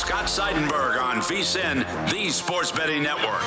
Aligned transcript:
Scott 0.00 0.24
Seidenberg 0.24 0.98
on 0.98 1.16
VSIN, 1.16 1.84
the 2.10 2.30
Sports 2.30 2.72
Betting 2.72 3.02
Network. 3.02 3.42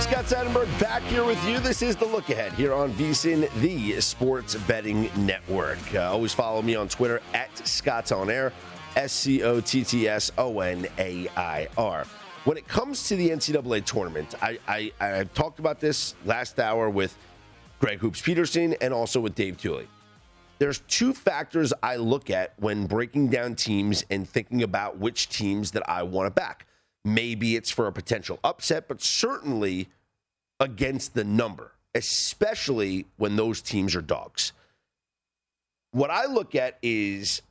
Scott 0.00 0.24
Seidenberg 0.24 0.80
back 0.80 1.02
here 1.02 1.22
with 1.22 1.46
you. 1.46 1.58
This 1.58 1.82
is 1.82 1.96
the 1.96 2.06
look 2.06 2.30
ahead 2.30 2.54
here 2.54 2.72
on 2.72 2.94
VSIN, 2.94 3.52
the 3.60 4.00
Sports 4.00 4.54
Betting 4.54 5.10
Network. 5.18 5.78
Uh, 5.94 6.10
always 6.10 6.32
follow 6.32 6.62
me 6.62 6.76
on 6.76 6.88
Twitter 6.88 7.20
at 7.34 7.54
Scott's 7.68 8.10
On 8.10 8.30
Air, 8.30 8.50
S 8.96 9.12
C 9.12 9.42
O 9.42 9.60
T 9.60 9.84
T 9.84 10.08
S 10.08 10.32
O 10.38 10.60
N 10.60 10.86
A 10.98 11.28
I 11.36 11.68
R. 11.76 12.06
When 12.46 12.56
it 12.56 12.66
comes 12.66 13.06
to 13.08 13.16
the 13.16 13.28
NCAA 13.28 13.84
tournament, 13.84 14.34
I, 14.40 14.58
I, 14.66 14.92
I 14.98 15.24
talked 15.34 15.58
about 15.58 15.78
this 15.78 16.14
last 16.24 16.58
hour 16.58 16.88
with 16.88 17.14
Greg 17.80 17.98
Hoops 17.98 18.22
Peterson 18.22 18.74
and 18.80 18.94
also 18.94 19.20
with 19.20 19.34
Dave 19.34 19.58
Tuley. 19.58 19.86
There's 20.58 20.80
two 20.88 21.12
factors 21.12 21.72
I 21.82 21.96
look 21.96 22.30
at 22.30 22.54
when 22.58 22.86
breaking 22.86 23.28
down 23.28 23.54
teams 23.54 24.04
and 24.10 24.28
thinking 24.28 24.62
about 24.62 24.98
which 24.98 25.28
teams 25.28 25.72
that 25.72 25.88
I 25.88 26.02
want 26.04 26.26
to 26.26 26.30
back. 26.30 26.66
Maybe 27.04 27.56
it's 27.56 27.70
for 27.70 27.86
a 27.86 27.92
potential 27.92 28.38
upset, 28.44 28.88
but 28.88 29.02
certainly 29.02 29.88
against 30.60 31.14
the 31.14 31.24
number, 31.24 31.72
especially 31.94 33.06
when 33.16 33.36
those 33.36 33.60
teams 33.60 33.94
are 33.94 34.02
dogs. 34.02 34.52
What 35.90 36.10
I 36.10 36.26
look 36.26 36.54
at 36.54 36.78
is 36.82 37.42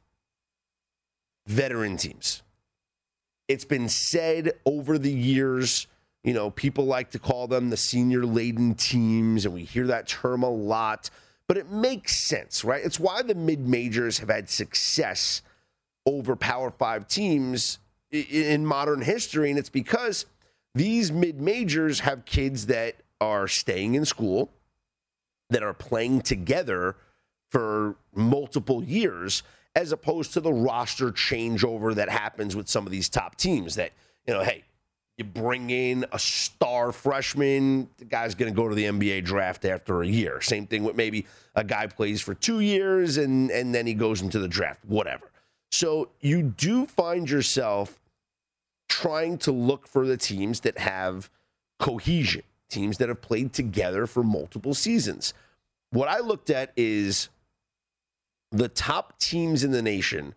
veteran 1.46 1.98
teams. 1.98 2.42
It's 3.48 3.66
been 3.66 3.90
said 3.90 4.54
over 4.66 4.98
the 4.98 5.12
years, 5.12 5.88
you 6.24 6.34
know, 6.34 6.50
people 6.50 6.86
like 6.86 7.12
to 7.12 7.20
call 7.20 7.48
them 7.48 7.70
the 7.70 7.78
senior 7.78 8.26
laden 8.26 8.76
teams, 8.76 9.46
and 9.46 9.54
we 9.54 9.64
hear 9.64 9.88
that 9.88 10.08
term 10.08 10.44
a 10.44 10.50
lot, 10.50 11.10
but 11.48 11.58
it 11.58 11.70
makes 11.70 12.16
sense, 12.16 12.64
right? 12.64 12.84
It's 12.84 13.00
why 13.00 13.22
the 13.22 13.36
mid 13.36 13.68
majors 13.68 14.20
have 14.20 14.30
had 14.30 14.50
success 14.50 15.42
over 16.06 16.36
Power 16.36 16.72
Five 16.72 17.08
teams 17.08 17.80
in 18.12 18.66
modern 18.66 19.02
history, 19.02 19.50
and 19.50 19.60
it's 19.60 19.70
because 19.70 20.26
these 20.76 21.12
mid 21.12 21.40
majors 21.42 22.02
have 22.02 22.26
kids 22.26 22.68
that 22.68 22.96
are 23.22 23.48
staying 23.48 23.96
in 23.96 24.06
school, 24.06 24.52
that 25.50 25.64
are 25.64 25.74
playing 25.74 26.22
together 26.22 26.96
for 27.50 27.96
multiple 28.14 28.84
years, 28.84 29.44
as 29.76 29.92
opposed 29.92 30.34
to 30.34 30.40
the 30.40 30.54
roster 30.54 31.12
changeover 31.12 31.94
that 31.96 32.10
happens 32.10 32.56
with 32.56 32.68
some 32.68 32.86
of 32.86 32.92
these 32.92 33.10
top 33.10 33.36
teams. 33.36 33.76
That, 33.76 33.92
you 34.28 34.34
know, 34.34 34.44
hey, 34.44 34.64
you 35.18 35.24
bring 35.24 35.70
in 35.70 36.06
a 36.12 36.20
star 36.20 36.92
freshman, 36.92 37.88
the 37.98 38.06
guy's 38.06 38.34
going 38.34 38.52
to 38.52 38.56
go 38.56 38.68
to 38.68 38.74
the 38.74 38.86
NBA 38.86 39.24
draft 39.24 39.64
after 39.64 40.02
a 40.02 40.08
year. 40.08 40.42
Same 40.42 40.66
thing 40.66 40.84
with 40.84 40.96
maybe 40.96 41.28
a 41.56 41.64
guy 41.64 41.88
plays 41.88 42.20
for 42.22 42.34
two 42.34 42.62
years 42.62 43.18
and, 43.18 43.52
and 43.52 43.76
then 43.76 43.86
he 43.86 43.94
goes 43.94 44.22
into 44.22 44.40
the 44.40 44.48
draft, 44.48 44.84
whatever. 44.86 45.32
So 45.72 46.10
you 46.20 46.42
do 46.44 46.86
find 46.86 47.30
yourself 47.30 48.00
trying 48.90 49.38
to 49.40 49.52
look 49.52 49.88
for 49.88 50.06
the 50.06 50.18
teams 50.18 50.62
that 50.62 50.78
have 50.78 51.30
cohesion, 51.80 52.44
teams 52.70 52.98
that 52.98 53.10
have 53.10 53.22
played 53.22 53.54
together 53.54 54.08
for 54.08 54.24
multiple 54.24 54.74
seasons. 54.74 55.34
What 55.92 56.10
I 56.10 56.20
looked 56.20 56.50
at 56.50 56.74
is 56.76 57.30
the 58.52 58.70
top 58.70 59.20
teams 59.20 59.64
in 59.64 59.72
the 59.72 59.82
nation 59.82 60.34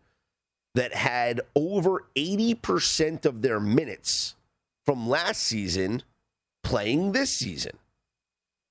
that 0.75 0.95
had 0.95 1.41
over 1.55 2.05
80% 2.15 3.25
of 3.25 3.41
their 3.41 3.59
minutes 3.59 4.36
from 4.87 5.09
last 5.09 5.43
season 5.43 6.03
playing 6.63 7.13
this 7.13 7.33
season. 7.33 7.77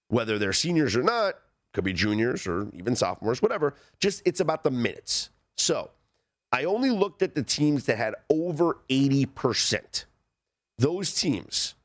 Whether 0.07 0.39
they're 0.39 0.53
seniors 0.53 0.95
or 0.95 1.03
not, 1.03 1.35
could 1.73 1.83
be 1.83 1.93
juniors 1.93 2.47
or 2.47 2.67
even 2.73 2.95
sophomores, 2.95 3.41
whatever. 3.41 3.75
Just 3.99 4.21
it's 4.25 4.39
about 4.39 4.63
the 4.63 4.71
minutes. 4.71 5.29
So, 5.57 5.91
I 6.51 6.63
only 6.63 6.89
looked 6.89 7.21
at 7.21 7.35
the 7.35 7.43
teams 7.43 7.85
that 7.85 7.97
had 7.97 8.15
over 8.29 8.77
80%. 8.89 10.05
Those 10.77 11.13
teams 11.13 11.75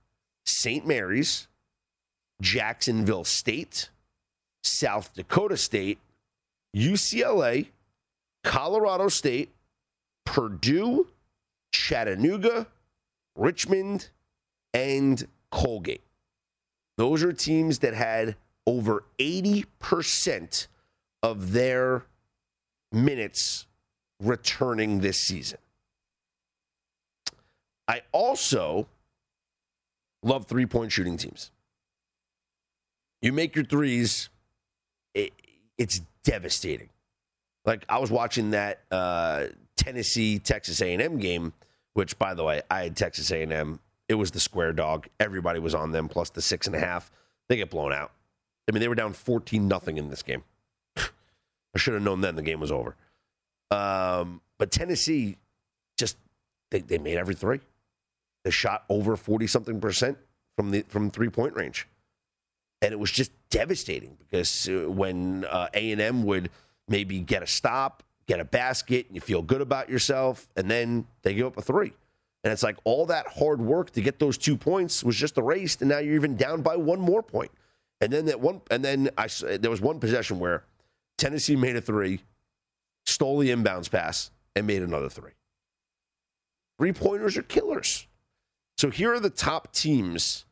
St. 0.45 0.87
Mary's, 0.87 1.49
Jacksonville 2.41 3.25
State, 3.25 3.91
South 4.63 5.13
Dakota 5.15 5.57
State, 5.57 5.99
UCLA, 6.77 7.69
Colorado 8.45 9.09
State, 9.09 9.51
Purdue, 10.25 11.09
Chattanooga, 11.73 12.67
Richmond, 13.37 14.11
and 14.75 15.27
Colgate. 15.51 16.03
Those 16.97 17.23
are 17.23 17.33
teams 17.33 17.81
that 17.81 17.95
had 17.95 18.37
over 18.67 19.05
80% 19.19 20.67
of 21.23 21.53
their 21.53 22.05
minutes 22.93 23.67
returning 24.23 25.01
this 25.01 25.19
season. 25.19 25.59
I 27.89 28.03
also 28.13 28.87
love 30.23 30.47
three 30.47 30.67
point 30.67 30.93
shooting 30.93 31.17
teams. 31.17 31.51
You 33.23 33.33
make 33.33 33.57
your 33.57 33.65
threes, 33.65 34.29
it, 35.15 35.33
it's 35.77 36.01
devastating. 36.23 36.89
Like 37.65 37.85
I 37.89 37.99
was 37.99 38.11
watching 38.11 38.51
that 38.51 38.81
uh, 38.91 39.47
Tennessee 39.77 40.39
Texas 40.39 40.81
A&M 40.81 41.19
game, 41.19 41.53
which 41.95 42.19
by 42.19 42.35
the 42.35 42.45
way, 42.45 42.63
I 42.71 42.85
had 42.85 42.97
Texas 42.97 43.31
A&M. 43.31 43.81
It 44.11 44.19
was 44.19 44.33
the 44.33 44.41
square 44.41 44.73
dog. 44.73 45.07
Everybody 45.21 45.61
was 45.61 45.73
on 45.73 45.93
them 45.93 46.09
plus 46.09 46.31
the 46.31 46.43
six 46.43 46.67
and 46.67 46.75
a 46.75 46.81
half. 46.81 47.13
They 47.49 47.57
get 47.57 47.71
blown 47.71 47.93
out. 47.93 48.11
I 48.69 48.73
mean, 48.73 48.81
they 48.81 48.89
were 48.89 48.97
down 48.97 49.13
fourteen 49.13 49.69
nothing 49.69 49.99
in 49.99 50.11
this 50.11 50.25
game. 50.25 50.43
I 50.97 51.79
should 51.79 51.95
have 51.95 52.03
known 52.03 52.21
then 52.21 52.35
the 52.35 52.43
game 52.43 52.59
was 52.59 52.73
over. 52.73 52.97
Um, 53.71 54.41
but 54.59 54.73
Tennessee 54.73 55.37
just 55.97 56.17
they, 56.73 56.81
they 56.81 56.99
made 56.99 57.19
every 57.19 57.37
three. 57.37 57.61
They 58.43 58.51
shot 58.51 58.85
over 58.89 59.17
forty 59.17 59.47
something 59.47 59.81
percent 59.81 60.19
from 60.57 60.73
the 60.73 60.85
from 60.89 61.13
three 61.13 61.29
point 61.29 61.55
range, 61.55 61.87
and 62.83 62.93
it 62.93 62.99
was 62.99 63.13
just 63.13 63.31
devastating 63.49 64.17
because 64.19 64.69
uh, 64.69 64.91
when 64.91 65.45
uh, 65.45 65.69
A 65.73 65.93
and 65.93 66.01
M 66.01 66.25
would 66.25 66.51
maybe 66.89 67.21
get 67.21 67.45
a 67.45 67.47
stop, 67.47 68.03
get 68.27 68.41
a 68.41 68.45
basket, 68.45 69.07
and 69.07 69.15
you 69.15 69.21
feel 69.21 69.41
good 69.41 69.61
about 69.61 69.89
yourself, 69.89 70.49
and 70.57 70.69
then 70.69 71.07
they 71.23 71.33
give 71.33 71.47
up 71.47 71.57
a 71.57 71.63
three. 71.63 71.93
And 72.43 72.53
it's 72.53 72.63
like 72.63 72.79
all 72.85 73.07
that 73.07 73.27
hard 73.29 73.61
work 73.61 73.91
to 73.93 74.01
get 74.01 74.19
those 74.19 74.39
two 74.39 74.57
points 74.57 75.05
was 75.05 75.17
just 75.17 75.37
erased, 75.37 75.83
and 75.83 75.91
now 75.91 75.99
you're 75.99 76.15
even 76.15 76.37
down 76.37 76.63
by 76.63 76.77
one 76.77 77.01
more 77.01 77.23
point. 77.23 77.51
And 78.01 78.11
then 78.11 78.25
that 78.27 78.41
one, 78.41 78.63
and 78.71 78.83
then 78.85 79.11
I 79.19 79.29
there 79.59 79.71
was 79.71 79.81
one 79.81 80.01
possession 80.01 80.39
where 80.39 80.65
Tennessee 81.19 81.57
made 81.57 81.77
a 81.77 81.83
three, 81.83 82.21
stole 83.05 83.39
the 83.39 83.51
inbounds 83.51 83.91
pass, 83.91 84.31
and 84.57 84.67
made 84.67 84.83
another 84.83 85.11
three. 85.11 85.33
Three 86.79 86.93
pointers 86.93 87.37
are 87.37 87.43
killers. 87.43 88.07
So 88.79 88.89
here 88.89 89.13
are 89.13 89.21
the 89.21 89.29
top 89.29 89.73
teams, 89.75 90.47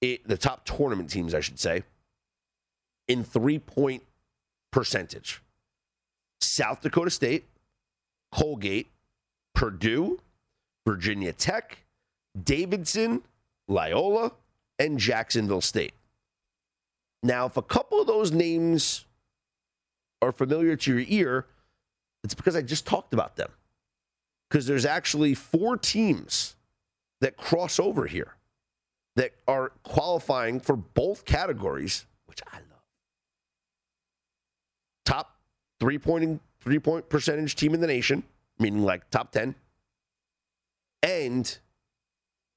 it, 0.00 0.28
the 0.28 0.36
top 0.36 0.64
tournament 0.64 1.10
teams, 1.10 1.34
I 1.34 1.40
should 1.40 1.58
say, 1.58 1.82
in 3.08 3.24
three 3.24 3.58
point 3.58 4.04
percentage 4.70 5.42
South 6.40 6.80
Dakota 6.80 7.10
State, 7.10 7.46
Colgate, 8.30 8.86
Purdue, 9.54 10.20
Virginia 10.88 11.34
Tech, 11.34 11.84
Davidson, 12.42 13.22
Loyola, 13.68 14.32
and 14.78 14.98
Jacksonville 14.98 15.60
State. 15.60 15.92
Now, 17.22 17.44
if 17.44 17.58
a 17.58 17.62
couple 17.62 18.00
of 18.00 18.06
those 18.06 18.32
names 18.32 19.04
are 20.22 20.32
familiar 20.32 20.76
to 20.76 20.90
your 20.94 21.04
ear, 21.06 21.46
it's 22.24 22.32
because 22.32 22.56
I 22.56 22.62
just 22.62 22.86
talked 22.86 23.12
about 23.12 23.36
them. 23.36 23.50
Because 24.48 24.66
there's 24.66 24.86
actually 24.86 25.34
four 25.34 25.76
teams 25.76 26.56
that 27.20 27.36
cross 27.36 27.78
over 27.78 28.06
here 28.06 28.36
that 29.16 29.32
are 29.46 29.72
qualifying 29.82 30.58
for 30.58 30.74
both 30.74 31.26
categories, 31.26 32.06
which 32.24 32.40
I 32.50 32.56
love. 32.56 32.86
Top 35.04 35.36
three 35.80 35.98
pointing 35.98 36.40
three 36.62 36.78
point 36.78 37.10
percentage 37.10 37.56
team 37.56 37.74
in 37.74 37.82
the 37.82 37.86
nation, 37.86 38.22
meaning 38.58 38.84
like 38.84 39.10
top 39.10 39.32
10, 39.32 39.54
and 41.02 41.58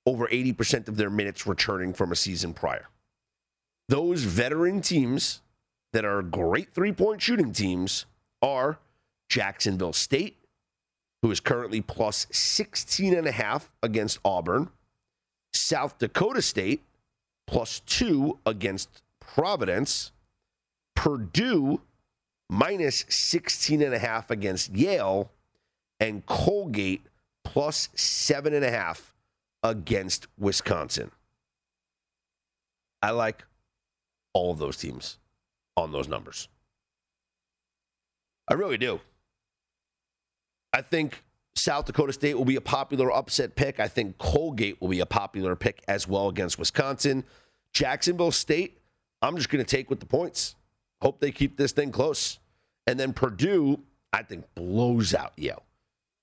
over 0.05 0.27
80% 0.27 0.88
of 0.88 0.97
their 0.97 1.09
minutes 1.09 1.45
returning 1.45 1.93
from 1.93 2.11
a 2.11 2.15
season 2.15 2.53
prior. 2.53 2.88
Those 3.88 4.23
veteran 4.23 4.81
teams 4.81 5.41
that 5.93 6.05
are 6.05 6.21
great 6.21 6.73
three 6.73 6.91
point 6.91 7.21
shooting 7.21 7.51
teams 7.51 8.05
are 8.41 8.79
Jacksonville 9.29 9.93
State, 9.93 10.38
who 11.21 11.31
is 11.31 11.39
currently 11.39 11.81
plus 11.81 12.27
16 12.31 13.13
and 13.13 13.27
a 13.27 13.31
half 13.31 13.69
against 13.83 14.19
Auburn, 14.25 14.69
South 15.53 15.97
Dakota 15.97 16.41
State, 16.41 16.81
plus 17.47 17.81
two 17.81 18.39
against 18.45 19.03
Providence, 19.19 20.11
Purdue, 20.95 21.81
minus 22.49 23.05
16 23.09 23.81
and 23.81 23.93
a 23.93 23.99
half 23.99 24.31
against 24.31 24.73
Yale, 24.73 25.31
and 25.99 26.25
Colgate, 26.25 27.01
plus 27.43 27.89
seven 27.95 28.53
and 28.53 28.65
a 28.65 28.71
half 28.71 29.13
against 29.63 30.27
Wisconsin. 30.38 31.11
I 33.01 33.11
like 33.11 33.43
all 34.33 34.51
of 34.51 34.59
those 34.59 34.77
teams 34.77 35.17
on 35.75 35.91
those 35.91 36.07
numbers. 36.07 36.47
I 38.47 38.53
really 38.53 38.77
do. 38.77 38.99
I 40.73 40.81
think 40.81 41.23
South 41.55 41.85
Dakota 41.85 42.13
State 42.13 42.38
will 42.38 42.45
be 42.45 42.55
a 42.55 42.61
popular 42.61 43.11
upset 43.11 43.55
pick. 43.55 43.79
I 43.79 43.88
think 43.88 44.17
Colgate 44.17 44.79
will 44.81 44.88
be 44.88 44.99
a 44.99 45.05
popular 45.05 45.55
pick 45.55 45.83
as 45.88 46.07
well 46.07 46.29
against 46.29 46.57
Wisconsin. 46.57 47.23
Jacksonville 47.73 48.31
State, 48.31 48.79
I'm 49.21 49.35
just 49.35 49.49
going 49.49 49.63
to 49.63 49.69
take 49.69 49.89
with 49.89 49.99
the 49.99 50.05
points. 50.05 50.55
Hope 51.01 51.19
they 51.19 51.31
keep 51.31 51.57
this 51.57 51.71
thing 51.71 51.91
close. 51.91 52.39
And 52.88 52.99
then 52.99 53.13
Purdue, 53.13 53.79
I 54.13 54.23
think, 54.23 54.45
blows 54.55 55.13
out 55.13 55.33
Yale. 55.38 55.63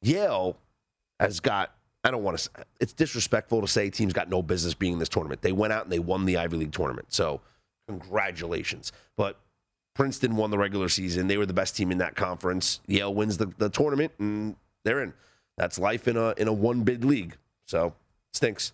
Yale 0.03 0.57
has 1.21 1.41
got, 1.41 1.75
I 2.05 2.11
don't 2.11 2.23
want 2.23 2.39
to, 2.39 2.51
it's 2.81 2.93
disrespectful 2.93 3.61
to 3.61 3.69
say 3.69 3.91
teams 3.91 4.13
got 4.13 4.29
no 4.29 4.43
business 4.43 4.75
being 4.75 4.95
in 4.95 4.99
this 4.99 5.09
tournament. 5.09 5.43
They 5.43 5.53
went 5.53 5.73
out 5.73 5.85
and 5.85 5.93
they 5.93 5.99
won 5.99 6.25
the 6.25 6.37
Ivy 6.37 6.57
League 6.57 6.73
tournament. 6.73 7.13
So 7.13 7.41
congratulations. 7.89 8.93
But 9.17 9.39
Princeton 9.95 10.37
won 10.37 10.51
the 10.51 10.59
regular 10.59 10.89
season. 10.89 11.27
They 11.27 11.37
were 11.37 11.47
the 11.47 11.53
best 11.53 11.77
team 11.77 11.91
in 11.91 11.99
that 11.99 12.15
conference. 12.15 12.81
Yale 12.87 13.13
wins 13.13 13.37
the, 13.37 13.47
the 13.59 13.69
tournament, 13.69 14.13
and 14.21 14.55
they're 14.85 15.03
in. 15.03 15.13
That's 15.57 15.77
life 15.77 16.07
in 16.07 16.17
a 16.17 16.35
in 16.37 16.47
a 16.47 16.53
one 16.53 16.85
bid 16.85 17.05
league. 17.05 17.37
So 17.67 17.95
stinks. 18.33 18.73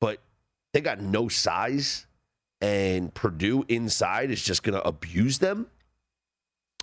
But 0.00 0.18
they 0.72 0.80
got 0.80 1.00
no 1.00 1.28
size, 1.28 2.06
and 2.60 3.14
Purdue 3.14 3.64
inside 3.68 4.32
is 4.32 4.42
just 4.42 4.64
going 4.64 4.74
to 4.74 4.84
abuse 4.84 5.38
them. 5.38 5.68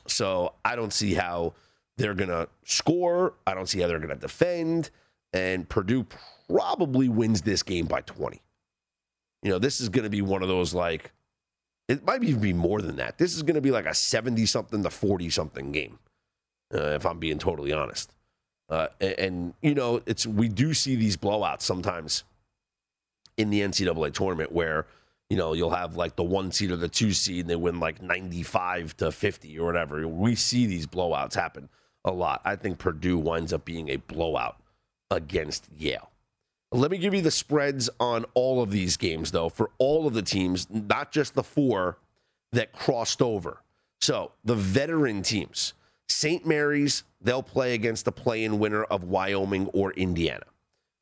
So 0.07 0.53
I 0.63 0.77
don't 0.77 0.93
see 0.93 1.13
how 1.13 1.53
they're 1.97 2.13
going 2.13 2.29
to 2.29 2.47
score. 2.63 3.33
I 3.45 3.53
don't 3.53 3.67
see 3.67 3.81
how 3.81 3.87
they're 3.87 3.99
going 3.99 4.09
to 4.09 4.15
defend. 4.15 4.89
And 5.33 5.67
Purdue 5.67 6.05
probably 6.49 7.09
wins 7.09 7.41
this 7.41 7.63
game 7.63 7.85
by 7.85 8.01
20. 8.01 8.41
You 9.43 9.51
know, 9.51 9.59
this 9.59 9.79
is 9.79 9.89
going 9.89 10.03
to 10.03 10.09
be 10.09 10.21
one 10.21 10.41
of 10.41 10.49
those 10.49 10.73
like 10.73 11.11
it 11.91 12.05
might 12.05 12.23
even 12.23 12.41
be 12.41 12.53
more 12.53 12.81
than 12.81 12.95
that. 12.97 13.17
This 13.17 13.35
is 13.35 13.43
going 13.43 13.55
to 13.55 13.61
be 13.61 13.71
like 13.71 13.85
a 13.85 13.93
70 13.93 14.45
something 14.45 14.81
to 14.83 14.89
40 14.89 15.29
something 15.29 15.71
game, 15.73 15.99
uh, 16.73 16.91
if 16.91 17.05
I'm 17.05 17.19
being 17.19 17.37
totally 17.37 17.73
honest. 17.73 18.13
Uh, 18.69 18.87
and, 19.01 19.19
and, 19.19 19.53
you 19.61 19.75
know, 19.75 20.01
it's 20.05 20.25
we 20.25 20.47
do 20.47 20.73
see 20.73 20.95
these 20.95 21.17
blowouts 21.17 21.63
sometimes 21.63 22.23
in 23.35 23.49
the 23.49 23.59
NCAA 23.59 24.13
tournament 24.13 24.53
where, 24.53 24.85
you 25.29 25.35
know, 25.35 25.51
you'll 25.51 25.71
have 25.71 25.97
like 25.97 26.15
the 26.15 26.23
one 26.23 26.51
seed 26.53 26.71
or 26.71 26.77
the 26.77 26.87
two 26.87 27.11
seed 27.11 27.41
and 27.41 27.49
they 27.49 27.57
win 27.57 27.81
like 27.81 28.01
95 28.01 28.95
to 28.97 29.11
50 29.11 29.59
or 29.59 29.65
whatever. 29.65 30.07
We 30.07 30.35
see 30.35 30.65
these 30.67 30.87
blowouts 30.87 31.33
happen 31.33 31.67
a 32.05 32.11
lot. 32.11 32.41
I 32.45 32.55
think 32.55 32.77
Purdue 32.77 33.17
winds 33.17 33.51
up 33.51 33.65
being 33.65 33.89
a 33.89 33.97
blowout 33.97 34.60
against 35.11 35.67
Yale. 35.77 36.09
Let 36.71 36.89
me 36.89 36.97
give 36.97 37.13
you 37.13 37.21
the 37.21 37.31
spreads 37.31 37.89
on 37.99 38.25
all 38.33 38.63
of 38.63 38.71
these 38.71 38.95
games, 38.95 39.31
though, 39.31 39.49
for 39.49 39.71
all 39.77 40.07
of 40.07 40.13
the 40.13 40.21
teams, 40.21 40.67
not 40.69 41.11
just 41.11 41.35
the 41.35 41.43
four 41.43 41.97
that 42.53 42.71
crossed 42.71 43.21
over. 43.21 43.61
So 43.99 44.31
the 44.45 44.55
veteran 44.55 45.21
teams, 45.21 45.73
St. 46.07 46.45
Mary's, 46.45 47.03
they'll 47.19 47.43
play 47.43 47.73
against 47.73 48.05
the 48.05 48.11
play 48.11 48.45
in 48.45 48.57
winner 48.57 48.83
of 48.85 49.03
Wyoming 49.03 49.67
or 49.67 49.91
Indiana. 49.93 50.45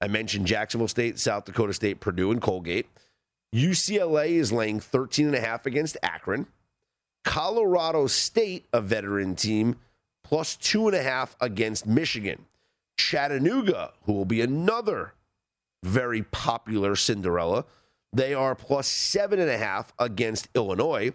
I 0.01 0.07
mentioned 0.07 0.47
Jacksonville 0.47 0.87
State, 0.87 1.19
South 1.19 1.45
Dakota 1.45 1.73
State, 1.73 1.99
Purdue, 1.99 2.31
and 2.31 2.41
Colgate. 2.41 2.87
UCLA 3.53 4.31
is 4.31 4.51
laying 4.51 4.79
13 4.79 5.27
and 5.27 5.35
a 5.35 5.39
half 5.39 5.65
against 5.65 5.97
Akron. 6.01 6.47
Colorado 7.23 8.07
State, 8.07 8.65
a 8.73 8.81
veteran 8.81 9.35
team, 9.35 9.75
plus 10.23 10.55
two 10.55 10.87
and 10.87 10.95
a 10.95 11.03
half 11.03 11.35
against 11.41 11.85
Michigan. 11.85 12.45
Chattanooga, 13.09 13.93
who 14.03 14.13
will 14.13 14.25
be 14.25 14.41
another 14.41 15.15
very 15.83 16.21
popular 16.21 16.95
Cinderella. 16.95 17.65
They 18.13 18.35
are 18.35 18.53
plus 18.53 18.87
seven 18.87 19.39
and 19.39 19.49
a 19.49 19.57
half 19.57 19.93
against 19.97 20.47
Illinois, 20.53 21.13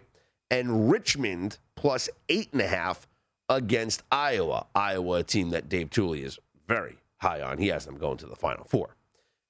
and 0.50 0.90
Richmond 0.90 1.58
plus 1.76 2.08
eight 2.28 2.52
and 2.52 2.60
a 2.60 2.66
half 2.66 3.06
against 3.48 4.02
Iowa. 4.10 4.66
Iowa, 4.74 5.18
a 5.18 5.22
team 5.22 5.50
that 5.50 5.68
Dave 5.68 5.90
Tuley 5.90 6.24
is 6.24 6.40
very 6.66 6.96
high 7.18 7.40
on. 7.40 7.58
He 7.58 7.68
has 7.68 7.84
them 7.84 7.96
going 7.96 8.18
to 8.18 8.26
the 8.26 8.34
Final 8.34 8.64
Four. 8.64 8.96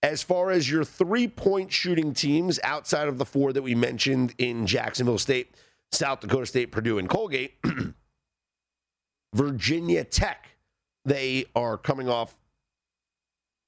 As 0.02 0.22
far 0.22 0.50
as 0.50 0.70
your 0.70 0.84
three 0.84 1.28
point 1.28 1.72
shooting 1.72 2.12
teams 2.12 2.60
outside 2.62 3.08
of 3.08 3.16
the 3.16 3.24
four 3.24 3.54
that 3.54 3.62
we 3.62 3.74
mentioned 3.74 4.34
in 4.36 4.66
Jacksonville 4.66 5.16
State, 5.16 5.54
South 5.92 6.20
Dakota 6.20 6.44
State, 6.44 6.72
Purdue, 6.72 6.98
and 6.98 7.08
Colgate, 7.08 7.54
Virginia 9.34 10.04
Tech, 10.04 10.53
they 11.04 11.46
are 11.54 11.76
coming 11.76 12.08
off 12.08 12.36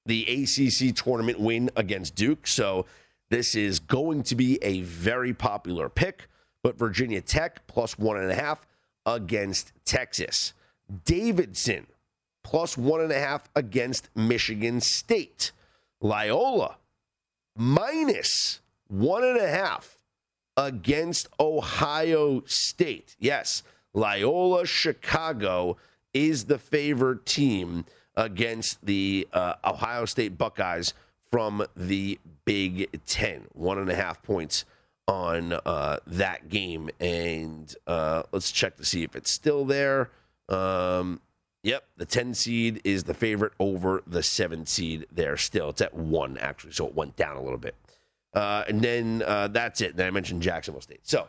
the 0.06 0.22
ACC 0.22 0.94
tournament 0.94 1.40
win 1.40 1.70
against 1.76 2.14
Duke. 2.14 2.46
So 2.46 2.86
this 3.30 3.54
is 3.54 3.80
going 3.80 4.22
to 4.24 4.34
be 4.34 4.58
a 4.62 4.82
very 4.82 5.34
popular 5.34 5.88
pick. 5.88 6.28
But 6.62 6.78
Virginia 6.78 7.20
Tech 7.20 7.66
plus 7.66 7.98
one 7.98 8.16
and 8.16 8.30
a 8.30 8.34
half 8.34 8.66
against 9.04 9.72
Texas. 9.84 10.52
Davidson 11.04 11.86
plus 12.42 12.78
one 12.78 13.00
and 13.00 13.12
a 13.12 13.18
half 13.18 13.48
against 13.54 14.08
Michigan 14.14 14.80
State. 14.80 15.52
Loyola 16.00 16.76
minus 17.56 18.60
one 18.88 19.24
and 19.24 19.38
a 19.38 19.48
half 19.48 19.98
against 20.56 21.28
Ohio 21.40 22.42
State. 22.46 23.16
Yes, 23.18 23.62
Loyola 23.94 24.66
Chicago 24.66 25.76
is 26.16 26.46
the 26.46 26.58
favored 26.58 27.26
team 27.26 27.84
against 28.16 28.84
the 28.84 29.28
uh, 29.32 29.54
Ohio 29.64 30.06
State 30.06 30.38
Buckeyes 30.38 30.94
from 31.30 31.66
the 31.76 32.18
Big 32.44 32.88
Ten. 33.06 33.44
One 33.52 33.78
and 33.78 33.90
a 33.90 33.94
half 33.94 34.22
points 34.22 34.64
on 35.06 35.52
uh, 35.52 35.98
that 36.06 36.48
game. 36.48 36.88
And 36.98 37.74
uh, 37.86 38.22
let's 38.32 38.50
check 38.50 38.76
to 38.78 38.84
see 38.84 39.02
if 39.02 39.14
it's 39.14 39.30
still 39.30 39.64
there. 39.64 40.10
Um, 40.48 41.20
yep, 41.62 41.84
the 41.96 42.06
10 42.06 42.34
seed 42.34 42.80
is 42.84 43.04
the 43.04 43.14
favorite 43.14 43.52
over 43.60 44.02
the 44.06 44.22
7 44.22 44.66
seed 44.66 45.06
there 45.12 45.36
still. 45.36 45.70
It's 45.70 45.80
at 45.80 45.94
1, 45.94 46.38
actually, 46.38 46.72
so 46.72 46.86
it 46.86 46.94
went 46.94 47.16
down 47.16 47.36
a 47.36 47.42
little 47.42 47.58
bit. 47.58 47.74
Uh, 48.32 48.64
and 48.68 48.80
then 48.82 49.22
uh, 49.26 49.48
that's 49.48 49.80
it. 49.80 49.96
Then 49.96 50.06
I 50.06 50.10
mentioned 50.10 50.42
Jacksonville 50.42 50.82
State. 50.82 51.00
So, 51.04 51.26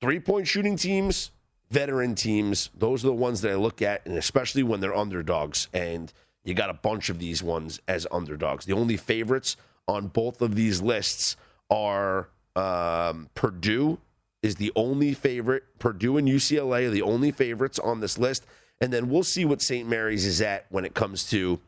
three 0.00 0.18
point 0.18 0.48
shooting 0.48 0.76
teams 0.76 1.30
veteran 1.70 2.14
teams, 2.14 2.70
those 2.76 3.04
are 3.04 3.08
the 3.08 3.14
ones 3.14 3.40
that 3.42 3.52
I 3.52 3.56
look 3.56 3.82
at, 3.82 4.06
and 4.06 4.16
especially 4.16 4.62
when 4.62 4.80
they're 4.80 4.96
underdogs. 4.96 5.68
And 5.72 6.12
you 6.44 6.54
got 6.54 6.70
a 6.70 6.74
bunch 6.74 7.08
of 7.08 7.18
these 7.18 7.42
ones 7.42 7.80
as 7.86 8.06
underdogs. 8.10 8.64
The 8.64 8.72
only 8.72 8.96
favorites 8.96 9.56
on 9.86 10.08
both 10.08 10.40
of 10.40 10.54
these 10.54 10.80
lists 10.80 11.36
are 11.70 12.28
um, 12.56 13.28
Purdue 13.34 13.98
is 14.42 14.56
the 14.56 14.72
only 14.76 15.14
favorite. 15.14 15.64
Purdue 15.78 16.16
and 16.16 16.28
UCLA 16.28 16.86
are 16.86 16.90
the 16.90 17.02
only 17.02 17.30
favorites 17.30 17.78
on 17.78 18.00
this 18.00 18.18
list. 18.18 18.46
And 18.80 18.92
then 18.92 19.08
we'll 19.08 19.24
see 19.24 19.44
what 19.44 19.60
St. 19.60 19.88
Mary's 19.88 20.24
is 20.24 20.40
at 20.40 20.66
when 20.70 20.84
it 20.84 20.94
comes 20.94 21.28
to 21.30 21.60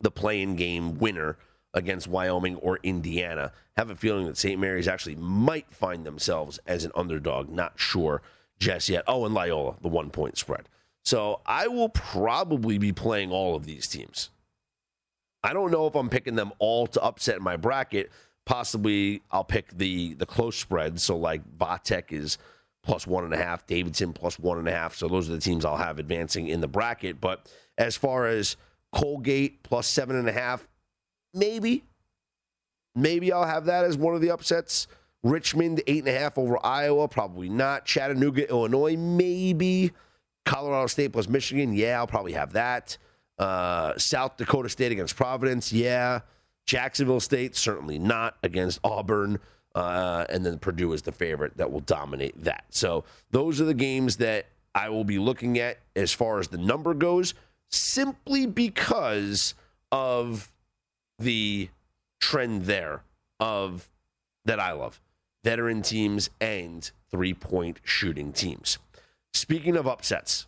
the 0.00 0.10
playing 0.10 0.56
game 0.56 0.98
winner 0.98 1.36
against 1.74 2.08
Wyoming 2.08 2.56
or 2.56 2.80
Indiana. 2.82 3.52
Have 3.76 3.90
a 3.90 3.96
feeling 3.96 4.26
that 4.26 4.36
St. 4.36 4.60
Mary's 4.60 4.88
actually 4.88 5.16
might 5.16 5.72
find 5.72 6.04
themselves 6.04 6.58
as 6.66 6.84
an 6.84 6.92
underdog. 6.94 7.48
Not 7.48 7.74
sure 7.76 8.22
just 8.58 8.88
yet. 8.88 9.04
Oh, 9.06 9.24
and 9.24 9.34
Loyola, 9.34 9.76
the 9.80 9.88
one 9.88 10.10
point 10.10 10.36
spread. 10.38 10.68
So 11.04 11.40
I 11.46 11.68
will 11.68 11.88
probably 11.88 12.78
be 12.78 12.92
playing 12.92 13.30
all 13.30 13.56
of 13.56 13.64
these 13.64 13.86
teams. 13.86 14.30
I 15.42 15.52
don't 15.52 15.70
know 15.70 15.86
if 15.86 15.94
I'm 15.94 16.10
picking 16.10 16.34
them 16.34 16.52
all 16.58 16.86
to 16.88 17.02
upset 17.02 17.36
in 17.36 17.42
my 17.42 17.56
bracket. 17.56 18.10
Possibly 18.44 19.22
I'll 19.30 19.44
pick 19.44 19.76
the 19.76 20.14
the 20.14 20.26
close 20.26 20.56
spread. 20.56 21.00
So 21.00 21.16
like 21.16 21.42
Vatek 21.56 22.12
is 22.12 22.38
plus 22.82 23.06
one 23.06 23.24
and 23.24 23.34
a 23.34 23.36
half, 23.36 23.66
Davidson 23.66 24.12
plus 24.12 24.38
one 24.38 24.58
and 24.58 24.68
a 24.68 24.72
half. 24.72 24.94
So 24.94 25.08
those 25.08 25.28
are 25.28 25.32
the 25.32 25.40
teams 25.40 25.64
I'll 25.64 25.76
have 25.76 25.98
advancing 25.98 26.48
in 26.48 26.60
the 26.60 26.68
bracket. 26.68 27.20
But 27.20 27.46
as 27.76 27.96
far 27.96 28.26
as 28.26 28.56
Colgate 28.92 29.62
plus 29.62 29.86
seven 29.86 30.16
and 30.16 30.28
a 30.28 30.32
half, 30.32 30.66
maybe, 31.34 31.84
maybe 32.94 33.32
I'll 33.32 33.44
have 33.44 33.66
that 33.66 33.84
as 33.84 33.96
one 33.96 34.14
of 34.14 34.20
the 34.20 34.30
upsets. 34.30 34.88
Richmond 35.30 35.82
eight 35.86 36.04
and 36.04 36.08
a 36.08 36.18
half 36.18 36.38
over 36.38 36.64
Iowa, 36.64 37.08
probably 37.08 37.48
not. 37.48 37.84
Chattanooga, 37.84 38.48
Illinois, 38.48 38.96
maybe. 38.96 39.92
Colorado 40.44 40.86
State 40.86 41.12
plus 41.12 41.28
Michigan, 41.28 41.74
yeah, 41.74 41.98
I'll 41.98 42.06
probably 42.06 42.32
have 42.32 42.54
that. 42.54 42.96
Uh, 43.38 43.96
South 43.98 44.36
Dakota 44.36 44.68
State 44.68 44.92
against 44.92 45.14
Providence, 45.14 45.72
yeah. 45.72 46.20
Jacksonville 46.66 47.20
State, 47.20 47.54
certainly 47.54 47.98
not 47.98 48.36
against 48.42 48.80
Auburn. 48.82 49.38
Uh, 49.74 50.24
and 50.28 50.44
then 50.44 50.58
Purdue 50.58 50.92
is 50.92 51.02
the 51.02 51.12
favorite 51.12 51.56
that 51.56 51.70
will 51.70 51.80
dominate 51.80 52.42
that. 52.44 52.64
So 52.70 53.04
those 53.30 53.60
are 53.60 53.64
the 53.64 53.74
games 53.74 54.16
that 54.16 54.46
I 54.74 54.88
will 54.88 55.04
be 55.04 55.18
looking 55.18 55.58
at 55.58 55.78
as 55.94 56.12
far 56.12 56.38
as 56.40 56.48
the 56.48 56.58
number 56.58 56.94
goes, 56.94 57.34
simply 57.70 58.46
because 58.46 59.54
of 59.92 60.50
the 61.18 61.68
trend 62.20 62.64
there 62.64 63.02
of 63.40 63.88
that 64.44 64.58
I 64.58 64.72
love 64.72 65.00
veteran 65.48 65.80
teams 65.80 66.28
and 66.42 66.90
three 67.10 67.32
point 67.32 67.80
shooting 67.82 68.34
teams. 68.34 68.76
Speaking 69.32 69.78
of 69.78 69.86
upsets, 69.86 70.46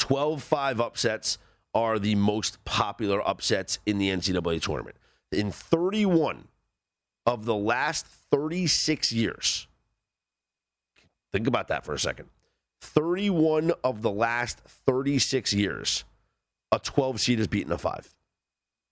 12 0.00 0.42
5 0.42 0.80
upsets 0.82 1.38
are 1.74 1.98
the 1.98 2.14
most 2.14 2.62
popular 2.66 3.26
upsets 3.26 3.78
in 3.86 3.96
the 3.96 4.10
NCAA 4.10 4.60
tournament. 4.60 4.96
In 5.32 5.50
31 5.50 6.48
of 7.24 7.46
the 7.46 7.54
last 7.54 8.04
36 8.04 9.12
years, 9.12 9.66
think 11.32 11.46
about 11.46 11.68
that 11.68 11.86
for 11.86 11.94
a 11.94 11.98
second. 11.98 12.28
31 12.82 13.72
of 13.82 14.02
the 14.02 14.10
last 14.10 14.58
36 14.58 15.54
years, 15.54 16.04
a 16.70 16.78
12 16.78 17.18
seed 17.18 17.38
has 17.38 17.48
beaten 17.48 17.72
a 17.72 17.78
5. 17.78 18.14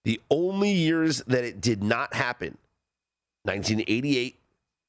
The 0.04 0.18
only 0.30 0.72
years 0.72 1.18
that 1.26 1.44
it 1.44 1.60
did 1.60 1.82
not 1.82 2.14
happen 2.14 2.56
1988, 3.44 4.38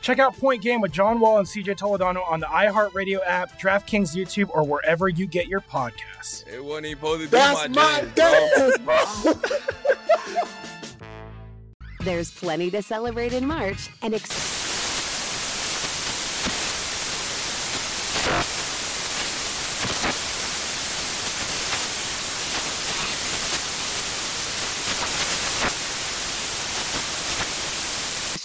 Check 0.00 0.18
out 0.18 0.36
Point 0.36 0.62
Game 0.62 0.80
with 0.80 0.92
John 0.92 1.20
Wall 1.20 1.38
and 1.38 1.46
CJ 1.46 1.76
Toledano 1.78 2.28
on 2.30 2.40
the 2.40 2.46
iHeartRadio 2.46 3.18
app, 3.26 3.58
DraftKings 3.60 4.14
YouTube, 4.16 4.48
or 4.54 4.62
wherever 4.64 5.08
you 5.08 5.26
get 5.26 5.48
your 5.48 5.60
podcasts. 5.60 6.46
It 6.46 6.64
wasn't 6.64 6.86
even 6.86 6.98
supposed 6.98 7.20
to 7.22 7.26
be 7.26 7.30
That's 7.30 7.68
my, 7.68 8.02
my 8.02 8.08
jam, 8.16 8.80
bro. 8.84 8.94
dance, 9.04 9.24
bro. 9.24 9.32
There's 12.00 12.30
plenty 12.30 12.70
to 12.70 12.80
celebrate 12.80 13.32
in 13.32 13.46
March 13.46 13.90
and 14.02 14.14
ex- 14.14 14.32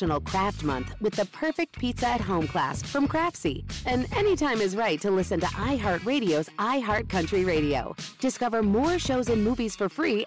National 0.03 0.19
Craft 0.19 0.63
Month 0.65 0.95
with 0.99 1.13
the 1.13 1.23
perfect 1.27 1.79
pizza 1.79 2.09
at 2.09 2.19
home 2.19 2.45
class 2.45 2.83
from 2.83 3.07
Craftsy. 3.07 3.63
And 3.85 4.05
anytime 4.13 4.59
is 4.59 4.75
right 4.75 4.99
to 4.99 5.09
listen 5.09 5.39
to 5.39 5.45
iHeartRadio's 5.45 6.49
iHeartCountry 6.59 7.47
Radio. 7.47 7.95
Discover 8.19 8.63
more 8.63 8.99
shows 8.99 9.29
and 9.29 9.41
movies 9.41 9.77
for 9.77 9.87
free 9.87 10.25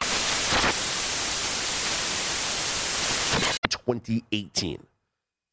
2018. 3.69 4.87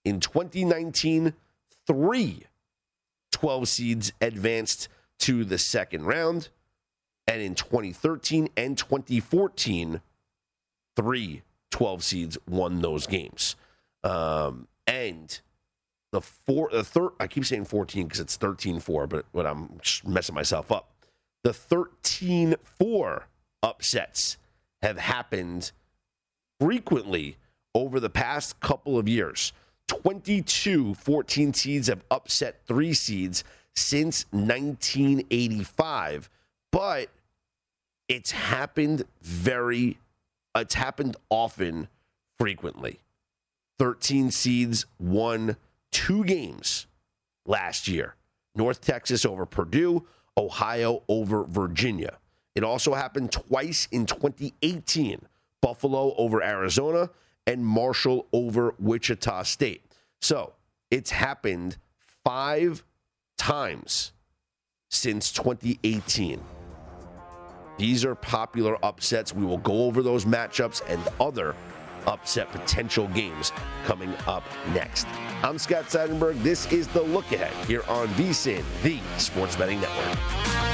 In 0.06 0.22
2019, 0.22 1.34
three 1.86 2.44
12 3.34 3.68
seeds 3.68 4.14
advanced 4.22 4.88
to 5.20 5.44
the 5.44 5.58
second 5.58 6.06
round. 6.06 6.48
And 7.28 7.42
in 7.42 7.56
2013 7.56 8.48
and 8.56 8.78
2014, 8.78 10.00
three 10.96 11.42
12 11.72 12.04
seeds 12.06 12.38
won 12.48 12.80
those 12.82 13.06
games. 13.06 13.58
Um, 14.04 14.68
and 14.88 15.40
the 16.12 16.22
four, 16.22 16.70
the 16.72 16.84
third, 16.84 17.12
I 17.20 17.28
keep 17.28 17.46
saying 17.46 17.66
14 17.66 18.08
because 18.08 18.20
it's 18.20 18.36
13 18.36 18.80
4, 18.80 19.08
but, 19.08 19.26
but 19.34 19.46
I'm 19.46 19.80
messing 20.06 20.36
myself 20.36 20.72
up. 20.72 20.90
The 21.44 21.54
13 21.54 22.56
4 22.80 23.28
upsets 23.62 24.38
have 24.82 24.98
happened 24.98 25.72
frequently 26.60 27.38
over 27.74 28.00
the 28.00 28.10
past 28.10 28.60
couple 28.60 28.98
of 28.98 29.08
years. 29.08 29.54
22 29.88 30.94
14 30.96 31.54
seeds 31.54 31.88
have 31.88 32.04
upset 32.10 32.62
three 32.66 32.94
seeds 32.94 33.44
since 33.76 34.26
1985, 34.32 36.30
but 36.72 37.10
it's 38.08 38.32
happened 38.32 39.04
very, 39.22 39.98
it's 40.56 40.76
happened 40.76 41.18
often, 41.30 41.88
frequently. 42.38 43.00
13 43.80 44.32
seeds 44.32 44.86
won 45.00 45.58
two 45.92 46.24
games 46.24 46.88
last 47.46 47.88
year 47.88 48.16
North 48.56 48.82
Texas 48.82 49.26
over 49.26 49.46
Purdue, 49.46 50.06
Ohio 50.38 51.04
over 51.08 51.44
Virginia. 51.44 52.18
It 52.56 52.64
also 52.64 52.94
happened 52.94 53.32
twice 53.32 53.88
in 53.92 54.06
2018 54.06 55.22
Buffalo 55.62 56.14
over 56.18 56.44
Arizona 56.44 57.10
and 57.48 57.66
Marshall 57.66 58.28
over 58.32 58.76
Wichita 58.80 59.44
State. 59.44 59.84
So 60.22 60.54
it's 60.92 61.10
happened 61.10 61.78
five 62.24 62.84
times 63.38 64.14
since 64.92 65.32
2018. 65.32 66.40
These 67.78 68.06
are 68.06 68.16
popular 68.16 68.78
upsets. 68.86 69.34
We 69.34 69.46
will 69.46 69.58
go 69.58 69.86
over 69.86 70.04
those 70.04 70.26
matchups 70.26 70.82
and 70.88 71.02
other 71.20 71.56
upset 72.08 72.52
potential 72.52 73.08
games 73.10 73.52
coming 73.86 74.14
up 74.28 74.44
next. 74.74 75.08
I'm 75.44 75.58
Scott 75.58 75.86
Seidenberg. 75.86 76.42
This 76.44 76.72
is 76.72 76.88
the 76.88 77.02
look 77.02 77.32
ahead 77.32 77.54
here 77.68 77.84
on 77.88 78.08
VSIN, 78.10 78.64
the 78.82 79.00
Sports 79.20 79.56
Betting 79.56 79.82
Network. 79.82 80.73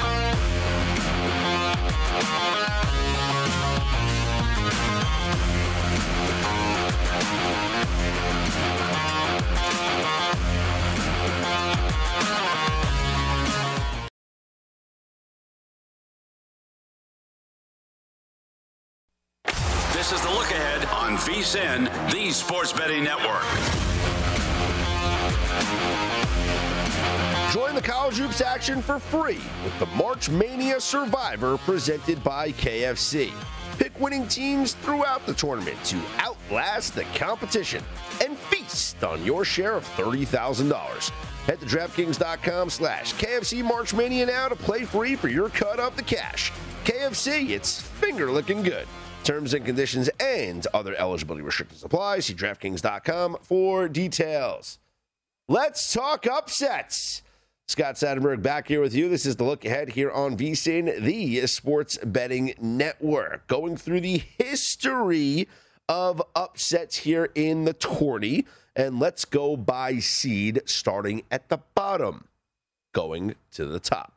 VSIN, 21.49 22.11
the 22.11 22.29
Sports 22.29 22.71
Betting 22.71 23.03
Network. 23.03 23.41
Join 27.51 27.73
the 27.73 27.81
college 27.81 28.17
hoops 28.17 28.39
action 28.39 28.83
for 28.83 28.99
free 28.99 29.41
with 29.63 29.77
the 29.79 29.87
March 29.97 30.29
Mania 30.29 30.79
Survivor 30.79 31.57
presented 31.57 32.23
by 32.23 32.51
KFC. 32.51 33.31
Pick 33.79 33.99
winning 33.99 34.27
teams 34.27 34.73
throughout 34.75 35.25
the 35.25 35.33
tournament 35.33 35.83
to 35.85 35.99
outlast 36.19 36.93
the 36.93 37.05
competition 37.15 37.83
and 38.23 38.37
feast 38.37 39.03
on 39.03 39.25
your 39.25 39.43
share 39.43 39.73
of 39.75 39.85
$30,000. 39.95 41.09
Head 41.47 41.59
to 41.61 41.65
DraftKings.com 41.65 42.69
slash 42.69 43.15
KFC 43.15 43.63
March 43.63 43.95
Mania 43.95 44.27
now 44.27 44.49
to 44.49 44.55
play 44.55 44.83
free 44.83 45.15
for 45.15 45.29
your 45.29 45.49
cut 45.49 45.79
of 45.79 45.95
the 45.95 46.03
cash. 46.03 46.51
KFC, 46.83 47.49
it's 47.49 47.81
finger 47.81 48.31
looking 48.31 48.61
good. 48.61 48.85
Terms 49.29 49.53
and 49.53 49.63
conditions 49.63 50.09
and 50.19 50.65
other 50.73 50.95
eligibility 50.95 51.43
restrictions 51.43 51.83
apply. 51.83 52.19
See 52.21 52.33
DraftKings.com 52.33 53.37
for 53.43 53.87
details. 53.87 54.79
Let's 55.47 55.93
talk 55.93 56.25
upsets. 56.25 57.21
Scott 57.67 57.93
Seidenberg 57.93 58.41
back 58.41 58.67
here 58.67 58.81
with 58.81 58.95
you. 58.95 59.07
This 59.07 59.27
is 59.27 59.35
the 59.35 59.43
look 59.43 59.65
ahead 59.65 59.89
here 59.89 60.09
on 60.09 60.35
VSIN, 60.35 61.03
the 61.03 61.45
sports 61.45 61.99
betting 62.03 62.55
network. 62.59 63.45
Going 63.45 63.77
through 63.77 64.01
the 64.01 64.23
history 64.39 65.47
of 65.87 66.23
upsets 66.35 66.97
here 66.97 67.29
in 67.35 67.65
the 67.65 67.73
tourney. 67.73 68.47
And 68.75 68.99
let's 68.99 69.25
go 69.25 69.55
by 69.55 69.99
seed, 69.99 70.63
starting 70.65 71.21
at 71.29 71.49
the 71.49 71.59
bottom, 71.75 72.29
going 72.95 73.35
to 73.51 73.65
the 73.65 73.79
top. 73.79 74.11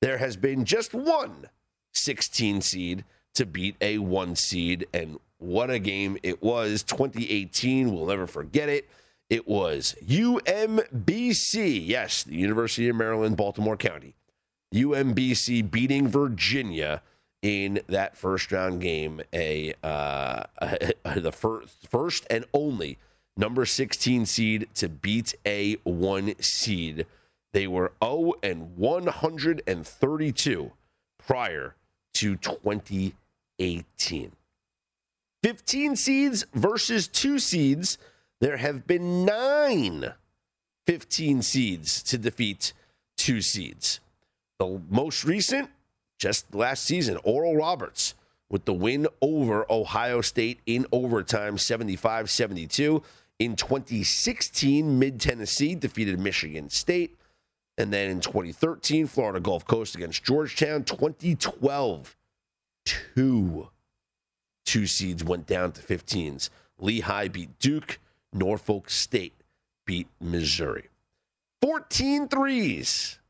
There 0.00 0.18
has 0.18 0.36
been 0.36 0.64
just 0.64 0.94
one 0.94 1.48
16 1.92 2.60
seed 2.60 3.04
to 3.34 3.46
beat 3.46 3.76
a 3.80 3.98
one 3.98 4.36
seed. 4.36 4.86
And 4.92 5.18
what 5.38 5.70
a 5.70 5.78
game 5.78 6.18
it 6.22 6.42
was. 6.42 6.82
2018, 6.82 7.92
we'll 7.92 8.06
never 8.06 8.26
forget 8.26 8.68
it. 8.68 8.88
It 9.30 9.48
was 9.48 9.94
UMBC, 10.06 11.86
yes, 11.86 12.24
the 12.24 12.36
University 12.36 12.88
of 12.88 12.96
Maryland, 12.96 13.36
Baltimore 13.36 13.76
County. 13.76 14.14
UMBC 14.74 15.70
beating 15.70 16.08
Virginia 16.08 17.02
in 17.42 17.80
that 17.88 18.16
first 18.16 18.50
round 18.52 18.80
game, 18.80 19.20
a, 19.32 19.74
uh, 19.82 20.44
the 21.16 21.32
first, 21.32 21.88
first 21.88 22.26
and 22.30 22.44
only 22.52 22.98
number 23.36 23.66
16 23.66 24.26
seed 24.26 24.68
to 24.74 24.88
beat 24.88 25.34
a 25.44 25.74
one 25.84 26.34
seed. 26.40 27.06
They 27.52 27.66
were 27.66 27.92
0 28.02 28.34
and 28.42 28.76
132 28.76 30.72
prior 31.18 31.74
to 32.14 32.36
2018. 32.36 33.12
15 35.42 35.96
seeds 35.96 36.46
versus 36.54 37.08
two 37.08 37.38
seeds. 37.38 37.98
There 38.40 38.56
have 38.56 38.86
been 38.86 39.24
nine 39.24 40.12
15 40.86 41.42
seeds 41.42 42.02
to 42.04 42.18
defeat 42.18 42.72
two 43.16 43.40
seeds. 43.40 44.00
The 44.58 44.80
most 44.90 45.24
recent, 45.24 45.70
just 46.18 46.54
last 46.54 46.84
season, 46.84 47.18
Oral 47.24 47.56
Roberts 47.56 48.14
with 48.50 48.64
the 48.64 48.72
win 48.72 49.06
over 49.20 49.70
Ohio 49.70 50.20
State 50.20 50.60
in 50.66 50.86
overtime, 50.92 51.58
75 51.58 52.30
72. 52.30 53.02
In 53.40 53.56
2016, 53.56 54.98
Mid 54.98 55.20
Tennessee 55.20 55.74
defeated 55.74 56.20
Michigan 56.20 56.70
State. 56.70 57.16
And 57.76 57.92
then 57.92 58.10
in 58.10 58.20
2013, 58.20 59.08
Florida 59.08 59.40
Gulf 59.40 59.66
Coast 59.66 59.96
against 59.96 60.22
Georgetown. 60.22 60.84
2012, 60.84 62.16
two 62.84 63.68
two 64.64 64.86
seeds 64.86 65.22
went 65.22 65.46
down 65.46 65.72
to 65.72 65.80
15s. 65.80 66.50
Lehigh 66.78 67.28
beat 67.28 67.58
Duke. 67.58 67.98
Norfolk 68.32 68.90
State 68.90 69.34
beat 69.86 70.08
Missouri. 70.20 70.88
14 71.62 72.28
threes, 72.28 73.20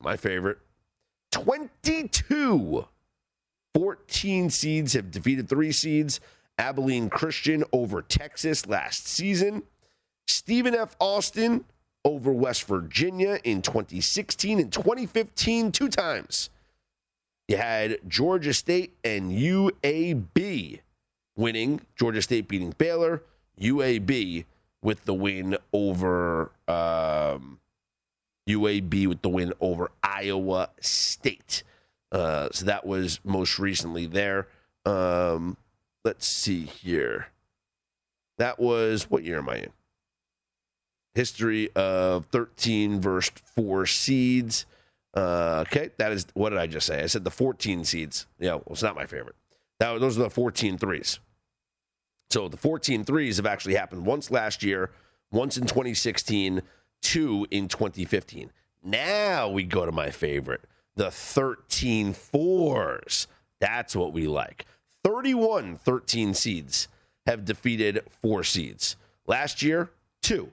my 0.00 0.16
favorite. 0.16 0.58
22. 1.32 2.86
14 3.74 4.50
seeds 4.50 4.92
have 4.94 5.10
defeated 5.10 5.48
three 5.48 5.72
seeds. 5.72 6.20
Abilene 6.58 7.10
Christian 7.10 7.64
over 7.72 8.00
Texas 8.00 8.66
last 8.66 9.06
season. 9.06 9.64
Stephen 10.26 10.74
F. 10.74 10.96
Austin 11.00 11.64
over 12.04 12.32
West 12.32 12.64
Virginia 12.64 13.38
in 13.44 13.60
2016 13.60 14.60
and 14.60 14.72
2015, 14.72 15.72
two 15.72 15.88
times. 15.88 16.50
You 17.48 17.56
had 17.56 17.98
Georgia 18.08 18.54
State 18.54 18.94
and 19.04 19.30
UAB 19.30 20.80
winning. 21.36 21.80
Georgia 21.96 22.22
State 22.22 22.48
beating 22.48 22.74
Baylor. 22.78 23.22
UAB 23.60 24.44
with 24.82 25.04
the 25.04 25.14
win 25.14 25.56
over 25.72 26.50
um, 26.68 27.60
UAB 28.48 29.06
with 29.06 29.22
the 29.22 29.28
win 29.28 29.52
over 29.60 29.90
Iowa 30.02 30.70
State. 30.80 31.62
Uh, 32.12 32.48
so 32.52 32.66
that 32.66 32.86
was 32.86 33.20
most 33.24 33.58
recently 33.58 34.06
there. 34.06 34.48
Um, 34.84 35.56
let's 36.04 36.28
see 36.28 36.64
here. 36.64 37.28
That 38.38 38.58
was 38.58 39.10
what 39.10 39.24
year 39.24 39.38
am 39.38 39.48
I 39.48 39.56
in? 39.56 39.70
History 41.14 41.70
of 41.74 42.26
13 42.26 43.00
versus 43.00 43.32
4 43.54 43.86
seeds. 43.86 44.66
Uh, 45.14 45.64
okay, 45.66 45.90
that 45.98 46.12
is 46.12 46.26
what 46.34 46.50
did 46.50 46.58
I 46.58 46.66
just 46.66 46.86
say? 46.86 47.02
I 47.02 47.06
said 47.06 47.24
the 47.24 47.30
14 47.30 47.84
seeds. 47.84 48.26
Yeah, 48.38 48.54
well, 48.54 48.64
it's 48.70 48.82
not 48.82 48.96
my 48.96 49.06
favorite. 49.06 49.36
That, 49.78 50.00
those 50.00 50.18
are 50.18 50.22
the 50.24 50.30
14 50.30 50.78
threes. 50.78 51.20
So 52.30 52.48
the 52.48 52.56
14 52.56 53.04
threes 53.04 53.36
have 53.36 53.46
actually 53.46 53.74
happened 53.74 54.06
once 54.06 54.30
last 54.30 54.62
year, 54.62 54.90
once 55.30 55.56
in 55.56 55.66
2016, 55.66 56.62
two 57.02 57.46
in 57.50 57.68
2015. 57.68 58.50
Now 58.82 59.48
we 59.48 59.62
go 59.64 59.86
to 59.86 59.92
my 59.92 60.10
favorite, 60.10 60.62
the 60.96 61.10
13 61.10 62.12
fours. 62.12 63.28
That's 63.60 63.94
what 63.94 64.12
we 64.12 64.26
like. 64.26 64.66
31 65.04 65.76
13 65.76 66.34
seeds 66.34 66.88
have 67.26 67.44
defeated 67.44 68.02
four 68.20 68.42
seeds. 68.42 68.96
Last 69.26 69.62
year, 69.62 69.90
two. 70.22 70.50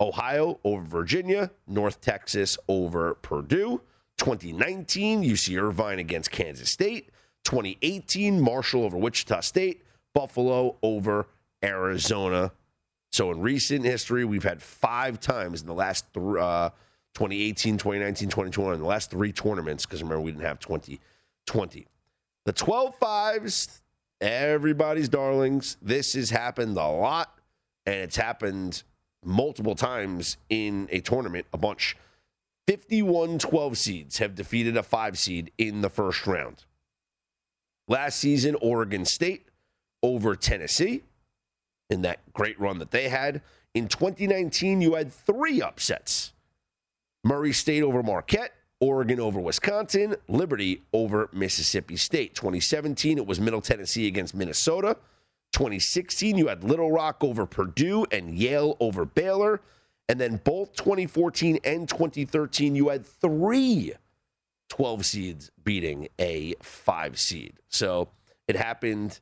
Ohio 0.00 0.60
over 0.64 0.82
Virginia, 0.82 1.50
North 1.66 2.00
Texas 2.00 2.56
over 2.68 3.14
Purdue. 3.14 3.80
2019, 4.18 5.22
UC 5.22 5.60
Irvine 5.60 5.98
against 5.98 6.30
Kansas 6.30 6.70
State. 6.70 7.10
2018, 7.44 8.40
Marshall 8.40 8.84
over 8.84 8.96
Wichita 8.96 9.40
State. 9.40 9.82
Buffalo 10.14 10.76
over 10.82 11.26
Arizona. 11.62 12.52
So 13.10 13.30
in 13.30 13.40
recent 13.40 13.84
history, 13.84 14.24
we've 14.24 14.42
had 14.42 14.62
five 14.62 15.20
times 15.20 15.60
in 15.60 15.66
the 15.66 15.74
last 15.74 16.12
th- 16.12 16.36
uh, 16.36 16.70
2018, 17.14 17.78
2019, 17.78 18.28
2021, 18.28 18.74
in 18.74 18.80
the 18.80 18.86
last 18.86 19.10
three 19.10 19.32
tournaments, 19.32 19.86
because 19.86 20.02
remember, 20.02 20.20
we 20.20 20.30
didn't 20.30 20.44
have 20.44 20.58
2020. 20.60 21.86
The 22.44 22.52
12 22.52 22.94
fives, 22.96 23.82
everybody's 24.20 25.08
darlings. 25.08 25.76
This 25.82 26.14
has 26.14 26.30
happened 26.30 26.76
a 26.76 26.86
lot, 26.86 27.38
and 27.86 27.96
it's 27.96 28.16
happened 28.16 28.82
multiple 29.24 29.74
times 29.74 30.36
in 30.48 30.88
a 30.90 31.00
tournament, 31.00 31.46
a 31.52 31.58
bunch. 31.58 31.96
51 32.66 33.38
12 33.38 33.78
seeds 33.78 34.18
have 34.18 34.34
defeated 34.34 34.76
a 34.76 34.82
five 34.82 35.18
seed 35.18 35.50
in 35.56 35.80
the 35.80 35.88
first 35.88 36.26
round. 36.26 36.64
Last 37.88 38.18
season, 38.18 38.56
Oregon 38.60 39.04
State 39.06 39.46
over 40.02 40.36
Tennessee 40.36 41.02
in 41.88 42.02
that 42.02 42.20
great 42.32 42.60
run 42.60 42.78
that 42.78 42.90
they 42.90 43.08
had. 43.08 43.40
In 43.74 43.88
2019, 43.88 44.80
you 44.80 44.94
had 44.94 45.12
three 45.12 45.62
upsets 45.62 46.32
Murray 47.24 47.52
State 47.52 47.82
over 47.82 48.02
Marquette, 48.02 48.52
Oregon 48.80 49.18
over 49.18 49.40
Wisconsin, 49.40 50.14
Liberty 50.28 50.82
over 50.92 51.28
Mississippi 51.32 51.96
State. 51.96 52.34
2017, 52.34 53.18
it 53.18 53.26
was 53.26 53.40
Middle 53.40 53.60
Tennessee 53.60 54.06
against 54.06 54.34
Minnesota. 54.34 54.96
2016, 55.52 56.36
you 56.36 56.48
had 56.48 56.64
Little 56.64 56.90
Rock 56.90 57.22
over 57.22 57.46
Purdue 57.46 58.06
and 58.10 58.34
Yale 58.34 58.76
over 58.80 59.04
Baylor. 59.04 59.60
And 60.08 60.20
then 60.20 60.40
both 60.44 60.74
2014 60.76 61.58
and 61.64 61.88
2013, 61.88 62.74
you 62.74 62.88
had 62.88 63.06
three 63.06 63.92
12 64.68 65.06
seeds 65.06 65.50
beating 65.62 66.08
a 66.18 66.54
five 66.62 67.18
seed. 67.18 67.54
So 67.68 68.08
it 68.46 68.56
happened 68.56 69.20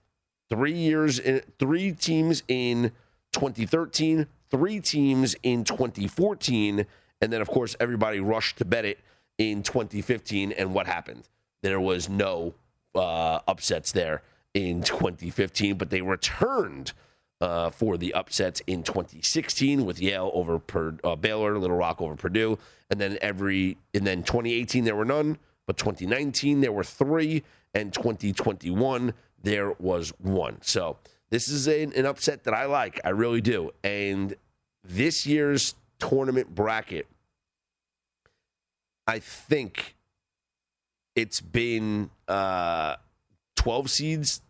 three 0.48 0.74
years, 0.74 1.18
in, 1.18 1.42
three 1.58 1.92
teams 1.92 2.42
in 2.48 2.92
2013, 3.32 4.26
three 4.50 4.80
teams 4.80 5.36
in 5.42 5.64
2014. 5.64 6.86
And 7.20 7.32
then, 7.32 7.40
of 7.40 7.48
course, 7.48 7.76
everybody 7.80 8.20
rushed 8.20 8.58
to 8.58 8.64
bet 8.64 8.84
it 8.84 8.98
in 9.38 9.62
2015. 9.62 10.52
And 10.52 10.74
what 10.74 10.86
happened? 10.86 11.28
There 11.62 11.80
was 11.80 12.08
no 12.08 12.54
uh, 12.94 13.40
upsets 13.46 13.92
there 13.92 14.22
in 14.56 14.82
2015, 14.82 15.76
but 15.76 15.90
they 15.90 16.00
returned 16.00 16.94
uh, 17.42 17.68
for 17.68 17.98
the 17.98 18.14
upsets 18.14 18.62
in 18.66 18.82
2016 18.82 19.84
with 19.84 20.00
Yale 20.00 20.30
over 20.32 20.58
per, 20.58 20.96
uh, 21.04 21.14
Baylor, 21.14 21.58
Little 21.58 21.76
Rock 21.76 22.00
over 22.00 22.16
Purdue, 22.16 22.58
and 22.88 22.98
then 22.98 23.18
every 23.20 23.76
and 23.92 24.06
then 24.06 24.22
2018 24.22 24.84
there 24.84 24.96
were 24.96 25.04
none, 25.04 25.36
but 25.66 25.76
2019 25.76 26.62
there 26.62 26.72
were 26.72 26.84
three, 26.84 27.42
and 27.74 27.92
2021 27.92 29.12
there 29.42 29.72
was 29.72 30.14
one. 30.20 30.56
So 30.62 30.96
this 31.28 31.48
is 31.48 31.68
a, 31.68 31.82
an 31.82 32.06
upset 32.06 32.44
that 32.44 32.54
I 32.54 32.64
like, 32.64 32.98
I 33.04 33.10
really 33.10 33.42
do, 33.42 33.72
and 33.84 34.34
this 34.82 35.26
year's 35.26 35.74
tournament 35.98 36.54
bracket, 36.54 37.06
I 39.06 39.18
think 39.18 39.96
it's 41.14 41.42
been 41.42 42.08
uh, 42.26 42.96
12 43.56 43.90
seeds. 43.90 44.40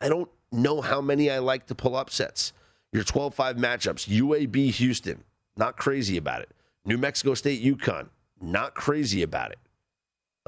I 0.00 0.08
don't 0.08 0.30
know 0.52 0.80
how 0.80 1.00
many 1.00 1.30
I 1.30 1.38
like 1.38 1.66
to 1.66 1.74
pull 1.74 1.96
upsets. 1.96 2.52
Your 2.92 3.04
12 3.04 3.34
5 3.34 3.56
matchups 3.56 4.08
UAB 4.08 4.70
Houston, 4.72 5.24
not 5.56 5.76
crazy 5.76 6.16
about 6.16 6.42
it. 6.42 6.50
New 6.84 6.98
Mexico 6.98 7.34
State, 7.34 7.62
UConn, 7.62 8.08
not 8.40 8.74
crazy 8.74 9.22
about 9.22 9.52
it. 9.52 9.58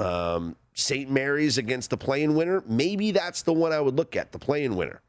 Um, 0.02 0.56
St. 0.72 1.10
Mary's 1.10 1.58
against 1.58 1.90
the 1.90 1.96
playing 1.96 2.34
winner, 2.36 2.62
maybe 2.66 3.10
that's 3.10 3.42
the 3.42 3.52
one 3.52 3.72
I 3.72 3.80
would 3.80 3.96
look 3.96 4.14
at, 4.14 4.30
the 4.30 4.38
playing 4.38 4.76
winner. 4.76 5.02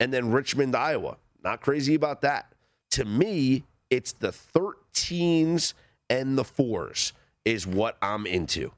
And 0.00 0.12
then 0.12 0.32
Richmond, 0.32 0.74
Iowa, 0.74 1.16
not 1.44 1.60
crazy 1.60 1.94
about 1.94 2.22
that. 2.22 2.52
To 2.90 3.04
me, 3.04 3.64
it's 3.88 4.12
the 4.12 4.30
13s 4.30 5.74
and 6.10 6.36
the 6.36 6.44
fours 6.44 7.12
is 7.44 7.66
what 7.66 7.96
I'm 8.02 8.26
into. 8.26 8.72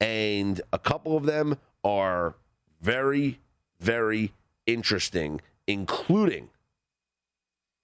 And 0.00 0.60
a 0.72 0.78
couple 0.78 1.16
of 1.16 1.24
them 1.26 1.58
are 1.84 2.34
very, 2.80 3.38
very 3.80 4.32
interesting, 4.66 5.40
including 5.66 6.50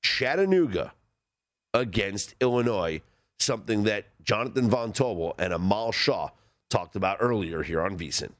Chattanooga 0.02 0.92
against 1.74 2.34
Illinois, 2.40 3.00
something 3.38 3.84
that 3.84 4.06
Jonathan 4.22 4.68
Von 4.68 4.92
Tobel 4.92 5.34
and 5.38 5.52
Amal 5.52 5.92
Shaw 5.92 6.30
talked 6.70 6.96
about 6.96 7.18
earlier 7.20 7.62
here 7.62 7.82
on 7.82 7.96
VSIN. 7.98 8.32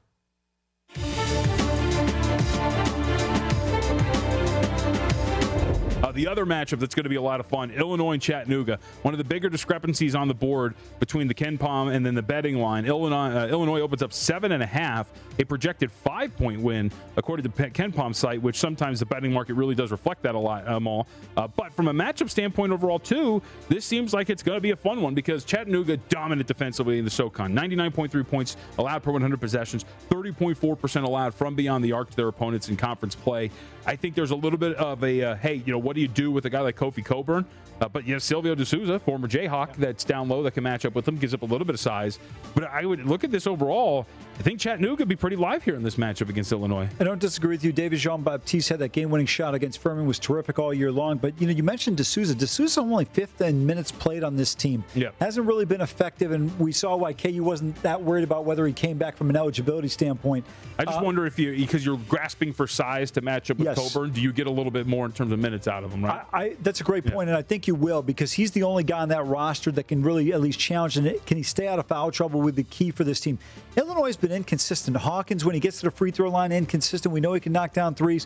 The 6.13 6.27
other 6.27 6.45
matchup 6.45 6.79
that's 6.79 6.95
going 6.95 7.03
to 7.03 7.09
be 7.09 7.15
a 7.15 7.21
lot 7.21 7.39
of 7.39 7.45
fun 7.45 7.71
Illinois 7.71 8.13
and 8.13 8.21
Chattanooga. 8.21 8.79
One 9.01 9.13
of 9.13 9.17
the 9.17 9.23
bigger 9.23 9.49
discrepancies 9.49 10.15
on 10.15 10.27
the 10.27 10.33
board 10.33 10.75
between 10.99 11.27
the 11.27 11.33
KenPom 11.33 11.93
and 11.93 12.05
then 12.05 12.15
the 12.15 12.21
betting 12.21 12.57
line. 12.57 12.85
Illinois, 12.85 13.35
uh, 13.35 13.47
Illinois 13.47 13.81
opens 13.81 14.01
up 14.01 14.13
seven 14.13 14.51
and 14.51 14.63
a 14.63 14.65
half, 14.65 15.11
a 15.39 15.43
projected 15.43 15.91
five 15.91 16.35
point 16.37 16.61
win, 16.61 16.91
according 17.17 17.49
to 17.51 17.69
Ken 17.69 17.91
KenPom 17.91 18.15
site, 18.15 18.41
which 18.41 18.57
sometimes 18.57 18.99
the 18.99 19.05
betting 19.05 19.33
market 19.33 19.55
really 19.55 19.75
does 19.75 19.91
reflect 19.91 20.23
that 20.23 20.35
a 20.35 20.39
lot, 20.39 20.67
um, 20.67 20.87
all. 20.87 21.07
Uh, 21.35 21.47
but 21.47 21.73
from 21.73 21.87
a 21.87 21.93
matchup 21.93 22.29
standpoint 22.29 22.71
overall, 22.71 22.99
too, 22.99 23.41
this 23.69 23.85
seems 23.85 24.13
like 24.13 24.29
it's 24.29 24.43
going 24.43 24.57
to 24.57 24.61
be 24.61 24.71
a 24.71 24.75
fun 24.75 25.01
one 25.01 25.13
because 25.13 25.43
Chattanooga 25.43 25.97
dominant 26.09 26.47
defensively 26.47 26.99
in 26.99 27.05
the 27.05 27.11
SoCon. 27.11 27.53
99.3 27.53 28.27
points 28.27 28.57
allowed 28.77 29.03
per 29.03 29.11
100 29.11 29.39
possessions, 29.39 29.85
30.4% 30.09 31.03
allowed 31.03 31.33
from 31.33 31.55
beyond 31.55 31.83
the 31.83 31.91
arc 31.91 32.09
to 32.09 32.15
their 32.15 32.27
opponents 32.27 32.69
in 32.69 32.77
conference 32.77 33.15
play. 33.15 33.49
I 33.85 33.95
think 33.95 34.15
there's 34.15 34.31
a 34.31 34.35
little 34.35 34.59
bit 34.59 34.75
of 34.75 35.03
a, 35.03 35.21
uh, 35.23 35.35
hey, 35.35 35.55
you 35.65 35.73
know, 35.73 35.79
what 35.79 35.95
do 35.95 36.01
you 36.01 36.07
do 36.07 36.31
with 36.31 36.45
a 36.45 36.49
guy 36.49 36.61
like 36.61 36.77
Kofi 36.77 37.03
Cockburn? 37.03 37.45
Uh, 37.81 37.89
but 37.89 38.07
you 38.07 38.13
know, 38.13 38.19
Silvio 38.19 38.55
De 38.55 38.65
Sousa, 38.65 38.97
former 38.99 39.27
Jayhawk, 39.27 39.75
that's 39.75 40.03
down 40.03 40.29
low 40.29 40.43
that 40.43 40.51
can 40.51 40.63
match 40.63 40.85
up 40.85 40.95
with 40.95 41.07
him, 41.07 41.17
gives 41.17 41.33
up 41.33 41.41
a 41.41 41.45
little 41.45 41.65
bit 41.65 41.73
of 41.73 41.79
size. 41.79 42.19
But 42.55 42.65
I 42.65 42.85
would 42.85 43.05
look 43.05 43.23
at 43.23 43.31
this 43.31 43.45
overall. 43.47 44.05
I 44.39 44.41
think 44.41 44.59
Chattanooga 44.59 44.97
could 44.97 45.07
be 45.07 45.15
pretty 45.15 45.35
live 45.35 45.63
here 45.63 45.75
in 45.75 45.83
this 45.83 45.95
matchup 45.95 46.27
against 46.27 46.51
Illinois. 46.51 46.89
I 46.99 47.03
don't 47.03 47.19
disagree 47.19 47.51
with 47.51 47.63
you. 47.63 47.71
David 47.71 47.99
Jean 47.99 48.23
Baptiste 48.23 48.69
had 48.69 48.79
that 48.79 48.91
game 48.91 49.11
winning 49.11 49.27
shot 49.27 49.53
against 49.53 49.79
Furman, 49.79 50.07
was 50.07 50.17
terrific 50.17 50.57
all 50.57 50.73
year 50.73 50.91
long. 50.91 51.17
But, 51.17 51.39
you 51.39 51.45
know, 51.45 51.53
you 51.53 51.61
mentioned 51.61 52.03
Sousa. 52.05 52.33
De 52.33 52.47
only 52.81 53.05
fifth 53.05 53.41
in 53.41 53.65
minutes 53.65 53.91
played 53.91 54.23
on 54.23 54.35
this 54.35 54.55
team. 54.55 54.83
Yeah. 54.95 55.09
Hasn't 55.19 55.45
really 55.45 55.65
been 55.65 55.81
effective, 55.81 56.31
and 56.31 56.57
we 56.59 56.71
saw 56.71 56.95
why 56.95 57.13
KU 57.13 57.43
wasn't 57.43 57.79
that 57.83 58.01
worried 58.01 58.23
about 58.23 58.45
whether 58.45 58.65
he 58.65 58.73
came 58.73 58.97
back 58.97 59.15
from 59.17 59.29
an 59.29 59.35
eligibility 59.35 59.87
standpoint. 59.87 60.45
I 60.79 60.85
just 60.85 60.99
Uh, 60.99 61.03
wonder 61.03 61.25
if 61.27 61.37
you, 61.37 61.55
because 61.55 61.85
you're 61.85 61.99
grasping 62.09 62.53
for 62.53 62.65
size 62.67 63.11
to 63.11 63.21
match 63.21 63.51
up 63.51 63.57
with 63.57 63.65
Yes. 63.67 63.77
Cockburn, 63.77 64.11
do 64.11 64.21
you 64.21 64.33
get 64.33 64.47
a 64.47 64.51
little 64.51 64.71
bit 64.71 64.87
more 64.87 65.05
in 65.05 65.11
terms 65.11 65.31
of 65.31 65.39
minutes 65.39 65.67
out 65.67 65.83
of 65.83 65.91
him, 65.91 66.03
right? 66.03 66.23
I, 66.33 66.43
I, 66.43 66.55
that's 66.63 66.81
a 66.81 66.83
great 66.83 67.03
point. 67.03 67.13
point, 67.15 67.29
and 67.29 67.37
I 67.37 67.43
think 67.43 67.67
you 67.67 67.75
will 67.75 68.01
because 68.01 68.33
he's 68.33 68.51
the 68.51 68.63
only 68.63 68.83
guy 68.83 68.99
on 68.99 69.09
that 69.09 69.25
roster 69.27 69.71
that 69.73 69.87
can 69.87 70.01
really 70.01 70.33
at 70.33 70.41
least 70.41 70.59
challenge. 70.59 70.97
And 70.97 71.23
can 71.27 71.37
he 71.37 71.43
stay 71.43 71.67
out 71.67 71.77
of 71.77 71.85
foul 71.85 72.09
trouble 72.11 72.41
with 72.41 72.55
the 72.55 72.63
key 72.63 72.89
for 72.91 73.03
this 73.03 73.19
team? 73.19 73.37
Illinois 73.77 74.15
been 74.23 74.31
inconsistent. 74.31 74.97
Hawkins, 74.97 75.45
when 75.45 75.53
he 75.53 75.59
gets 75.61 75.79
to 75.81 75.85
the 75.85 75.91
free 75.91 76.09
throw 76.11 76.29
line, 76.29 76.51
inconsistent. 76.51 77.13
We 77.13 77.19
know 77.21 77.33
he 77.33 77.39
can 77.39 77.51
knock 77.51 77.73
down 77.73 77.93
threes. 77.93 78.25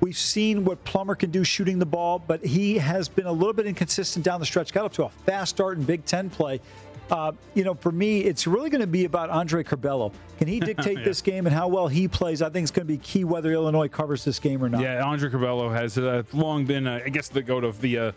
We've 0.00 0.16
seen 0.16 0.64
what 0.64 0.82
Plummer 0.84 1.14
can 1.16 1.30
do 1.30 1.42
shooting 1.42 1.78
the 1.78 1.86
ball, 1.86 2.18
but 2.20 2.44
he 2.44 2.78
has 2.78 3.08
been 3.08 3.26
a 3.26 3.32
little 3.32 3.52
bit 3.54 3.66
inconsistent 3.66 4.24
down 4.24 4.38
the 4.38 4.46
stretch. 4.46 4.72
Got 4.72 4.84
up 4.84 4.92
to 4.94 5.04
a 5.04 5.08
fast 5.08 5.50
start 5.56 5.78
in 5.78 5.84
Big 5.84 6.04
Ten 6.04 6.30
play. 6.30 6.60
Uh, 7.10 7.32
you 7.54 7.64
know, 7.64 7.72
for 7.72 7.90
me, 7.90 8.20
it's 8.20 8.46
really 8.46 8.68
going 8.68 8.82
to 8.82 8.86
be 8.86 9.06
about 9.06 9.30
Andre 9.30 9.64
Curbelo. 9.64 10.12
Can 10.36 10.46
he 10.46 10.60
dictate 10.70 10.98
Yeah. 10.98 11.04
this 11.04 11.22
game 11.22 11.46
and 11.46 11.54
how 11.56 11.66
well 11.66 11.88
he 11.88 12.06
plays? 12.06 12.42
I 12.42 12.50
think 12.50 12.64
it's 12.64 12.70
going 12.70 12.86
to 12.86 12.92
be 12.92 12.98
key 12.98 13.24
whether 13.24 13.50
Illinois 13.50 13.88
covers 13.88 14.24
this 14.24 14.38
game 14.38 14.62
or 14.62 14.68
not. 14.68 14.82
Yeah, 14.82 15.02
Andre 15.02 15.30
Curbelo 15.30 15.72
has 15.72 15.96
uh, 15.96 16.22
long 16.34 16.66
been, 16.66 16.86
uh, 16.86 17.00
I 17.04 17.08
guess, 17.08 17.28
the 17.28 17.42
goat 17.42 17.64
of 17.64 17.80
the. 17.80 18.12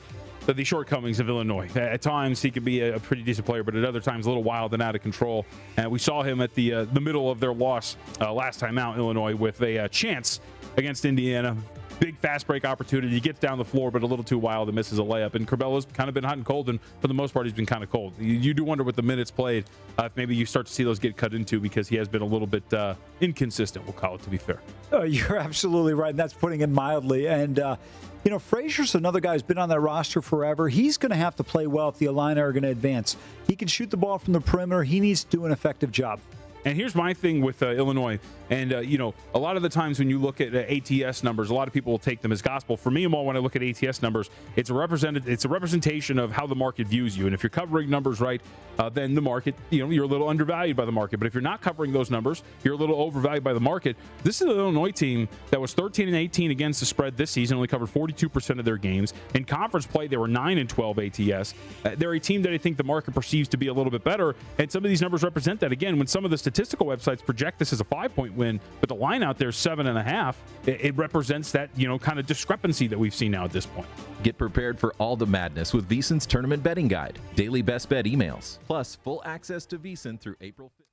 The- 0.45 0.53
the 0.53 0.63
shortcomings 0.63 1.19
of 1.19 1.29
Illinois. 1.29 1.69
At 1.75 2.01
times, 2.01 2.41
he 2.41 2.49
could 2.51 2.65
be 2.65 2.81
a, 2.81 2.95
a 2.95 2.99
pretty 2.99 3.21
decent 3.23 3.45
player, 3.45 3.63
but 3.63 3.75
at 3.75 3.85
other 3.85 3.99
times, 4.01 4.25
a 4.25 4.29
little 4.29 4.43
wild 4.43 4.73
and 4.73 4.81
out 4.81 4.95
of 4.95 5.01
control. 5.01 5.45
And 5.77 5.91
we 5.91 5.99
saw 5.99 6.23
him 6.23 6.41
at 6.41 6.53
the 6.55 6.73
uh, 6.73 6.85
the 6.85 6.99
middle 6.99 7.29
of 7.29 7.39
their 7.39 7.53
loss 7.53 7.95
uh, 8.19 8.33
last 8.33 8.59
time 8.59 8.77
out, 8.77 8.97
Illinois, 8.97 9.35
with 9.35 9.61
a 9.61 9.79
uh, 9.79 9.87
chance 9.87 10.39
against 10.77 11.05
Indiana. 11.05 11.55
Big 12.01 12.17
fast 12.17 12.47
break 12.47 12.65
opportunity. 12.65 13.13
He 13.13 13.19
gets 13.19 13.39
down 13.39 13.59
the 13.59 13.63
floor, 13.63 13.91
but 13.91 14.01
a 14.01 14.07
little 14.07 14.25
too 14.25 14.39
wild 14.39 14.67
and 14.67 14.75
misses 14.75 14.97
a 14.97 15.03
layup. 15.03 15.35
And 15.35 15.47
Curbelo's 15.47 15.85
kind 15.93 16.07
of 16.09 16.15
been 16.15 16.23
hot 16.23 16.35
and 16.35 16.43
cold, 16.43 16.67
and 16.67 16.79
for 16.99 17.07
the 17.07 17.13
most 17.13 17.31
part, 17.31 17.45
he's 17.45 17.53
been 17.53 17.67
kind 17.67 17.83
of 17.83 17.91
cold. 17.91 18.13
You, 18.19 18.33
you 18.33 18.55
do 18.55 18.63
wonder 18.63 18.83
with 18.83 18.95
the 18.95 19.03
minutes 19.03 19.29
played, 19.29 19.65
uh, 19.99 20.05
if 20.05 20.17
maybe 20.17 20.35
you 20.35 20.47
start 20.47 20.65
to 20.65 20.73
see 20.73 20.83
those 20.83 20.97
get 20.97 21.15
cut 21.15 21.35
into 21.35 21.59
because 21.59 21.87
he 21.87 21.95
has 21.97 22.07
been 22.07 22.23
a 22.23 22.25
little 22.25 22.47
bit 22.47 22.73
uh, 22.73 22.95
inconsistent. 23.19 23.85
We'll 23.85 23.93
call 23.93 24.15
it 24.15 24.23
to 24.23 24.31
be 24.31 24.37
fair. 24.37 24.59
Uh, 24.91 25.01
you're 25.03 25.37
absolutely 25.37 25.93
right. 25.93 26.09
And 26.09 26.17
that's 26.17 26.33
putting 26.33 26.61
it 26.61 26.69
mildly. 26.69 27.27
And, 27.27 27.59
uh, 27.59 27.75
you 28.23 28.31
know, 28.31 28.39
Frazier's 28.39 28.95
another 28.95 29.19
guy 29.19 29.33
who's 29.33 29.43
been 29.43 29.59
on 29.59 29.69
that 29.69 29.79
roster 29.79 30.23
forever. 30.23 30.69
He's 30.69 30.97
going 30.97 31.11
to 31.11 31.15
have 31.15 31.35
to 31.35 31.43
play 31.43 31.67
well 31.67 31.89
if 31.89 31.99
the 31.99 32.07
Illini 32.07 32.41
are 32.41 32.51
going 32.51 32.63
to 32.63 32.69
advance. 32.69 33.15
He 33.45 33.55
can 33.55 33.67
shoot 33.67 33.91
the 33.91 33.97
ball 33.97 34.17
from 34.17 34.33
the 34.33 34.41
perimeter. 34.41 34.83
He 34.83 34.99
needs 34.99 35.23
to 35.23 35.29
do 35.29 35.45
an 35.45 35.51
effective 35.51 35.91
job. 35.91 36.19
And 36.65 36.77
here's 36.77 36.93
my 36.93 37.13
thing 37.13 37.41
with 37.41 37.63
uh, 37.63 37.69
Illinois. 37.69 38.19
And, 38.51 38.73
uh, 38.73 38.79
you 38.79 38.97
know, 38.97 39.13
a 39.33 39.39
lot 39.39 39.55
of 39.55 39.63
the 39.63 39.69
times 39.69 39.97
when 39.97 40.09
you 40.09 40.19
look 40.19 40.41
at 40.41 40.53
uh, 40.53 40.59
ATS 40.59 41.23
numbers, 41.23 41.49
a 41.49 41.53
lot 41.53 41.69
of 41.69 41.73
people 41.73 41.91
will 41.91 41.99
take 41.99 42.21
them 42.21 42.33
as 42.33 42.41
gospel. 42.41 42.75
For 42.75 42.91
me, 42.91 43.05
Amal, 43.05 43.25
when 43.25 43.37
I 43.37 43.39
look 43.39 43.55
at 43.55 43.63
ATS 43.63 44.01
numbers, 44.01 44.29
it's 44.57 44.69
a 44.69 44.73
represented, 44.73 45.27
it's 45.27 45.45
a 45.45 45.49
representation 45.49 46.19
of 46.19 46.31
how 46.31 46.45
the 46.45 46.55
market 46.55 46.87
views 46.87 47.17
you. 47.17 47.25
And 47.25 47.33
if 47.33 47.43
you're 47.43 47.49
covering 47.49 47.89
numbers 47.89 48.19
right, 48.19 48.41
uh, 48.77 48.89
then 48.89 49.15
the 49.15 49.21
market, 49.21 49.55
you 49.69 49.79
know, 49.79 49.89
you're 49.89 50.03
a 50.03 50.07
little 50.07 50.27
undervalued 50.27 50.75
by 50.75 50.83
the 50.83 50.91
market. 50.91 51.17
But 51.17 51.27
if 51.27 51.33
you're 51.33 51.41
not 51.41 51.61
covering 51.61 51.93
those 51.93 52.11
numbers, 52.11 52.43
you're 52.63 52.73
a 52.73 52.77
little 52.77 52.97
overvalued 52.97 53.43
by 53.43 53.53
the 53.53 53.59
market. 53.59 53.95
This 54.23 54.41
is 54.41 54.47
an 54.47 54.57
Illinois 54.57 54.91
team 54.91 55.29
that 55.49 55.61
was 55.61 55.73
13 55.73 56.09
and 56.09 56.17
18 56.17 56.51
against 56.51 56.81
the 56.81 56.85
spread 56.85 57.15
this 57.15 57.31
season, 57.31 57.55
only 57.55 57.69
covered 57.69 57.89
42% 57.89 58.59
of 58.59 58.65
their 58.65 58.77
games. 58.77 59.13
In 59.33 59.45
conference 59.45 59.85
play, 59.85 60.07
they 60.07 60.17
were 60.17 60.27
9 60.27 60.57
and 60.57 60.69
12 60.69 60.99
ATS. 60.99 61.53
Uh, 61.85 61.95
they're 61.97 62.13
a 62.13 62.19
team 62.19 62.41
that 62.41 62.51
I 62.51 62.57
think 62.57 62.75
the 62.75 62.83
market 62.83 63.13
perceives 63.13 63.47
to 63.49 63.57
be 63.57 63.67
a 63.67 63.73
little 63.73 63.91
bit 63.91 64.03
better. 64.03 64.35
And 64.57 64.69
some 64.69 64.83
of 64.83 64.89
these 64.89 65.01
numbers 65.01 65.23
represent 65.23 65.61
that. 65.61 65.71
Again, 65.71 65.97
when 65.97 66.07
some 66.07 66.25
of 66.25 66.31
the 66.31 66.37
statistical 66.37 66.87
websites 66.87 67.23
project 67.23 67.59
this 67.59 67.71
as 67.71 67.79
a 67.79 67.85
five 67.85 68.13
point 68.13 68.35
win, 68.41 68.59
but 68.79 68.89
the 68.89 68.95
line 68.95 69.21
out 69.21 69.37
there 69.37 69.49
is 69.49 69.55
seven 69.55 69.85
and 69.87 69.97
a 69.97 70.03
half, 70.03 70.41
it, 70.65 70.83
it 70.83 70.97
represents 70.97 71.51
that, 71.51 71.69
you 71.75 71.87
know, 71.87 71.99
kind 71.99 72.19
of 72.19 72.25
discrepancy 72.25 72.87
that 72.87 72.97
we've 72.97 73.13
seen 73.13 73.31
now 73.31 73.45
at 73.45 73.51
this 73.51 73.67
point. 73.67 73.87
Get 74.23 74.37
prepared 74.37 74.79
for 74.79 74.93
all 74.97 75.15
the 75.15 75.27
madness 75.27 75.73
with 75.73 75.87
VSIN's 75.87 76.25
tournament 76.25 76.63
betting 76.63 76.87
guide, 76.87 77.19
daily 77.35 77.61
best 77.61 77.87
bet 77.87 78.05
emails, 78.05 78.57
plus 78.65 78.95
full 78.95 79.21
access 79.25 79.65
to 79.67 79.77
VSIN 79.77 80.19
through 80.19 80.35
April 80.41 80.71
5th. 80.79 80.85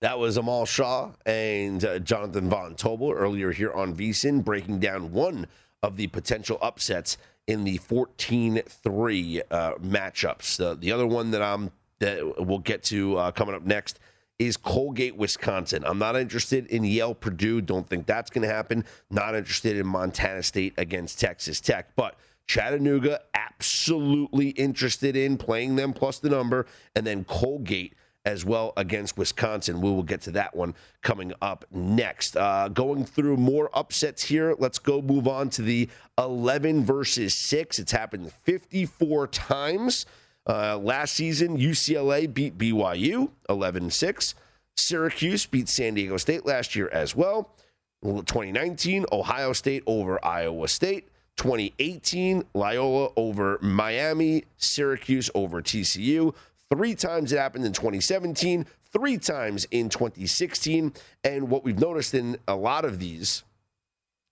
That 0.00 0.18
was 0.20 0.36
Amal 0.36 0.64
Shaw 0.64 1.10
and 1.26 1.84
uh, 1.84 1.98
Jonathan 1.98 2.48
Von 2.48 2.76
Tobel 2.76 3.10
earlier 3.10 3.50
here 3.50 3.72
on 3.72 3.96
VSIN, 3.96 4.44
breaking 4.44 4.78
down 4.78 5.10
one 5.10 5.48
of 5.82 5.96
the 5.96 6.06
potential 6.06 6.58
upsets 6.62 7.18
in 7.48 7.64
the 7.64 7.78
14-3 7.78 9.42
uh, 9.50 9.74
matchups. 9.74 10.60
Uh, 10.64 10.74
the 10.78 10.92
other 10.92 11.06
one 11.06 11.32
that 11.32 11.42
I'm 11.42 11.72
that 12.00 12.46
we'll 12.46 12.58
get 12.58 12.84
to 12.84 13.16
uh, 13.16 13.30
coming 13.32 13.56
up 13.56 13.64
next 13.64 13.98
is 14.38 14.56
Colgate, 14.56 15.16
Wisconsin. 15.16 15.84
I'm 15.84 15.98
not 15.98 16.16
interested 16.16 16.66
in 16.66 16.84
Yale, 16.84 17.14
Purdue. 17.14 17.60
Don't 17.60 17.88
think 17.88 18.06
that's 18.06 18.30
going 18.30 18.46
to 18.46 18.54
happen. 18.54 18.84
Not 19.10 19.34
interested 19.34 19.76
in 19.76 19.86
Montana 19.86 20.42
State 20.42 20.74
against 20.76 21.18
Texas 21.18 21.60
Tech, 21.60 21.94
but 21.96 22.16
Chattanooga 22.46 23.20
absolutely 23.34 24.50
interested 24.50 25.16
in 25.16 25.36
playing 25.36 25.76
them 25.76 25.92
plus 25.92 26.18
the 26.18 26.30
number, 26.30 26.66
and 26.94 27.06
then 27.06 27.24
Colgate 27.24 27.94
as 28.24 28.44
well 28.44 28.72
against 28.76 29.16
Wisconsin. 29.16 29.80
We 29.80 29.90
will 29.90 30.02
get 30.02 30.20
to 30.22 30.30
that 30.32 30.54
one 30.54 30.74
coming 31.02 31.32
up 31.40 31.64
next. 31.70 32.36
Uh, 32.36 32.68
going 32.68 33.04
through 33.04 33.38
more 33.38 33.70
upsets 33.72 34.24
here. 34.24 34.54
Let's 34.58 34.78
go 34.78 35.00
move 35.00 35.26
on 35.26 35.50
to 35.50 35.62
the 35.62 35.88
11 36.18 36.84
versus 36.84 37.34
6. 37.34 37.78
It's 37.78 37.92
happened 37.92 38.32
54 38.32 39.28
times. 39.28 40.06
Uh, 40.48 40.78
last 40.78 41.14
season, 41.14 41.58
UCLA 41.58 42.32
beat 42.32 42.56
BYU 42.56 43.30
11 43.48 43.90
6. 43.90 44.34
Syracuse 44.76 45.44
beat 45.44 45.68
San 45.68 45.94
Diego 45.94 46.16
State 46.16 46.46
last 46.46 46.74
year 46.74 46.88
as 46.88 47.14
well. 47.14 47.54
2019, 48.02 49.06
Ohio 49.12 49.52
State 49.52 49.82
over 49.86 50.24
Iowa 50.24 50.68
State. 50.68 51.08
2018, 51.36 52.44
Loyola 52.54 53.10
over 53.16 53.58
Miami. 53.60 54.44
Syracuse 54.56 55.30
over 55.34 55.60
TCU. 55.60 56.34
Three 56.72 56.94
times 56.94 57.32
it 57.32 57.38
happened 57.38 57.64
in 57.64 57.72
2017, 57.72 58.66
three 58.92 59.18
times 59.18 59.66
in 59.70 59.88
2016. 59.88 60.92
And 61.24 61.48
what 61.48 61.64
we've 61.64 61.78
noticed 61.78 62.14
in 62.14 62.38
a 62.46 62.56
lot 62.56 62.84
of 62.84 62.98
these 62.98 63.44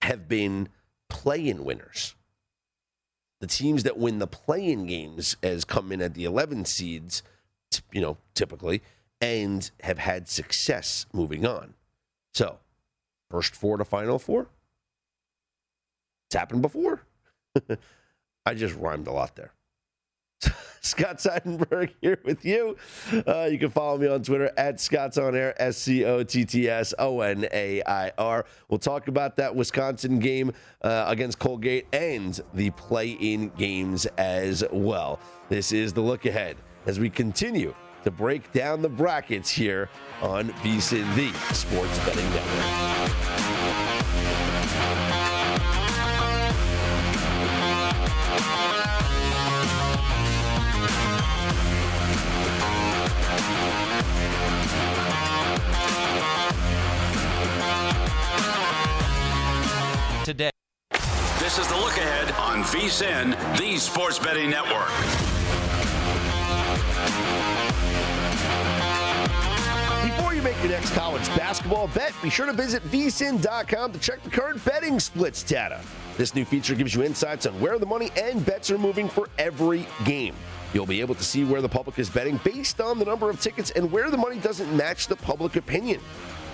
have 0.03 0.29
been 0.29 0.69
play 1.09 1.49
in 1.49 1.65
winners. 1.65 2.16
The 3.47 3.53
teams 3.55 3.85
that 3.85 3.97
win 3.97 4.19
the 4.19 4.27
play 4.27 4.67
in 4.73 4.87
games 4.87 5.37
has 5.41 5.65
come 5.65 5.93
in 5.93 6.03
at 6.03 6.15
the 6.15 6.25
11 6.25 6.65
seeds, 6.65 7.23
you 7.93 8.01
know, 8.01 8.17
typically, 8.35 8.83
and 9.21 9.71
have 9.85 9.99
had 9.99 10.27
success 10.27 11.07
moving 11.13 11.47
on. 11.47 11.75
So, 12.35 12.59
first 13.31 13.55
four 13.55 13.77
to 13.77 13.85
final 13.85 14.19
four. 14.19 14.49
It's 16.27 16.35
happened 16.35 16.61
before. 16.61 17.03
I 18.47 18.55
just 18.55 18.75
rhymed 18.75 19.07
a 19.07 19.13
lot 19.13 19.37
there. 19.37 19.53
Scott 20.87 21.19
Seidenberg 21.19 21.91
here 22.01 22.19
with 22.25 22.45
you. 22.45 22.77
Uh, 23.27 23.49
you 23.51 23.59
can 23.59 23.71
follow 23.71 23.99
me 23.99 24.07
on 24.07 24.23
Twitter 24.23 24.51
at 24.57 24.81
Scott's 24.81 25.19
On 25.19 25.35
Air, 25.35 25.61
S 25.61 25.77
C 25.79 26.05
O 26.05 26.23
T 26.23 26.45
T 26.45 26.69
S 26.69 26.95
O 26.99 27.21
N 27.21 27.47
A 27.53 27.83
I 27.87 28.13
R. 28.17 28.47
We'll 28.69 28.79
talk 28.79 29.09
about 29.09 29.37
that 29.37 29.55
Wisconsin 29.55 30.19
game 30.19 30.53
uh, 30.83 31.05
against 31.09 31.39
Colgate 31.39 31.87
and 31.93 32.41
the 32.55 32.71
play 32.71 33.11
in 33.11 33.49
games 33.51 34.07
as 34.17 34.65
well. 34.71 35.19
This 35.49 35.73
is 35.73 35.93
the 35.93 36.01
look 36.01 36.27
ahead 36.27 36.57
as 36.87 37.01
we 37.01 37.11
continue 37.11 37.75
to 38.05 38.11
break 38.11 38.53
down 38.53 38.83
the 38.83 38.89
brackets 38.89 39.51
here 39.51 39.89
on 40.23 40.51
VSIN, 40.63 41.15
the 41.17 41.33
Sports 41.55 41.99
Betting 42.01 42.31
Network. 42.31 43.46
This 61.47 61.59
is 61.59 61.69
the 61.69 61.77
look 61.77 61.97
ahead 61.97 62.33
on 62.33 62.65
VSIN, 62.65 63.57
the 63.57 63.77
Sports 63.77 64.19
Betting 64.19 64.51
Network. 64.51 64.89
Before 70.03 70.35
you 70.35 70.43
make 70.43 70.59
your 70.59 70.73
next 70.73 70.93
college 70.93 71.25
basketball 71.37 71.87
bet, 71.87 72.13
be 72.21 72.31
sure 72.31 72.47
to 72.47 72.53
visit 72.53 72.83
vsin.com 72.87 73.93
to 73.93 73.99
check 74.01 74.25
the 74.25 74.31
current 74.31 74.65
betting 74.65 74.99
splits 74.99 75.45
data. 75.45 75.81
This 76.17 76.35
new 76.35 76.45
feature 76.45 76.75
gives 76.75 76.97
you 76.97 77.05
insights 77.05 77.47
on 77.47 77.61
where 77.61 77.79
the 77.79 77.87
money 77.87 78.11
and 78.17 78.45
bets 78.45 78.73
are 78.73 78.79
moving 78.79 79.09
for 79.09 79.29
every 79.39 79.87
game. 80.05 80.35
You'll 80.75 80.85
be 80.85 81.01
able 81.01 81.15
to 81.15 81.23
see 81.23 81.45
where 81.45 81.63
the 81.63 81.69
public 81.69 82.01
is 82.01 82.11
betting 82.11 82.41
based 82.43 82.81
on 82.81 82.99
the 82.99 83.05
number 83.05 83.31
of 83.31 83.41
tickets 83.41 83.71
and 83.71 83.93
where 83.93 84.11
the 84.11 84.17
money 84.17 84.41
doesn't 84.41 84.77
match 84.77 85.07
the 85.07 85.15
public 85.15 85.55
opinion. 85.55 86.01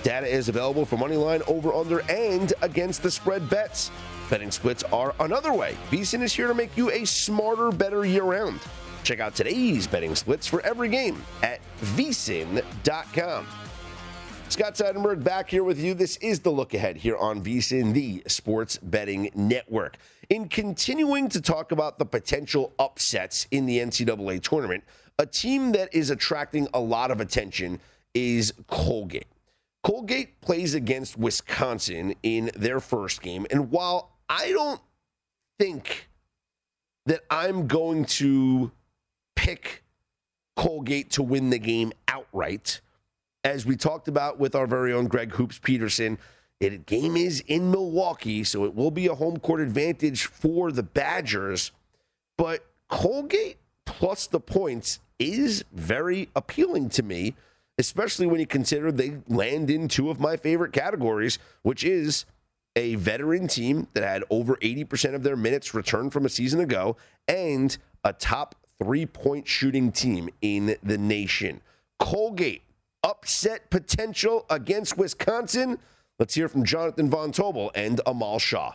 Data 0.02 0.26
is 0.26 0.50
available 0.50 0.84
for 0.84 0.98
moneyline, 0.98 1.48
over, 1.48 1.72
under, 1.72 2.00
and 2.10 2.52
against 2.60 3.02
the 3.02 3.10
spread 3.10 3.48
bets. 3.48 3.90
Betting 4.30 4.50
splits 4.50 4.82
are 4.84 5.14
another 5.20 5.52
way. 5.52 5.76
VSIN 5.90 6.22
is 6.22 6.32
here 6.32 6.46
to 6.46 6.54
make 6.54 6.76
you 6.76 6.90
a 6.90 7.04
smarter, 7.04 7.70
better 7.70 8.04
year 8.04 8.24
round. 8.24 8.60
Check 9.04 9.20
out 9.20 9.34
today's 9.34 9.86
betting 9.86 10.14
splits 10.14 10.46
for 10.46 10.60
every 10.62 10.88
game 10.88 11.22
at 11.42 11.60
vsin.com. 11.80 13.46
Scott 14.48 14.74
Seidenberg 14.74 15.24
back 15.24 15.48
here 15.48 15.64
with 15.64 15.80
you. 15.80 15.94
This 15.94 16.18
is 16.18 16.40
the 16.40 16.50
look 16.50 16.74
ahead 16.74 16.98
here 16.98 17.16
on 17.16 17.42
VSIN, 17.42 17.94
the 17.94 18.22
Sports 18.26 18.78
Betting 18.82 19.30
Network. 19.34 19.96
In 20.28 20.48
continuing 20.48 21.28
to 21.30 21.40
talk 21.40 21.72
about 21.72 21.98
the 21.98 22.04
potential 22.04 22.74
upsets 22.78 23.46
in 23.50 23.64
the 23.64 23.78
NCAA 23.78 24.42
tournament, 24.42 24.84
a 25.18 25.24
team 25.26 25.72
that 25.72 25.94
is 25.94 26.10
attracting 26.10 26.68
a 26.74 26.80
lot 26.80 27.10
of 27.10 27.20
attention 27.20 27.80
is 28.14 28.52
Colgate. 28.66 29.26
Colgate 29.82 30.40
plays 30.42 30.74
against 30.74 31.18
Wisconsin 31.18 32.14
in 32.22 32.50
their 32.54 32.78
first 32.78 33.22
game. 33.22 33.46
And 33.50 33.70
while 33.70 34.11
I 34.34 34.50
don't 34.52 34.80
think 35.58 36.08
that 37.04 37.20
I'm 37.28 37.66
going 37.66 38.06
to 38.06 38.72
pick 39.36 39.84
Colgate 40.56 41.10
to 41.10 41.22
win 41.22 41.50
the 41.50 41.58
game 41.58 41.92
outright, 42.08 42.80
as 43.44 43.66
we 43.66 43.76
talked 43.76 44.08
about 44.08 44.38
with 44.38 44.54
our 44.54 44.66
very 44.66 44.94
own 44.94 45.06
Greg 45.06 45.32
Hoops 45.32 45.58
Peterson, 45.58 46.16
the 46.60 46.78
game 46.78 47.14
is 47.14 47.40
in 47.46 47.70
Milwaukee, 47.70 48.42
so 48.42 48.64
it 48.64 48.74
will 48.74 48.90
be 48.90 49.06
a 49.06 49.14
home 49.14 49.38
court 49.38 49.60
advantage 49.60 50.24
for 50.24 50.72
the 50.72 50.82
Badgers. 50.82 51.70
But 52.38 52.64
Colgate 52.88 53.58
plus 53.84 54.26
the 54.26 54.40
points 54.40 55.00
is 55.18 55.62
very 55.74 56.30
appealing 56.34 56.88
to 56.90 57.02
me 57.02 57.34
especially 57.78 58.26
when 58.26 58.38
you 58.38 58.46
consider 58.46 58.92
they 58.92 59.16
land 59.28 59.70
in 59.70 59.88
two 59.88 60.10
of 60.10 60.20
my 60.20 60.36
favorite 60.36 60.72
categories, 60.72 61.38
which 61.62 61.82
is 61.82 62.26
a 62.76 62.94
veteran 62.96 63.48
team 63.48 63.86
that 63.94 64.02
had 64.02 64.24
over 64.30 64.56
80% 64.56 65.14
of 65.14 65.22
their 65.22 65.36
minutes 65.36 65.74
returned 65.74 66.12
from 66.12 66.24
a 66.24 66.28
season 66.28 66.60
ago 66.60 66.96
and 67.28 67.76
a 68.04 68.12
top 68.12 68.54
three 68.82 69.06
point 69.06 69.46
shooting 69.46 69.92
team 69.92 70.28
in 70.40 70.76
the 70.82 70.98
nation. 70.98 71.60
Colgate, 71.98 72.62
upset 73.02 73.70
potential 73.70 74.46
against 74.50 74.96
Wisconsin. 74.96 75.78
Let's 76.18 76.34
hear 76.34 76.48
from 76.48 76.64
Jonathan 76.64 77.10
Von 77.10 77.32
Tobel 77.32 77.70
and 77.74 78.00
Amal 78.06 78.38
Shaw. 78.38 78.74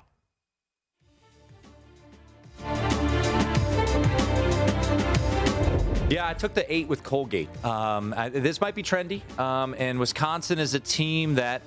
Yeah, 6.10 6.26
I 6.26 6.34
took 6.34 6.54
the 6.54 6.72
eight 6.74 6.88
with 6.88 7.04
Colgate. 7.04 7.50
Um, 7.66 8.14
I, 8.16 8.30
this 8.30 8.62
might 8.62 8.76
be 8.76 8.82
trendy, 8.82 9.22
um, 9.38 9.76
and 9.78 10.00
Wisconsin 10.00 10.58
is 10.58 10.74
a 10.74 10.80
team 10.80 11.36
that, 11.36 11.62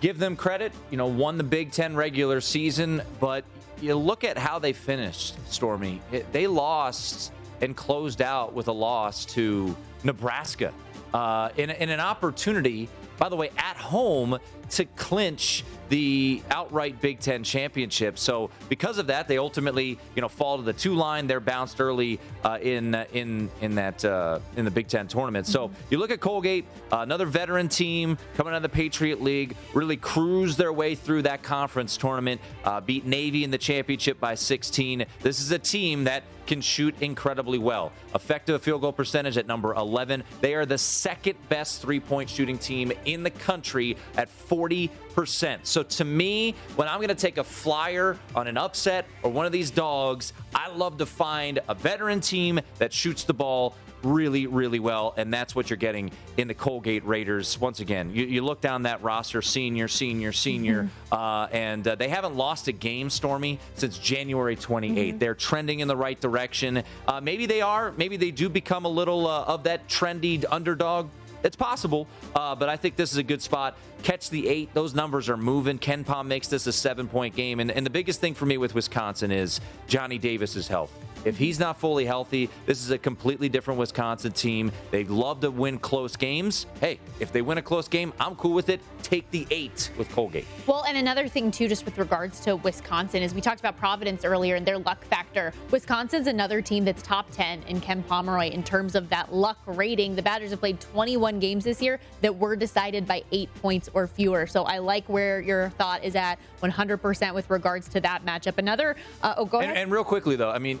give 0.00 0.18
them 0.18 0.36
credit, 0.36 0.72
you 0.90 0.96
know, 0.96 1.06
won 1.06 1.38
the 1.38 1.44
Big 1.44 1.72
Ten 1.72 1.94
regular 1.96 2.40
season, 2.40 3.02
but 3.20 3.44
you 3.80 3.94
look 3.94 4.24
at 4.24 4.36
how 4.38 4.58
they 4.58 4.72
finished, 4.72 5.36
Stormy. 5.50 6.00
It, 6.12 6.30
they 6.32 6.46
lost 6.46 7.32
and 7.60 7.76
closed 7.76 8.22
out 8.22 8.52
with 8.52 8.68
a 8.68 8.72
loss 8.72 9.24
to 9.26 9.76
Nebraska 10.04 10.72
uh, 11.14 11.50
in, 11.56 11.70
in 11.70 11.90
an 11.90 12.00
opportunity, 12.00 12.88
by 13.18 13.28
the 13.28 13.36
way, 13.36 13.50
at 13.56 13.76
home 13.76 14.38
to 14.70 14.84
clinch 14.84 15.64
the 15.88 16.42
outright 16.50 17.00
Big 17.00 17.20
Ten 17.20 17.42
championship. 17.42 18.18
So 18.18 18.50
because 18.68 18.98
of 18.98 19.06
that, 19.08 19.28
they 19.28 19.38
ultimately, 19.38 19.98
you 20.14 20.22
know, 20.22 20.28
fall 20.28 20.58
to 20.58 20.62
the 20.62 20.72
two 20.72 20.94
line. 20.94 21.26
They're 21.26 21.40
bounced 21.40 21.80
early 21.80 22.20
uh, 22.44 22.58
in 22.60 22.94
in 23.12 23.50
in 23.60 23.74
that 23.76 24.04
uh, 24.04 24.40
in 24.56 24.64
the 24.64 24.70
Big 24.70 24.88
Ten 24.88 25.08
tournament. 25.08 25.46
So 25.46 25.70
you 25.90 25.98
look 25.98 26.10
at 26.10 26.20
Colgate, 26.20 26.66
uh, 26.92 26.98
another 26.98 27.26
veteran 27.26 27.68
team 27.68 28.18
coming 28.36 28.52
out 28.52 28.58
of 28.58 28.62
the 28.62 28.68
Patriot 28.68 29.22
League, 29.22 29.56
really 29.74 29.96
cruise 29.96 30.56
their 30.56 30.72
way 30.72 30.94
through 30.94 31.22
that 31.22 31.42
conference 31.42 31.96
tournament, 31.96 32.40
uh, 32.64 32.80
beat 32.80 33.06
Navy 33.06 33.44
in 33.44 33.50
the 33.50 33.58
championship 33.58 34.20
by 34.20 34.34
16. 34.34 35.04
This 35.20 35.40
is 35.40 35.50
a 35.50 35.58
team 35.58 36.04
that 36.04 36.22
can 36.48 36.60
shoot 36.62 36.94
incredibly 37.02 37.58
well. 37.58 37.92
Effective 38.14 38.62
field 38.62 38.80
goal 38.80 38.92
percentage 38.92 39.36
at 39.36 39.46
number 39.46 39.74
11. 39.74 40.24
They 40.40 40.54
are 40.54 40.64
the 40.64 40.78
second 40.78 41.36
best 41.50 41.82
three 41.82 42.00
point 42.00 42.30
shooting 42.30 42.58
team 42.58 42.90
in 43.04 43.22
the 43.22 43.30
country 43.30 43.98
at 44.16 44.30
40%. 44.58 45.58
So 45.62 45.82
to 45.82 46.04
me, 46.04 46.54
when 46.76 46.88
I'm 46.88 46.98
going 46.98 47.08
to 47.08 47.14
take 47.14 47.38
a 47.38 47.44
flyer 47.44 48.16
on 48.34 48.48
an 48.48 48.56
upset 48.56 49.06
or 49.22 49.30
one 49.30 49.46
of 49.46 49.52
these 49.52 49.70
dogs, 49.70 50.32
I 50.54 50.68
love 50.70 50.98
to 50.98 51.06
find 51.06 51.60
a 51.68 51.74
veteran 51.74 52.20
team 52.20 52.60
that 52.78 52.92
shoots 52.92 53.24
the 53.24 53.34
ball 53.34 53.74
really, 54.02 54.46
really 54.46 54.78
well. 54.78 55.14
And 55.16 55.32
that's 55.32 55.54
what 55.54 55.70
you're 55.70 55.76
getting 55.76 56.10
in 56.36 56.48
the 56.48 56.54
Colgate 56.54 57.04
Raiders. 57.04 57.58
Once 57.60 57.80
again, 57.80 58.10
you, 58.12 58.26
you 58.26 58.44
look 58.44 58.60
down 58.60 58.82
that 58.82 59.02
roster 59.02 59.42
senior, 59.42 59.88
senior, 59.88 60.32
senior, 60.32 60.84
mm-hmm. 60.84 61.14
uh, 61.14 61.46
and 61.46 61.86
uh, 61.86 61.94
they 61.96 62.08
haven't 62.08 62.36
lost 62.36 62.68
a 62.68 62.72
game, 62.72 63.10
Stormy, 63.10 63.58
since 63.74 63.98
January 63.98 64.56
28th. 64.56 64.94
Mm-hmm. 64.94 65.18
They're 65.18 65.34
trending 65.34 65.80
in 65.80 65.88
the 65.88 65.96
right 65.96 66.20
direction. 66.20 66.82
Uh, 67.06 67.20
maybe 67.20 67.46
they 67.46 67.60
are. 67.60 67.92
Maybe 67.96 68.16
they 68.16 68.30
do 68.30 68.48
become 68.48 68.84
a 68.84 68.88
little 68.88 69.26
uh, 69.26 69.44
of 69.44 69.64
that 69.64 69.88
trendy 69.88 70.44
underdog 70.48 71.08
it's 71.42 71.56
possible, 71.56 72.06
uh, 72.34 72.54
but 72.54 72.68
I 72.68 72.76
think 72.76 72.96
this 72.96 73.12
is 73.12 73.18
a 73.18 73.22
good 73.22 73.42
spot. 73.42 73.76
Catch 74.02 74.30
the 74.30 74.48
eight; 74.48 74.72
those 74.74 74.94
numbers 74.94 75.28
are 75.28 75.36
moving. 75.36 75.78
KenPom 75.78 76.26
makes 76.26 76.48
this 76.48 76.66
a 76.66 76.72
seven-point 76.72 77.34
game, 77.34 77.60
and, 77.60 77.70
and 77.70 77.84
the 77.84 77.90
biggest 77.90 78.20
thing 78.20 78.34
for 78.34 78.46
me 78.46 78.58
with 78.58 78.74
Wisconsin 78.74 79.30
is 79.30 79.60
Johnny 79.86 80.18
Davis's 80.18 80.68
health. 80.68 80.92
If 81.24 81.36
he's 81.36 81.58
not 81.58 81.78
fully 81.78 82.04
healthy, 82.04 82.48
this 82.66 82.82
is 82.82 82.90
a 82.90 82.98
completely 82.98 83.48
different 83.48 83.78
Wisconsin 83.78 84.32
team. 84.32 84.70
They 84.90 85.04
love 85.04 85.40
to 85.40 85.50
win 85.50 85.78
close 85.78 86.16
games. 86.16 86.66
Hey, 86.80 87.00
if 87.20 87.32
they 87.32 87.42
win 87.42 87.58
a 87.58 87.62
close 87.62 87.88
game, 87.88 88.12
I'm 88.20 88.36
cool 88.36 88.54
with 88.54 88.68
it. 88.68 88.80
Take 89.02 89.30
the 89.30 89.46
eight 89.50 89.90
with 89.98 90.08
Colgate. 90.10 90.46
Well, 90.66 90.84
and 90.86 90.96
another 90.96 91.28
thing, 91.28 91.50
too, 91.50 91.68
just 91.68 91.84
with 91.84 91.98
regards 91.98 92.40
to 92.40 92.56
Wisconsin, 92.56 93.22
is 93.22 93.34
we 93.34 93.40
talked 93.40 93.60
about 93.60 93.76
Providence 93.76 94.24
earlier 94.24 94.56
and 94.56 94.66
their 94.66 94.78
luck 94.78 95.04
factor. 95.04 95.52
Wisconsin's 95.70 96.26
another 96.26 96.62
team 96.62 96.84
that's 96.84 97.02
top 97.02 97.30
10 97.32 97.62
in 97.64 97.80
Ken 97.80 98.02
Pomeroy 98.02 98.50
in 98.50 98.62
terms 98.62 98.94
of 98.94 99.08
that 99.08 99.32
luck 99.32 99.58
rating. 99.66 100.14
The 100.14 100.22
Badgers 100.22 100.50
have 100.50 100.60
played 100.60 100.80
21 100.80 101.38
games 101.40 101.64
this 101.64 101.82
year 101.82 102.00
that 102.20 102.36
were 102.36 102.56
decided 102.56 103.06
by 103.06 103.22
eight 103.32 103.52
points 103.56 103.88
or 103.94 104.06
fewer. 104.06 104.46
So 104.46 104.64
I 104.64 104.78
like 104.78 105.08
where 105.08 105.40
your 105.40 105.70
thought 105.70 106.04
is 106.04 106.14
at 106.16 106.38
100% 106.62 107.34
with 107.34 107.48
regards 107.50 107.88
to 107.88 108.00
that 108.00 108.24
matchup. 108.24 108.58
Another, 108.58 108.96
uh, 109.22 109.34
oh, 109.36 109.44
go 109.44 109.58
ahead. 109.58 109.70
And, 109.70 109.78
and 109.78 109.92
real 109.92 110.04
quickly, 110.04 110.36
though, 110.36 110.50
I 110.50 110.58
mean, 110.58 110.78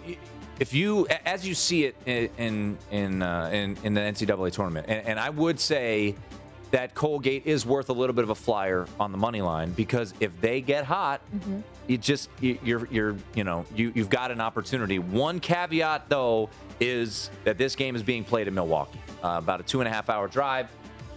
if 0.58 0.74
you 0.74 1.06
as 1.24 1.46
you 1.46 1.54
see 1.54 1.84
it 1.84 1.96
in 2.06 2.76
in 2.90 3.22
uh, 3.22 3.50
in, 3.52 3.76
in, 3.84 3.94
the 3.94 4.00
NCAA 4.00 4.52
tournament, 4.52 4.86
and, 4.88 5.06
and, 5.06 5.20
I 5.20 5.30
would 5.30 5.60
say 5.60 6.14
that 6.70 6.94
Colgate 6.94 7.46
is 7.46 7.64
worth 7.64 7.88
a 7.88 7.92
little 7.92 8.14
bit 8.14 8.24
of 8.24 8.30
a 8.30 8.34
flyer 8.34 8.86
on 9.00 9.12
the 9.12 9.18
money 9.18 9.40
line 9.40 9.70
because 9.72 10.14
if 10.20 10.38
they 10.40 10.60
get 10.60 10.84
hot, 10.84 11.20
mm-hmm. 11.34 11.60
you 11.86 11.98
just 11.98 12.28
you're 12.40 12.86
you're 12.90 13.16
you 13.34 13.44
know 13.44 13.64
you 13.74 13.92
you've 13.94 14.10
got 14.10 14.30
an 14.30 14.40
opportunity. 14.40 14.98
One 14.98 15.40
caveat 15.40 16.08
though 16.08 16.50
is 16.80 17.30
that 17.44 17.58
this 17.58 17.74
game 17.74 17.96
is 17.96 18.02
being 18.02 18.24
played 18.24 18.48
in 18.48 18.54
Milwaukee, 18.54 19.00
uh, 19.22 19.36
about 19.38 19.60
a 19.60 19.62
two 19.62 19.80
and 19.80 19.88
a 19.88 19.92
half 19.92 20.10
hour 20.10 20.28
drive 20.28 20.68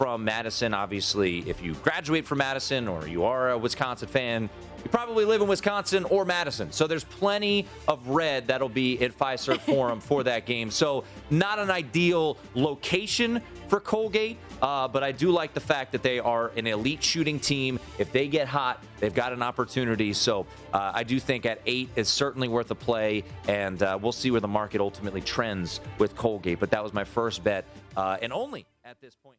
from 0.01 0.23
Madison. 0.23 0.73
Obviously, 0.73 1.47
if 1.47 1.61
you 1.61 1.75
graduate 1.75 2.25
from 2.25 2.39
Madison 2.39 2.87
or 2.87 3.07
you 3.07 3.23
are 3.23 3.51
a 3.51 3.57
Wisconsin 3.59 4.07
fan, 4.07 4.49
you 4.83 4.89
probably 4.89 5.25
live 5.25 5.41
in 5.41 5.47
Wisconsin 5.47 6.05
or 6.05 6.25
Madison. 6.25 6.71
So 6.71 6.87
there's 6.87 7.03
plenty 7.03 7.67
of 7.87 8.07
red 8.07 8.47
that'll 8.47 8.67
be 8.67 8.99
at 9.03 9.15
Fiserv 9.15 9.59
Forum 9.59 9.99
for 9.99 10.23
that 10.23 10.47
game. 10.47 10.71
So 10.71 11.03
not 11.29 11.59
an 11.59 11.69
ideal 11.69 12.39
location 12.55 13.43
for 13.67 13.79
Colgate, 13.79 14.39
uh, 14.63 14.87
but 14.87 15.03
I 15.03 15.11
do 15.11 15.29
like 15.29 15.53
the 15.53 15.59
fact 15.59 15.91
that 15.91 16.01
they 16.01 16.17
are 16.17 16.51
an 16.55 16.65
elite 16.65 17.03
shooting 17.03 17.39
team. 17.39 17.79
If 17.99 18.11
they 18.11 18.27
get 18.27 18.47
hot, 18.47 18.83
they've 18.99 19.13
got 19.13 19.33
an 19.33 19.43
opportunity. 19.43 20.13
So 20.13 20.47
uh, 20.73 20.93
I 20.95 21.03
do 21.03 21.19
think 21.19 21.45
at 21.45 21.61
eight 21.67 21.89
is 21.95 22.09
certainly 22.09 22.47
worth 22.47 22.71
a 22.71 22.75
play, 22.75 23.23
and 23.47 23.83
uh, 23.83 23.99
we'll 24.01 24.13
see 24.13 24.31
where 24.31 24.41
the 24.41 24.47
market 24.47 24.81
ultimately 24.81 25.21
trends 25.21 25.79
with 25.99 26.15
Colgate. 26.15 26.59
But 26.59 26.71
that 26.71 26.81
was 26.81 26.91
my 26.91 27.03
first 27.03 27.43
bet, 27.43 27.65
uh, 27.95 28.17
and 28.19 28.33
only 28.33 28.65
at 28.83 28.99
this 28.99 29.13
point. 29.13 29.37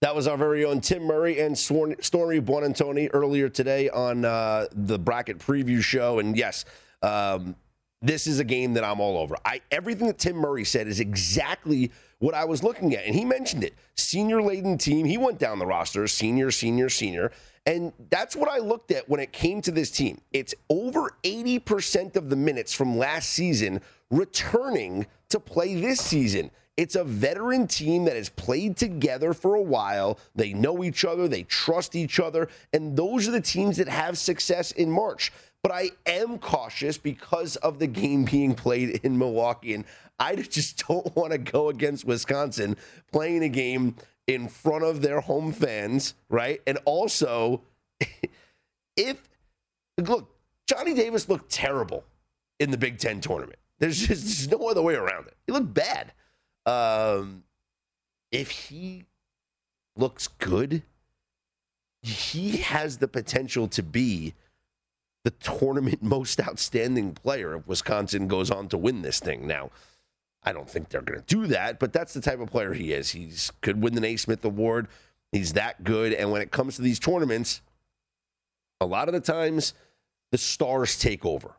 That 0.00 0.14
was 0.14 0.28
our 0.28 0.36
very 0.36 0.64
own 0.64 0.80
Tim 0.80 1.02
Murray 1.02 1.40
and 1.40 1.58
Stormy 1.58 1.96
Buonantony 2.40 3.10
earlier 3.12 3.48
today 3.48 3.88
on 3.90 4.24
uh, 4.24 4.66
the 4.72 4.96
bracket 4.96 5.38
preview 5.38 5.82
show. 5.82 6.20
And 6.20 6.36
yes, 6.36 6.64
um, 7.02 7.56
this 8.00 8.28
is 8.28 8.38
a 8.38 8.44
game 8.44 8.74
that 8.74 8.84
I'm 8.84 9.00
all 9.00 9.18
over. 9.18 9.34
I 9.44 9.60
everything 9.72 10.06
that 10.06 10.18
Tim 10.18 10.36
Murray 10.36 10.64
said 10.64 10.86
is 10.86 11.00
exactly 11.00 11.90
what 12.20 12.34
I 12.34 12.44
was 12.44 12.62
looking 12.62 12.94
at, 12.94 13.06
and 13.06 13.14
he 13.14 13.24
mentioned 13.24 13.64
it. 13.64 13.74
Senior 13.96 14.40
laden 14.40 14.78
team. 14.78 15.04
He 15.04 15.18
went 15.18 15.38
down 15.38 15.58
the 15.58 15.66
roster, 15.66 16.06
senior, 16.06 16.52
senior, 16.52 16.88
senior, 16.88 17.32
and 17.66 17.92
that's 18.08 18.36
what 18.36 18.48
I 18.48 18.58
looked 18.58 18.92
at 18.92 19.08
when 19.08 19.18
it 19.18 19.32
came 19.32 19.60
to 19.62 19.72
this 19.72 19.90
team. 19.90 20.20
It's 20.32 20.54
over 20.70 21.16
80% 21.24 22.14
of 22.14 22.30
the 22.30 22.36
minutes 22.36 22.72
from 22.72 22.96
last 22.96 23.30
season 23.30 23.80
returning 24.10 25.06
to 25.30 25.40
play 25.40 25.74
this 25.74 26.00
season. 26.00 26.50
It's 26.78 26.94
a 26.94 27.02
veteran 27.02 27.66
team 27.66 28.04
that 28.04 28.14
has 28.14 28.28
played 28.28 28.76
together 28.76 29.34
for 29.34 29.56
a 29.56 29.60
while. 29.60 30.20
They 30.36 30.52
know 30.52 30.84
each 30.84 31.04
other, 31.04 31.26
they 31.26 31.42
trust 31.42 31.96
each 31.96 32.20
other, 32.20 32.48
and 32.72 32.96
those 32.96 33.26
are 33.26 33.32
the 33.32 33.40
teams 33.40 33.78
that 33.78 33.88
have 33.88 34.16
success 34.16 34.70
in 34.70 34.88
March. 34.88 35.32
But 35.60 35.72
I 35.72 35.90
am 36.06 36.38
cautious 36.38 36.96
because 36.96 37.56
of 37.56 37.80
the 37.80 37.88
game 37.88 38.24
being 38.24 38.54
played 38.54 39.00
in 39.02 39.18
Milwaukee, 39.18 39.74
and 39.74 39.84
I 40.20 40.36
just 40.36 40.86
don't 40.86 41.16
want 41.16 41.32
to 41.32 41.38
go 41.38 41.68
against 41.68 42.04
Wisconsin 42.04 42.76
playing 43.10 43.42
a 43.42 43.48
game 43.48 43.96
in 44.28 44.46
front 44.46 44.84
of 44.84 45.02
their 45.02 45.20
home 45.20 45.50
fans, 45.50 46.14
right? 46.28 46.60
And 46.64 46.78
also, 46.84 47.62
if 48.96 49.20
look, 50.00 50.32
Johnny 50.68 50.94
Davis 50.94 51.28
looked 51.28 51.50
terrible 51.50 52.04
in 52.60 52.70
the 52.70 52.78
Big 52.78 52.98
Ten 52.98 53.20
tournament. 53.20 53.58
There's 53.80 53.98
just 53.98 54.22
there's 54.22 54.48
no 54.48 54.68
other 54.68 54.82
way 54.82 54.94
around 54.94 55.26
it. 55.26 55.36
He 55.44 55.52
looked 55.52 55.74
bad. 55.74 56.12
Um, 56.68 57.44
if 58.30 58.50
he 58.50 59.04
looks 59.96 60.28
good, 60.28 60.82
he 62.02 62.58
has 62.58 62.98
the 62.98 63.08
potential 63.08 63.68
to 63.68 63.82
be 63.82 64.34
the 65.24 65.30
tournament 65.30 66.02
most 66.02 66.40
outstanding 66.40 67.12
player 67.12 67.56
if 67.56 67.66
Wisconsin 67.66 68.28
goes 68.28 68.50
on 68.50 68.68
to 68.68 68.76
win 68.76 69.00
this 69.00 69.18
thing. 69.18 69.46
Now, 69.46 69.70
I 70.42 70.52
don't 70.52 70.68
think 70.68 70.90
they're 70.90 71.00
going 71.00 71.20
to 71.20 71.26
do 71.26 71.46
that, 71.46 71.78
but 71.78 71.94
that's 71.94 72.12
the 72.12 72.20
type 72.20 72.38
of 72.38 72.50
player 72.50 72.74
he 72.74 72.92
is. 72.92 73.10
He 73.10 73.32
could 73.62 73.82
win 73.82 73.94
the 73.94 74.00
Naismith 74.02 74.44
Award. 74.44 74.88
He's 75.32 75.54
that 75.54 75.84
good, 75.84 76.12
and 76.12 76.30
when 76.30 76.42
it 76.42 76.50
comes 76.50 76.76
to 76.76 76.82
these 76.82 76.98
tournaments, 76.98 77.62
a 78.80 78.86
lot 78.86 79.08
of 79.08 79.14
the 79.14 79.20
times 79.20 79.72
the 80.32 80.38
stars 80.38 80.98
take 80.98 81.24
over, 81.24 81.56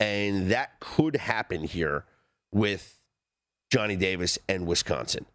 and 0.00 0.50
that 0.50 0.80
could 0.80 1.16
happen 1.16 1.62
here 1.62 2.04
with 2.52 2.96
Johnny 3.70 3.96
Davis 3.96 4.38
and 4.48 4.66
Wisconsin. 4.66 5.26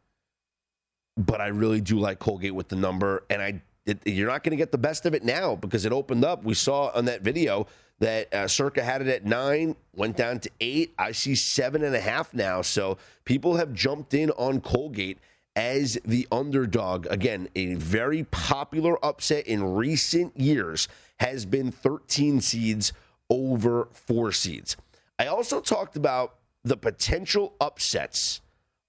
But 1.18 1.42
I 1.42 1.48
really 1.48 1.82
do 1.82 2.00
like 2.00 2.20
Colgate 2.20 2.56
with 2.56 2.70
the 2.70 2.76
number, 2.76 3.24
and 3.30 3.42
I 3.42 3.62
it, 3.86 4.06
you're 4.06 4.30
not 4.30 4.44
going 4.44 4.52
to 4.52 4.58
get 4.58 4.72
the 4.72 4.78
best 4.78 5.06
of 5.06 5.14
it 5.14 5.24
now 5.24 5.56
because 5.56 5.86
it 5.86 5.92
opened 5.92 6.24
up. 6.24 6.44
We 6.44 6.54
saw 6.54 6.92
on 6.94 7.06
that 7.06 7.22
video 7.22 7.68
that 8.00 8.34
uh, 8.34 8.48
Circa 8.48 8.84
had 8.84 9.02
it 9.02 9.08
at 9.08 9.26
nine, 9.26 9.76
went 9.96 10.18
down 10.18 10.40
to 10.40 10.50
eight. 10.60 10.94
I 10.98 11.12
see 11.12 11.36
seven 11.36 11.84
and 11.84 11.96
a 11.96 12.00
half 12.00 12.34
now. 12.34 12.62
So 12.62 12.98
people 13.26 13.58
have 13.58 13.74
jumped 13.74 14.14
in 14.14 14.32
on 14.32 14.62
Colgate 14.62 15.20
as 15.56 16.00
the 16.06 16.28
underdog. 16.32 17.08
Again, 17.08 17.50
a 17.56 17.76
very 17.76 18.24
popular 18.26 19.04
upset 19.06 19.48
in 19.48 19.64
recent 19.76 20.40
years 20.40 20.88
has 21.20 21.46
been 21.46 21.72
13 21.72 22.42
seeds 22.42 22.94
over 23.30 23.88
four 23.94 24.32
seeds. 24.32 24.78
I 25.20 25.28
also 25.28 25.60
talked 25.60 25.96
about 25.96 26.36
the 26.64 26.78
potential 26.78 27.54
upsets 27.60 28.42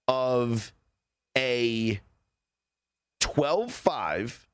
of 0.09 0.73
a 1.37 2.01
12 3.21 3.73
5 3.73 4.49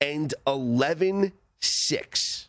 and 0.00 0.34
11 0.46 1.32
6. 1.60 2.48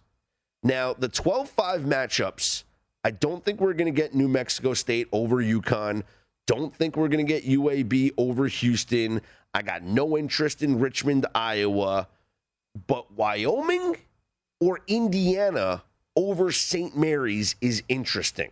Now, 0.63 0.93
the 0.93 1.07
12 1.07 1.49
5 1.49 1.81
matchups, 1.81 2.63
I 3.03 3.11
don't 3.11 3.43
think 3.43 3.59
we're 3.61 3.73
going 3.73 3.93
to 3.93 4.01
get 4.01 4.15
New 4.15 4.27
Mexico 4.27 4.73
State 4.73 5.07
over 5.11 5.37
UConn. 5.37 6.03
Don't 6.47 6.73
think 6.75 6.97
we're 6.97 7.07
going 7.07 7.25
to 7.25 7.31
get 7.31 7.45
UAB 7.45 8.13
over 8.17 8.47
Houston. 8.47 9.21
I 9.53 9.61
got 9.61 9.83
no 9.83 10.17
interest 10.17 10.61
in 10.61 10.79
Richmond, 10.79 11.25
Iowa. 11.35 12.07
But 12.87 13.11
Wyoming 13.13 13.97
or 14.59 14.79
Indiana 14.87 15.83
over 16.15 16.51
St. 16.51 16.97
Mary's 16.97 17.55
is 17.61 17.83
interesting. 17.87 18.51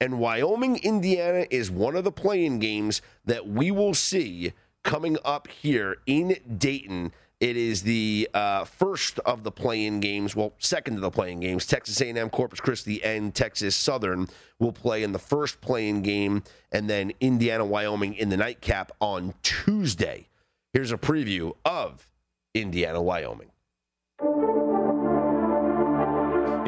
And 0.00 0.20
Wyoming, 0.20 0.76
Indiana 0.76 1.46
is 1.50 1.70
one 1.70 1.96
of 1.96 2.04
the 2.04 2.12
play-in 2.12 2.60
games 2.60 3.02
that 3.24 3.48
we 3.48 3.70
will 3.70 3.94
see 3.94 4.52
coming 4.84 5.18
up 5.24 5.48
here 5.48 5.96
in 6.06 6.36
Dayton. 6.56 7.12
It 7.40 7.56
is 7.56 7.82
the 7.82 8.28
uh, 8.32 8.64
first 8.64 9.18
of 9.20 9.42
the 9.42 9.50
play-in 9.50 9.98
games, 10.00 10.36
well, 10.36 10.54
second 10.58 10.94
of 10.94 11.00
the 11.00 11.10
play-in 11.10 11.40
games. 11.40 11.66
Texas 11.66 12.00
A&M, 12.00 12.30
Corpus 12.30 12.60
Christi, 12.60 13.02
and 13.02 13.34
Texas 13.34 13.74
Southern 13.74 14.28
will 14.60 14.72
play 14.72 15.02
in 15.02 15.12
the 15.12 15.18
first 15.18 15.60
play-in 15.60 16.02
game, 16.02 16.42
and 16.70 16.88
then 16.88 17.12
Indiana, 17.20 17.64
Wyoming 17.64 18.14
in 18.14 18.28
the 18.28 18.36
nightcap 18.36 18.92
on 19.00 19.34
Tuesday. 19.42 20.28
Here's 20.72 20.92
a 20.92 20.98
preview 20.98 21.54
of 21.64 22.08
Indiana, 22.54 23.02
Wyoming. 23.02 23.50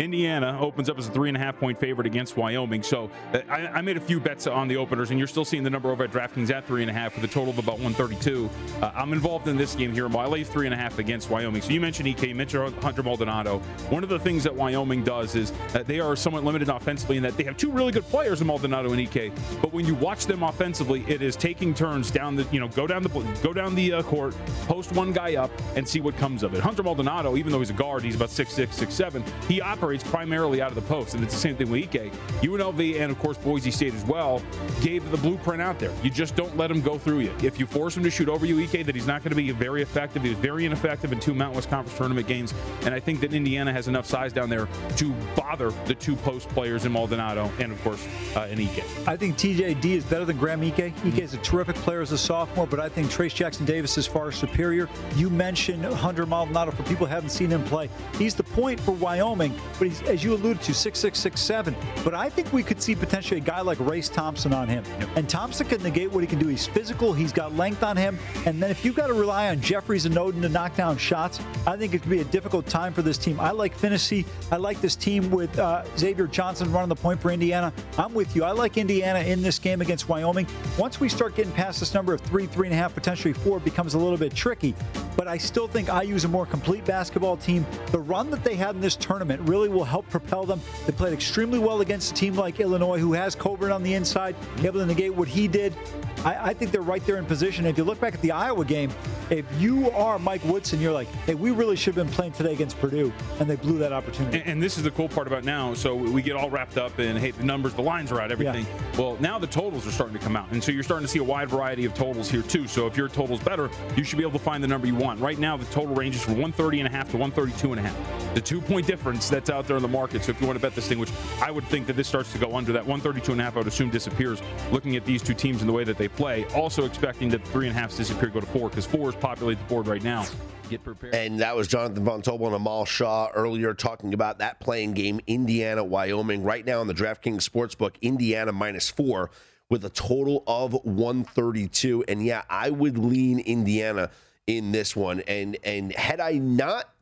Indiana 0.01 0.59
opens 0.59 0.89
up 0.89 0.99
as 0.99 1.09
a 1.09 1.11
three 1.11 1.29
and 1.29 1.37
a 1.37 1.41
half 1.41 1.59
point 1.59 1.79
favorite 1.79 2.07
against 2.07 2.37
Wyoming. 2.37 2.83
So 2.83 3.11
uh, 3.35 3.41
I, 3.51 3.67
I, 3.67 3.81
made 3.83 3.99
a 3.99 4.01
few 4.01 4.19
bets 4.19 4.47
on 4.47 4.67
the 4.67 4.79
openers, 4.79 5.11
and 5.11 5.19
you're 5.19 5.29
still 5.29 5.45
seeing 5.45 5.63
the 5.63 5.69
number 5.69 5.91
over 5.91 6.05
at 6.05 6.11
DraftKings 6.11 6.51
at 6.51 6.67
three 6.67 6.81
and 6.81 6.91
a 6.91 6.95
half 6.95 7.15
with 7.15 7.25
a 7.25 7.29
total 7.29 7.51
of 7.51 7.59
about 7.59 7.79
132. 7.81 8.49
Uh, 8.81 8.91
I'm 8.95 9.13
involved 9.13 9.47
in 9.47 9.59
this 9.59 9.75
game 9.75 9.93
here. 9.93 10.09
I 10.17 10.27
lay 10.27 10.43
three 10.43 10.67
and 10.67 10.75
a 10.75 10.77
half 10.77 10.99
against 10.99 11.29
Wyoming. 11.29 11.61
So 11.61 11.71
you 11.71 11.81
mentioned 11.81 12.09
Ike, 12.09 12.35
mentioned 12.35 12.75
Hunter 12.77 13.03
Maldonado. 13.03 13.59
One 13.91 14.03
of 14.03 14.09
the 14.09 14.19
things 14.19 14.43
that 14.45 14.55
Wyoming 14.55 15.05
does 15.05 15.35
is 15.35 15.53
that 15.73 15.87
they 15.87 16.01
are 16.01 16.17
somewhat 16.17 16.45
limited 16.45 16.71
offensively 16.71 17.19
in 17.19 17.23
that 17.23 17.37
they 17.37 17.45
have 17.45 17.59
two 17.59 17.71
really 17.71 17.93
good 17.93 18.05
players 18.05 18.41
in 18.41 18.47
Maldonado 18.47 18.93
and 18.93 19.01
Ike. 19.01 19.33
But 19.61 19.73
when 19.73 19.85
you 19.87 19.95
watch 19.95 20.25
them 20.27 20.43
offensively, 20.43 21.05
it 21.09 21.21
is 21.21 21.37
taking 21.37 21.75
turns 21.75 22.11
down 22.11 22.37
the, 22.37 22.47
you 22.51 22.61
know, 22.61 22.69
go 22.69 22.87
down 22.87 23.03
the 23.03 23.11
go 23.43 23.53
down 23.53 23.75
the 23.75 23.93
uh, 23.93 24.03
court, 24.03 24.35
post 24.67 24.93
one 24.93 25.13
guy 25.13 25.35
up, 25.37 25.51
and 25.77 25.87
see 25.87 26.01
what 26.01 26.17
comes 26.17 26.43
of 26.43 26.55
it. 26.55 26.61
Hunter 26.61 26.83
Maldonado, 26.83 27.37
even 27.37 27.53
though 27.53 27.59
he's 27.59 27.71
a 27.71 27.75
guard, 27.75 28.03
he's 28.03 28.17
about 28.17 28.31
six 28.31 28.55
six 28.55 28.75
six 28.77 28.95
seven. 28.95 29.23
He 29.47 29.61
operates 29.61 29.90
operates 29.91 30.09
primarily 30.09 30.63
out 30.63 30.69
of 30.69 30.77
the 30.77 30.83
post, 30.83 31.15
and 31.15 31.25
it's 31.25 31.35
the 31.35 31.41
same 31.41 31.57
thing 31.57 31.69
with 31.69 31.83
Ike. 31.83 32.13
UNLV 32.43 33.01
and 33.01 33.11
of 33.11 33.19
course 33.19 33.37
Boise 33.39 33.73
State 33.73 33.93
as 33.93 34.05
well 34.05 34.41
gave 34.83 35.11
the 35.11 35.17
blueprint 35.17 35.61
out 35.61 35.81
there. 35.81 35.91
You 36.05 36.11
just 36.11 36.37
don't 36.37 36.57
let 36.57 36.71
him 36.71 36.81
go 36.81 36.97
through 36.97 37.21
you. 37.21 37.35
If 37.43 37.59
you 37.59 37.67
force 37.67 37.97
him 37.97 38.05
to 38.05 38.11
shoot 38.11 38.29
over 38.29 38.47
you, 38.47 38.63
Ike, 38.63 38.87
that 38.87 38.95
he's 38.95 39.09
not 39.09 39.25
going 39.25 39.31
to 39.31 39.37
be 39.37 39.51
very 39.51 39.83
effective. 39.83 40.23
He 40.23 40.29
was 40.29 40.39
very 40.39 40.65
ineffective 40.65 41.11
in 41.11 41.19
two 41.19 41.35
Mountain 41.35 41.57
West 41.57 41.71
Conference 41.71 41.99
tournament 41.99 42.29
games, 42.29 42.55
and 42.83 42.95
I 42.95 43.01
think 43.01 43.19
that 43.23 43.35
Indiana 43.35 43.73
has 43.73 43.89
enough 43.89 44.07
size 44.07 44.33
down 44.33 44.49
there 44.49 44.69
to 44.99 45.13
bother 45.35 45.73
the 45.87 45.95
two 45.97 46.15
post 46.15 46.49
players 46.51 46.85
in 46.85 46.93
Maldonado 46.93 47.51
and 47.59 47.73
of 47.73 47.83
course 47.83 48.07
uh, 48.37 48.47
in 48.49 48.61
Ike. 48.61 48.85
I 49.09 49.17
think 49.17 49.37
TJD 49.39 49.85
is 49.87 50.05
better 50.05 50.25
than 50.25 50.37
Graham 50.37 50.63
Ike. 50.63 50.79
Ike 51.05 51.19
is 51.19 51.35
a 51.35 51.39
terrific 51.39 51.75
player 51.77 52.01
as 52.01 52.13
a 52.13 52.19
sophomore, 52.19 52.69
but 52.69 52.79
I 52.79 52.89
think 52.89 53.09
Trayce 53.09 53.35
Jackson 53.35 53.67
Davis 53.67 53.99
is 53.99 54.07
far 54.07 54.31
superior. 54.31 54.89
You 55.17 55.31
mentioned 55.31 55.85
Hunter 55.85 56.27
Maldonado 56.27 56.71
for 56.71 56.85
people 56.85 57.07
who 57.07 57.13
haven't 57.13 57.31
seen 57.31 57.51
him 57.51 57.65
play. 57.65 57.91
He's 58.17 58.37
the 58.37 58.45
point 58.45 58.79
for 58.79 58.93
Wyoming, 58.93 59.53
but 59.81 59.89
he's, 59.89 60.03
as 60.03 60.23
you 60.23 60.35
alluded 60.35 60.63
to, 60.63 60.75
six 60.75 60.99
six 60.99 61.19
six 61.19 61.41
seven. 61.41 61.75
But 62.05 62.15
I 62.15 62.29
think 62.29 62.53
we 62.53 62.63
could 62.63 62.83
see 62.83 62.95
potentially 62.95 63.41
a 63.41 63.43
guy 63.43 63.63
like 63.63 63.81
Race 63.81 64.11
Thompson 64.11 64.53
on 64.53 64.69
him. 64.69 64.85
Yep. 65.01 65.09
And 65.17 65.29
Thompson 65.29 65.67
can 65.67 65.83
negate 65.83 66.13
what 66.13 66.21
he 66.21 66.27
can 66.27 66.39
do. 66.39 66.47
He's 66.47 66.67
physical, 66.67 67.15
he's 67.15 67.33
got 67.33 67.57
length 67.57 67.83
on 67.83 67.97
him. 67.97 68.19
And 68.45 68.63
then 68.63 68.71
if 68.71 68.85
you've 68.85 68.95
got 68.95 69.07
to 69.07 69.15
rely 69.15 69.49
on 69.49 69.61
Jeffries 69.61 70.05
and 70.05 70.15
Oden 70.15 70.43
to 70.43 70.51
knock 70.51 70.77
down 70.77 70.99
shots, 70.99 71.41
I 71.67 71.79
think 71.79 71.95
it 71.95 72.03
could 72.03 72.11
be 72.11 72.21
a 72.21 72.25
difficult 72.25 72.67
time 72.67 72.93
for 72.93 73.01
this 73.01 73.17
team. 73.17 73.41
I 73.41 73.53
like 73.53 73.77
Phinisee. 73.77 74.27
I 74.53 74.57
like 74.57 74.83
this 74.83 74.95
team 74.95 75.31
with 75.31 75.59
uh, 75.59 75.85
Xavier 75.97 76.27
Johnson 76.27 76.71
running 76.71 76.91
the 76.91 76.95
point 76.95 77.19
for 77.19 77.31
Indiana. 77.31 77.73
I'm 77.97 78.13
with 78.13 78.37
you. 78.37 78.45
I 78.45 78.53
like 78.53 78.77
Indiana 78.77 79.21
in 79.21 79.41
this 79.41 79.59
game 79.59 79.81
against 79.81 80.11
Wyoming. 80.11 80.47
Once 80.79 81.01
we 81.01 81.09
start 81.09 81.35
getting 81.35 81.53
past 81.53 81.81
this 81.81 81.95
number 81.95 82.13
of 82.13 82.21
three, 82.21 82.47
three 82.47 82.67
and 82.67 82.75
a 82.75 82.77
half, 82.77 82.95
potentially 82.95 83.33
four, 83.33 83.57
it 83.57 83.65
becomes 83.65 83.95
a 83.95 83.99
little 83.99 84.19
bit 84.19 84.35
tricky. 84.35 84.75
But 85.21 85.29
I 85.29 85.37
still 85.37 85.69
think 85.69 85.89
IU 85.89 86.15
is 86.15 86.25
a 86.25 86.29
more 86.29 86.47
complete 86.47 86.87
basketball 86.87 87.37
team. 87.37 87.67
The 87.93 87.99
run 87.99 88.31
that 88.31 88.43
they 88.43 88.57
had 88.57 88.75
in 88.75 88.81
this 88.81 88.97
tournament 88.97 89.43
really 89.43 89.69
will 89.69 89.85
help 89.85 90.09
propel 90.09 90.47
them. 90.47 90.63
They 90.87 90.93
played 90.93 91.13
extremely 91.13 91.59
well 91.59 91.83
against 91.83 92.13
a 92.13 92.15
team 92.15 92.37
like 92.37 92.59
Illinois, 92.59 92.99
who 92.99 93.13
has 93.13 93.35
Cockburn 93.35 93.71
on 93.71 93.83
the 93.83 93.93
inside, 93.93 94.35
able 94.61 94.81
to 94.81 94.87
negate 94.87 95.15
what 95.15 95.29
he 95.29 95.47
did. 95.47 95.77
I, 96.25 96.51
I 96.51 96.55
think 96.55 96.71
they're 96.71 96.81
right 96.81 97.05
there 97.05 97.17
in 97.17 97.27
position. 97.27 97.67
If 97.67 97.77
you 97.77 97.85
look 97.85 98.01
back 98.01 98.15
at 98.15 98.23
the 98.23 98.33
Iowa 98.33 98.65
game, 98.65 98.91
if 99.31 99.45
you 99.59 99.91
are 99.91 100.19
Mike 100.19 100.45
Woodson, 100.45 100.81
you're 100.81 100.93
like, 100.93 101.09
hey, 101.27 101.35
we 101.35 101.51
really 101.51 101.77
should 101.77 101.95
have 101.95 102.07
been 102.07 102.15
playing 102.15 102.33
today 102.33 102.53
against 102.53 102.79
Purdue, 102.79 103.13
and 103.39 103.49
they 103.49 103.57
blew 103.57 103.79
that 103.79 103.93
opportunity. 103.93 104.39
And, 104.39 104.49
and 104.49 104.63
this 104.63 104.77
is 104.77 104.85
the 104.85 104.91
cool 104.91 105.09
part 105.09 105.27
about 105.27 105.45
now. 105.45 105.75
So 105.75 105.95
we 105.95 106.23
get 106.23 106.37
all 106.37 106.51
wrapped 106.51 106.79
up 106.79 106.99
in 106.99 107.17
hey, 107.17 107.31
the 107.31 107.45
numbers, 107.45 107.75
the 107.75 107.83
lines 107.83 108.13
are 108.13 108.21
out, 108.21 108.33
everything. 108.33 108.65
Yeah. 108.65 108.99
Well, 108.99 109.17
now 109.21 109.39
the 109.39 109.47
totals 109.47 109.87
are 109.87 109.93
starting 109.93 110.17
to 110.17 110.23
come 110.23 110.37
out, 110.37 110.51
and 110.53 110.63
so 110.63 110.73
you're 110.73 110.83
starting 110.83 111.07
to 111.07 111.13
see 111.13 111.19
a 111.19 111.25
wide 111.25 111.49
variety 111.49 111.85
of 111.85 111.95
totals 111.95 112.31
here 112.31 112.43
too. 112.43 112.67
So 112.67 112.87
if 112.87 112.97
your 112.97 113.09
total's 113.09 113.41
better, 113.41 113.71
you 113.97 114.05
should 114.05 114.19
be 114.19 114.25
able 114.25 114.39
to 114.39 114.45
find 114.45 114.63
the 114.63 114.69
number 114.69 114.87
you 114.87 114.95
want. 114.95 115.10
Right 115.19 115.39
now, 115.39 115.57
the 115.57 115.65
total 115.67 115.95
ranges 115.95 116.23
from 116.23 116.35
130 116.35 116.81
and 116.81 116.89
a 116.89 116.91
half 116.91 117.11
to 117.11 117.17
132 117.17 117.73
and 117.73 117.81
a 117.81 117.83
half. 117.83 118.35
The 118.35 118.41
two 118.41 118.61
point 118.61 118.87
difference 118.87 119.29
that's 119.29 119.51
out 119.51 119.67
there 119.67 119.77
in 119.77 119.83
the 119.83 119.89
market. 119.89 120.23
So 120.25 120.31
if 120.31 120.41
you 120.41 120.47
want 120.47 120.59
to 120.59 120.63
bet 120.63 120.75
this 120.75 120.87
thing, 120.89 120.99
which 120.99 121.13
I 121.41 121.51
would 121.51 121.65
think 121.65 121.87
that 121.87 121.97
this 121.97 122.07
starts 122.07 122.33
to 122.33 122.39
go 122.39 122.55
under 122.55 122.73
that 122.73 122.87
132 122.87 123.33
and 123.33 123.41
a 123.41 123.45
half, 123.45 123.57
I 123.57 123.59
would 123.59 123.67
assume 123.67 123.91
disappears. 123.91 124.41
Looking 124.71 124.97
at 124.97 125.05
these 125.05 125.23
two 125.23 125.35
teams 125.35 125.61
and 125.61 125.69
the 125.69 125.73
way 125.73 125.85
that 125.85 125.99
they 125.99 126.09
play, 126.09 126.45
also 126.55 126.85
expecting 126.85 127.29
that 127.31 127.47
three 127.49 127.67
and 127.67 127.77
a 127.77 127.81
half 127.81 127.97
disappear, 127.97 128.29
go 128.29 128.41
to 128.41 128.47
four 128.47 128.69
because 128.69 128.87
four 128.87 129.09
is 129.09 129.15
populate 129.17 129.59
the 129.59 129.65
board 129.65 129.87
right 129.87 130.03
now. 130.03 130.27
Get 130.69 130.85
prepared. 130.85 131.15
And 131.17 131.41
that 131.41 131.57
was 131.57 131.67
Jonathan 131.67 132.05
Von 132.05 132.23
Tobel 132.23 132.47
and 132.47 132.57
Amal 132.57 132.85
Shaw 132.85 133.31
earlier 133.35 133.75
talking 133.75 134.15
about 134.15 134.39
that 134.39 134.61
play-in 134.61 134.93
game, 134.93 135.21
Indiana, 135.27 135.83
Wyoming. 135.83 136.45
Right 136.45 136.65
now 136.65 136.81
in 136.81 136.87
the 136.87 136.95
DraftKings 136.95 137.49
Sportsbook, 137.49 138.01
Indiana 138.01 138.53
minus 138.53 138.89
four 138.89 139.31
with 139.69 139.85
a 139.85 139.91
total 139.91 140.45
of 140.47 140.73
132. 140.85 142.05
And 142.07 142.25
yeah, 142.25 142.43
I 142.51 142.71
would 142.71 142.99
lean 142.99 143.39
Indiana 143.41 144.11
in 144.47 144.73
this 144.73 144.95
one. 144.97 145.21
And 145.21 145.57
and 145.65 145.93
had 145.95 146.21
I 146.21 146.33
not 146.33 146.93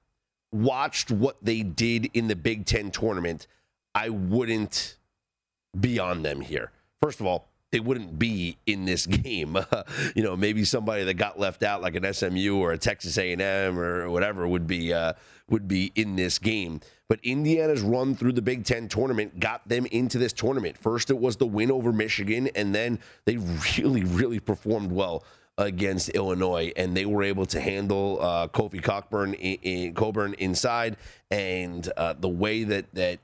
watched 0.53 1.11
what 1.11 1.37
they 1.43 1.63
did 1.63 2.11
in 2.15 2.29
the 2.29 2.37
Big 2.37 2.67
Ten 2.67 2.91
tournament, 2.91 3.47
I 3.95 4.09
wouldn't 4.09 4.97
be 5.79 5.99
on 5.99 6.23
them 6.23 6.41
here. 6.41 6.73
First 7.03 7.21
of 7.21 7.27
all, 7.27 7.49
they 7.71 7.81
wouldn't 7.81 8.19
be 8.19 8.57
in 8.67 8.85
this 8.85 9.07
game. 9.07 9.59
you 10.15 10.23
know, 10.23 10.37
maybe 10.37 10.65
somebody 10.65 11.05
that 11.05 11.15
got 11.15 11.39
left 11.39 11.63
out, 11.63 11.83
like 11.83 11.95
an 11.95 12.13
SMU 12.13 12.57
or 12.57 12.73
a 12.73 12.79
Texas 12.79 13.19
A&M 13.19 13.79
or 13.79 14.11
whatever, 14.11 14.47
would 14.47 14.67
be 14.67 14.93
uh, 14.93 15.15
would 15.49 15.69
be 15.69 15.93
in 15.95 16.17
this 16.17 16.39
game. 16.39 16.81
But 17.09 17.21
Indiana's 17.23 17.81
run 17.81 18.15
through 18.15 18.33
the 18.33 18.43
Big 18.43 18.65
Ten 18.65 18.87
tournament 18.87 19.41
got 19.41 19.67
them 19.67 19.87
into 19.87 20.19
this 20.19 20.33
tournament. 20.33 20.77
First, 20.77 21.11
it 21.11 21.19
was 21.19 21.37
the 21.37 21.47
win 21.47 21.71
over 21.71 21.91
Michigan, 21.91 22.49
and 22.55 22.75
then 22.75 22.99
they 23.25 23.39
really, 23.79 24.05
really 24.05 24.41
performed 24.41 24.93
well 24.93 25.25
against 25.59 26.09
Illinois, 26.11 26.73
and 26.77 26.97
they 26.97 27.05
were 27.05 27.25
able 27.25 27.45
to 27.47 27.61
handle 27.61 28.19
uh, 28.23 28.49
Kofi 28.49 28.83
Cockburn 28.83 29.35
in, 29.35 29.59
in, 29.63 29.95
Cockburn 29.95 30.35
inside, 30.35 30.97
and 31.31 31.91
uh, 31.97 32.15
the 32.19 32.29
way 32.29 32.65
that 32.65 32.87
that 32.95 33.19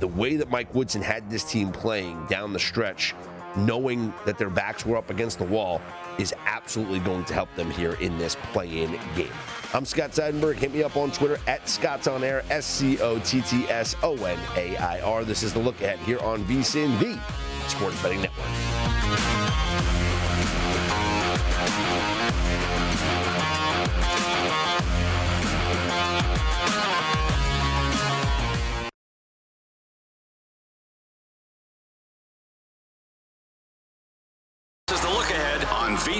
the 0.00 0.08
way 0.08 0.36
that 0.36 0.50
Mike 0.50 0.74
Woodson 0.74 1.02
had 1.02 1.30
this 1.30 1.44
team 1.44 1.70
playing 1.70 2.26
down 2.26 2.52
the 2.52 2.58
stretch, 2.58 3.14
knowing 3.56 4.12
that 4.24 4.38
their 4.38 4.50
backs 4.50 4.84
were 4.84 4.96
up 4.96 5.10
against 5.10 5.38
the 5.38 5.44
wall, 5.44 5.80
is 6.18 6.34
absolutely 6.46 6.98
going 7.00 7.24
to 7.26 7.34
help 7.34 7.54
them 7.56 7.70
here 7.70 7.94
in 7.94 8.18
this 8.18 8.36
play-in 8.52 8.98
game. 9.14 9.32
I'm 9.74 9.84
Scott 9.84 10.12
Seidenberg. 10.12 10.56
Hit 10.56 10.72
me 10.72 10.82
up 10.82 10.96
on 10.96 11.10
Twitter 11.10 11.38
at 11.46 11.68
Scott's 11.68 12.06
On 12.06 12.24
Air, 12.24 12.42
S 12.50 12.66
C 12.66 12.98
O 13.00 13.18
T 13.20 13.42
T 13.42 13.64
S 13.68 13.94
O 14.02 14.16
N 14.24 14.38
A 14.56 14.76
I 14.76 15.00
R. 15.00 15.24
This 15.24 15.42
is 15.42 15.52
the 15.52 15.60
look 15.60 15.80
ahead 15.80 15.98
here 16.00 16.18
on 16.20 16.44
VSIN, 16.44 16.98
the 16.98 17.20
Sports 17.68 18.00
Betting 18.02 18.22
Network. 18.22 18.85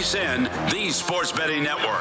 VSIN, 0.07 0.71
the 0.71 0.93
Sports 0.93 1.33
Betting 1.33 1.65
Network. 1.65 2.01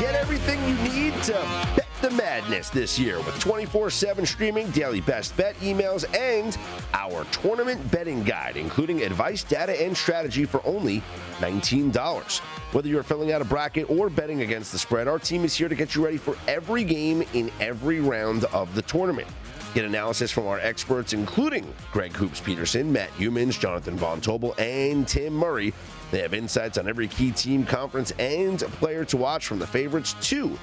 Get 0.00 0.14
everything 0.14 0.58
you 0.66 0.74
need 0.82 1.22
to 1.24 1.32
bet 1.76 1.86
the 2.00 2.10
madness 2.12 2.70
this 2.70 2.98
year 2.98 3.18
with 3.18 3.38
24 3.38 3.90
7 3.90 4.24
streaming, 4.24 4.70
daily 4.70 5.02
best 5.02 5.36
bet 5.36 5.56
emails, 5.56 6.06
and 6.16 6.56
our 6.94 7.26
tournament 7.26 7.90
betting 7.90 8.22
guide, 8.22 8.56
including 8.56 9.02
advice, 9.02 9.44
data, 9.44 9.78
and 9.78 9.94
strategy 9.94 10.46
for 10.46 10.66
only 10.66 11.02
$19. 11.40 12.38
Whether 12.72 12.88
you're 12.88 13.02
filling 13.02 13.30
out 13.30 13.42
a 13.42 13.44
bracket 13.44 13.90
or 13.90 14.08
betting 14.08 14.40
against 14.40 14.72
the 14.72 14.78
spread, 14.78 15.06
our 15.06 15.18
team 15.18 15.44
is 15.44 15.54
here 15.54 15.68
to 15.68 15.74
get 15.74 15.94
you 15.94 16.02
ready 16.02 16.16
for 16.16 16.34
every 16.48 16.82
game 16.82 17.22
in 17.34 17.50
every 17.60 18.00
round 18.00 18.44
of 18.46 18.74
the 18.74 18.80
tournament. 18.80 19.28
Get 19.76 19.84
analysis 19.84 20.30
from 20.30 20.46
our 20.46 20.58
experts, 20.58 21.12
including 21.12 21.70
Greg 21.92 22.12
Hoops 22.12 22.40
Peterson, 22.40 22.90
Matt 22.90 23.10
Youmans, 23.18 23.60
Jonathan 23.60 23.94
Von 23.94 24.22
Tobel, 24.22 24.58
and 24.58 25.06
Tim 25.06 25.34
Murray. 25.34 25.74
They 26.10 26.22
have 26.22 26.32
insights 26.32 26.78
on 26.78 26.88
every 26.88 27.08
key 27.08 27.30
team, 27.30 27.66
conference, 27.66 28.10
and 28.12 28.60
player 28.60 29.04
to 29.04 29.18
watch 29.18 29.46
from 29.46 29.58
the 29.58 29.66
favorites 29.66 30.14
to 30.30 30.58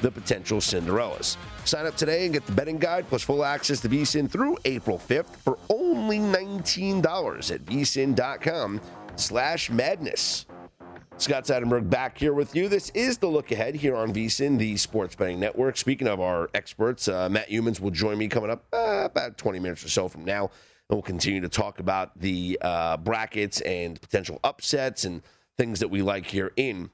the 0.00 0.12
potential 0.12 0.60
Cinderellas. 0.60 1.36
Sign 1.64 1.86
up 1.86 1.96
today 1.96 2.22
and 2.24 2.34
get 2.34 2.46
the 2.46 2.52
betting 2.52 2.78
guide 2.78 3.08
plus 3.08 3.24
full 3.24 3.44
access 3.44 3.80
to 3.80 3.88
VSIN 3.88 4.30
through 4.30 4.56
April 4.64 4.96
5th 4.96 5.34
for 5.38 5.58
only 5.68 6.20
$19 6.20 7.52
at 7.52 7.64
vsin.com 7.64 8.80
slash 9.16 9.70
madness. 9.70 10.46
Scott 11.18 11.44
Seidenberg 11.44 11.88
back 11.88 12.18
here 12.18 12.32
with 12.32 12.56
you. 12.56 12.68
This 12.68 12.90
is 12.90 13.18
the 13.18 13.28
look 13.28 13.52
ahead 13.52 13.76
here 13.76 13.94
on 13.94 14.12
VSIN, 14.12 14.58
the 14.58 14.76
Sports 14.76 15.14
Betting 15.14 15.38
Network. 15.38 15.76
Speaking 15.76 16.08
of 16.08 16.20
our 16.20 16.50
experts, 16.52 17.06
uh, 17.06 17.28
Matt 17.28 17.48
Youmans 17.48 17.78
will 17.80 17.92
join 17.92 18.18
me 18.18 18.26
coming 18.26 18.50
up 18.50 18.64
uh, 18.72 19.02
about 19.04 19.38
20 19.38 19.60
minutes 19.60 19.84
or 19.84 19.88
so 19.88 20.08
from 20.08 20.24
now. 20.24 20.44
And 20.88 20.96
we'll 20.96 21.02
continue 21.02 21.40
to 21.40 21.48
talk 21.48 21.78
about 21.78 22.18
the 22.18 22.58
uh, 22.60 22.96
brackets 22.96 23.60
and 23.60 24.00
potential 24.00 24.40
upsets 24.42 25.04
and 25.04 25.22
things 25.56 25.78
that 25.80 25.88
we 25.88 26.02
like 26.02 26.26
here 26.26 26.52
in 26.56 26.90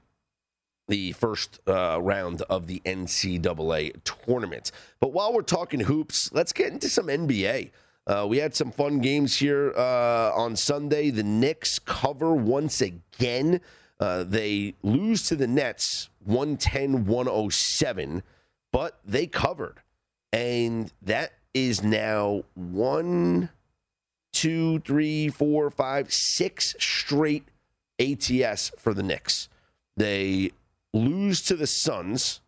the 0.88 1.12
first 1.12 1.60
uh, 1.66 1.98
round 2.00 2.42
of 2.42 2.66
the 2.66 2.82
NCAA 2.84 4.02
tournament. 4.04 4.72
But 5.00 5.12
while 5.12 5.32
we're 5.32 5.42
talking 5.42 5.80
hoops, 5.80 6.30
let's 6.32 6.52
get 6.52 6.72
into 6.72 6.88
some 6.88 7.06
NBA. 7.06 7.70
Uh, 8.06 8.26
we 8.28 8.38
had 8.38 8.54
some 8.54 8.72
fun 8.72 9.00
games 9.00 9.36
here 9.36 9.72
uh, 9.76 10.32
on 10.34 10.56
Sunday. 10.56 11.10
The 11.10 11.22
Knicks 11.22 11.78
cover 11.78 12.34
once 12.34 12.80
again. 12.80 13.60
Uh, 14.00 14.22
they 14.22 14.74
lose 14.82 15.24
to 15.24 15.36
the 15.36 15.46
Nets 15.46 16.08
110 16.24 17.06
107, 17.06 18.22
but 18.72 19.00
they 19.04 19.26
covered. 19.26 19.80
And 20.32 20.92
that 21.02 21.32
is 21.52 21.82
now 21.82 22.44
one, 22.54 23.48
two, 24.32 24.78
three, 24.80 25.28
four, 25.28 25.70
five, 25.70 26.12
six 26.12 26.76
straight 26.78 27.48
ATS 27.98 28.70
for 28.78 28.94
the 28.94 29.02
Knicks. 29.02 29.48
They 29.96 30.52
lose 30.94 31.42
to 31.42 31.56
the 31.56 31.66
Suns 31.66 32.40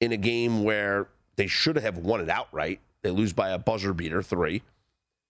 in 0.00 0.12
a 0.12 0.16
game 0.16 0.62
where 0.62 1.08
they 1.36 1.48
should 1.48 1.76
have 1.76 1.98
won 1.98 2.20
it 2.20 2.30
outright. 2.30 2.80
They 3.02 3.10
lose 3.10 3.32
by 3.32 3.50
a 3.50 3.58
buzzer 3.58 3.92
beater, 3.92 4.22
three. 4.22 4.62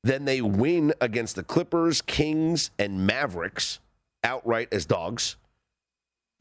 Then 0.03 0.25
they 0.25 0.41
win 0.41 0.93
against 1.01 1.37
the 1.37 1.43
Clippers, 1.43 2.03
Kings, 2.03 2.71
and 2.79 3.07
Mavericks 3.07 3.81
outright 4.25 4.69
as 4.73 4.87
dogs. 4.87 5.37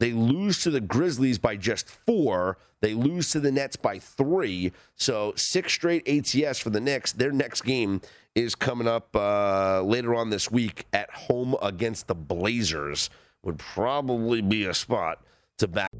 They 0.00 0.12
lose 0.12 0.62
to 0.62 0.70
the 0.70 0.80
Grizzlies 0.80 1.38
by 1.38 1.56
just 1.56 1.88
four. 1.88 2.56
They 2.80 2.94
lose 2.94 3.30
to 3.32 3.40
the 3.40 3.52
Nets 3.52 3.76
by 3.76 3.98
three. 3.98 4.72
So 4.96 5.34
six 5.36 5.72
straight 5.72 6.08
ATS 6.08 6.58
for 6.58 6.70
the 6.70 6.80
Knicks. 6.80 7.12
Their 7.12 7.32
next 7.32 7.62
game 7.62 8.00
is 8.34 8.54
coming 8.54 8.88
up 8.88 9.14
uh, 9.14 9.82
later 9.82 10.14
on 10.14 10.30
this 10.30 10.50
week 10.50 10.86
at 10.92 11.10
home 11.10 11.54
against 11.60 12.06
the 12.06 12.14
Blazers. 12.14 13.10
Would 13.42 13.58
probably 13.58 14.40
be 14.40 14.64
a 14.64 14.74
spot 14.74 15.22
to 15.58 15.68
back. 15.68 15.90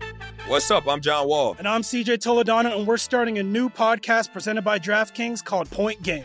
What's 0.47 0.71
up? 0.71 0.89
I'm 0.89 1.01
John 1.01 1.29
Wall. 1.29 1.55
And 1.59 1.69
I'm 1.69 1.83
CJ 1.83 2.19
Toledano, 2.19 2.77
and 2.77 2.87
we're 2.87 2.97
starting 2.97 3.39
a 3.39 3.43
new 3.43 3.69
podcast 3.69 4.33
presented 4.33 4.63
by 4.63 4.79
DraftKings 4.79 5.45
called 5.45 5.71
Point 5.71 6.03
Game. 6.03 6.25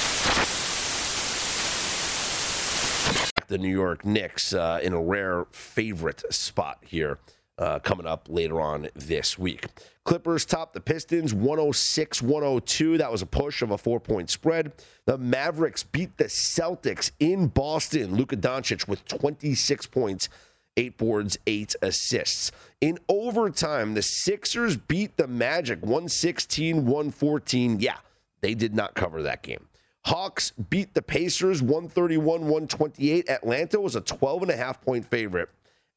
The 3.51 3.57
New 3.57 3.69
York 3.69 4.05
Knicks 4.05 4.53
uh, 4.53 4.79
in 4.81 4.93
a 4.93 5.01
rare 5.01 5.45
favorite 5.51 6.23
spot 6.33 6.79
here 6.81 7.19
uh, 7.57 7.79
coming 7.79 8.07
up 8.07 8.27
later 8.29 8.61
on 8.61 8.87
this 8.95 9.37
week. 9.37 9.65
Clippers 10.05 10.45
top 10.45 10.73
the 10.73 10.79
Pistons 10.79 11.33
106 11.33 12.21
102. 12.21 12.97
That 12.97 13.11
was 13.11 13.21
a 13.21 13.25
push 13.25 13.61
of 13.61 13.71
a 13.71 13.77
four 13.77 13.99
point 13.99 14.29
spread. 14.29 14.71
The 15.05 15.17
Mavericks 15.17 15.83
beat 15.83 16.17
the 16.17 16.23
Celtics 16.23 17.11
in 17.19 17.47
Boston. 17.47 18.15
Luka 18.15 18.37
Doncic 18.37 18.87
with 18.87 19.05
26 19.05 19.85
points, 19.87 20.29
eight 20.77 20.97
boards, 20.97 21.37
eight 21.45 21.75
assists. 21.81 22.53
In 22.79 22.99
overtime, 23.09 23.95
the 23.95 24.01
Sixers 24.01 24.77
beat 24.77 25.17
the 25.17 25.27
Magic 25.27 25.81
116 25.81 26.85
114. 26.85 27.81
Yeah, 27.81 27.97
they 28.39 28.53
did 28.53 28.73
not 28.73 28.95
cover 28.95 29.21
that 29.23 29.43
game. 29.43 29.67
Hawks 30.05 30.51
beat 30.51 30.93
the 30.93 31.01
Pacers 31.01 31.61
131 31.61 32.41
128. 32.41 33.29
Atlanta 33.29 33.79
was 33.79 33.95
a 33.95 34.01
12 34.01 34.43
and 34.43 34.51
a 34.51 34.57
half 34.57 34.81
point 34.81 35.05
favorite, 35.05 35.49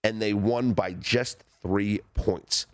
and 0.02 0.20
they 0.20 0.34
won 0.34 0.72
by 0.72 0.92
just 0.92 1.42
three 1.62 2.00
points. 2.14 2.66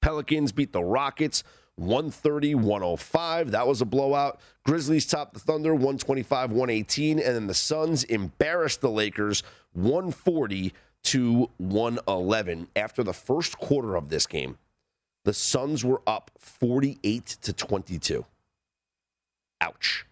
Pelicans 0.00 0.50
beat 0.52 0.72
the 0.72 0.82
Rockets 0.82 1.44
130 1.76 2.56
105. 2.56 3.50
That 3.52 3.66
was 3.66 3.80
a 3.80 3.86
blowout. 3.86 4.40
Grizzlies 4.64 5.06
topped 5.06 5.34
the 5.34 5.40
Thunder 5.40 5.74
125 5.74 6.50
118. 6.50 7.18
And 7.18 7.34
then 7.34 7.46
the 7.46 7.54
Suns 7.54 8.04
embarrassed 8.04 8.80
the 8.80 8.90
Lakers 8.90 9.42
140 9.72 10.72
to 11.04 11.50
111. 11.58 12.68
After 12.76 13.02
the 13.02 13.12
first 13.12 13.58
quarter 13.58 13.96
of 13.96 14.08
this 14.08 14.26
game, 14.26 14.58
the 15.24 15.32
Suns 15.32 15.84
were 15.84 16.02
up 16.06 16.30
48 16.38 17.26
to 17.42 17.52
22. 17.52 18.26
Ouch. 19.60 20.04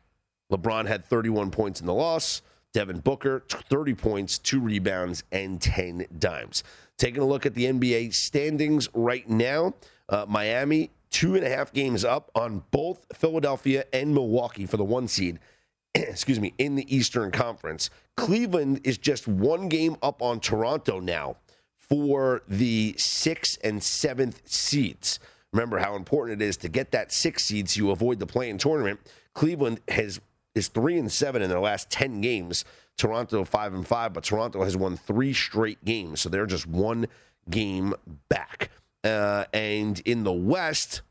LeBron 0.51 0.87
had 0.87 1.05
31 1.05 1.51
points 1.51 1.81
in 1.81 1.87
the 1.87 1.95
loss. 1.95 2.43
Devin 2.73 3.01
Booker, 3.01 3.43
30 3.49 3.95
points, 3.95 4.39
two 4.39 4.61
rebounds, 4.61 5.25
and 5.33 5.61
10 5.61 6.07
dimes. 6.19 6.63
Taking 6.99 7.23
a 7.23 7.27
look 7.27 7.47
at 7.47 7.55
the 7.55 7.65
NBA 7.65 8.15
standings 8.15 8.89
right 8.95 9.29
now, 9.29 9.75
uh, 10.09 10.27
Miami, 10.29 10.91
two 11.11 11.35
and 11.35 11.45
a 11.45 11.49
half 11.49 11.73
games 11.73 12.05
up 12.05 12.31
on 12.35 12.63
both 12.71 13.07
Philadelphia 13.13 13.85
and 13.93 14.15
Milwaukee 14.15 14.67
for 14.67 14.77
the 14.77 14.85
one 14.85 15.09
seed, 15.09 15.41
excuse 15.95 16.39
me, 16.39 16.55
in 16.59 16.77
the 16.77 16.95
Eastern 16.95 17.31
Conference. 17.31 17.91
Cleveland 18.17 18.81
is 18.85 18.99
just 18.99 19.27
one 19.27 19.69
game 19.69 19.97
up 20.03 20.23
on 20.23 20.39
Toronto 20.41 21.01
now 21.01 21.37
for 21.77 22.43
the 22.47 22.95
sixth 22.97 23.59
and 23.65 23.83
seventh 23.83 24.43
seeds. 24.49 25.19
Remember 25.53 25.79
how 25.79 25.97
important 25.97 26.41
it 26.41 26.45
is 26.45 26.57
to 26.59 26.69
get 26.69 26.93
that 26.93 27.11
six 27.11 27.45
seed 27.47 27.69
so 27.69 27.79
you 27.79 27.91
avoid 27.91 28.21
the 28.21 28.27
play-in 28.27 28.59
tournament. 28.59 29.01
Cleveland 29.35 29.81
has 29.89 30.21
is 30.55 30.69
three 30.69 30.99
and 30.99 31.11
seven 31.11 31.43
in 31.43 31.49
their 31.49 31.61
last 31.61 31.91
ten 31.91 32.21
games. 32.21 32.65
Toronto 32.97 33.45
five 33.45 33.73
and 33.73 33.87
five, 33.87 34.13
but 34.13 34.25
Toronto 34.25 34.63
has 34.63 34.77
won 34.77 34.97
three 34.97 35.33
straight 35.33 35.85
games, 35.85 36.21
so 36.21 36.29
they're 36.29 36.47
just 36.47 36.67
one 36.67 37.07
game 37.49 37.95
back. 38.29 38.71
Uh, 39.03 39.45
and 39.55 40.01
in 40.01 40.25
the 40.25 40.33
West, 40.33 41.03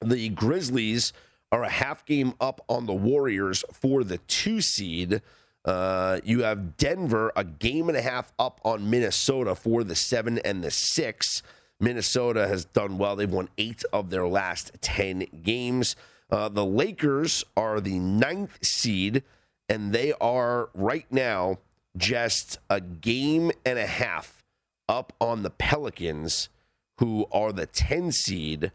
the 0.00 0.28
Grizzlies 0.28 1.12
are 1.50 1.64
a 1.64 1.68
half 1.68 2.06
game 2.06 2.34
up 2.40 2.60
on 2.68 2.86
the 2.86 2.94
Warriors 2.94 3.64
for 3.72 4.04
the 4.04 4.18
two 4.18 4.60
seed. 4.60 5.20
Uh, 5.64 6.18
you 6.24 6.42
have 6.42 6.76
Denver 6.76 7.32
a 7.36 7.44
game 7.44 7.88
and 7.88 7.96
a 7.96 8.02
half 8.02 8.32
up 8.38 8.60
on 8.64 8.88
Minnesota 8.88 9.54
for 9.54 9.84
the 9.84 9.94
seven 9.94 10.38
and 10.38 10.62
the 10.62 10.70
six. 10.70 11.42
Minnesota 11.78 12.46
has 12.46 12.64
done 12.64 12.96
well. 12.96 13.16
They've 13.16 13.30
won 13.30 13.48
eight 13.58 13.84
of 13.92 14.10
their 14.10 14.26
last 14.26 14.72
10 14.80 15.26
games. 15.42 15.96
Uh, 16.32 16.48
the 16.48 16.64
Lakers 16.64 17.44
are 17.58 17.78
the 17.78 17.98
ninth 17.98 18.58
seed, 18.64 19.22
and 19.68 19.92
they 19.92 20.14
are 20.14 20.70
right 20.72 21.04
now 21.10 21.58
just 21.94 22.58
a 22.70 22.80
game 22.80 23.52
and 23.66 23.78
a 23.78 23.86
half 23.86 24.42
up 24.88 25.12
on 25.20 25.42
the 25.42 25.50
Pelicans, 25.50 26.48
who 26.96 27.26
are 27.30 27.52
the 27.52 27.66
10 27.66 28.12
seed, 28.12 28.72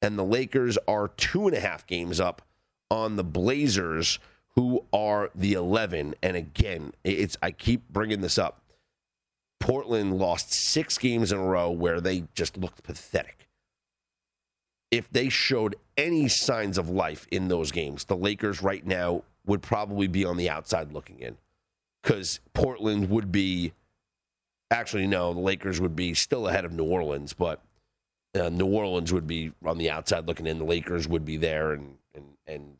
and 0.00 0.16
the 0.16 0.24
Lakers 0.24 0.78
are 0.86 1.08
two 1.08 1.48
and 1.48 1.56
a 1.56 1.60
half 1.60 1.84
games 1.84 2.20
up 2.20 2.42
on 2.92 3.16
the 3.16 3.24
Blazers, 3.24 4.20
who 4.54 4.84
are 4.92 5.30
the 5.34 5.54
11. 5.54 6.14
And 6.22 6.36
again, 6.36 6.92
it's 7.02 7.36
I 7.42 7.50
keep 7.50 7.88
bringing 7.88 8.20
this 8.20 8.38
up. 8.38 8.62
Portland 9.58 10.16
lost 10.16 10.52
six 10.52 10.96
games 10.96 11.32
in 11.32 11.38
a 11.38 11.44
row 11.44 11.70
where 11.70 12.00
they 12.00 12.24
just 12.34 12.56
looked 12.56 12.84
pathetic 12.84 13.49
if 14.90 15.10
they 15.10 15.28
showed 15.28 15.76
any 15.96 16.28
signs 16.28 16.78
of 16.78 16.88
life 16.88 17.26
in 17.30 17.48
those 17.48 17.70
games, 17.70 18.04
the 18.04 18.16
Lakers 18.16 18.62
right 18.62 18.84
now 18.84 19.22
would 19.46 19.62
probably 19.62 20.08
be 20.08 20.24
on 20.24 20.36
the 20.36 20.50
outside 20.50 20.92
looking 20.92 21.20
in 21.20 21.36
because 22.02 22.40
Portland 22.54 23.10
would 23.10 23.30
be 23.30 23.72
actually, 24.70 25.06
no, 25.06 25.34
the 25.34 25.40
Lakers 25.40 25.80
would 25.80 25.96
be 25.96 26.14
still 26.14 26.48
ahead 26.48 26.64
of 26.64 26.72
New 26.72 26.84
Orleans, 26.84 27.32
but 27.32 27.60
uh, 28.34 28.48
New 28.48 28.66
Orleans 28.66 29.12
would 29.12 29.26
be 29.26 29.52
on 29.64 29.78
the 29.78 29.90
outside 29.90 30.26
looking 30.26 30.46
in. 30.46 30.58
The 30.58 30.64
Lakers 30.64 31.08
would 31.08 31.24
be 31.24 31.36
there, 31.36 31.72
and, 31.72 31.96
and, 32.14 32.24
and 32.46 32.76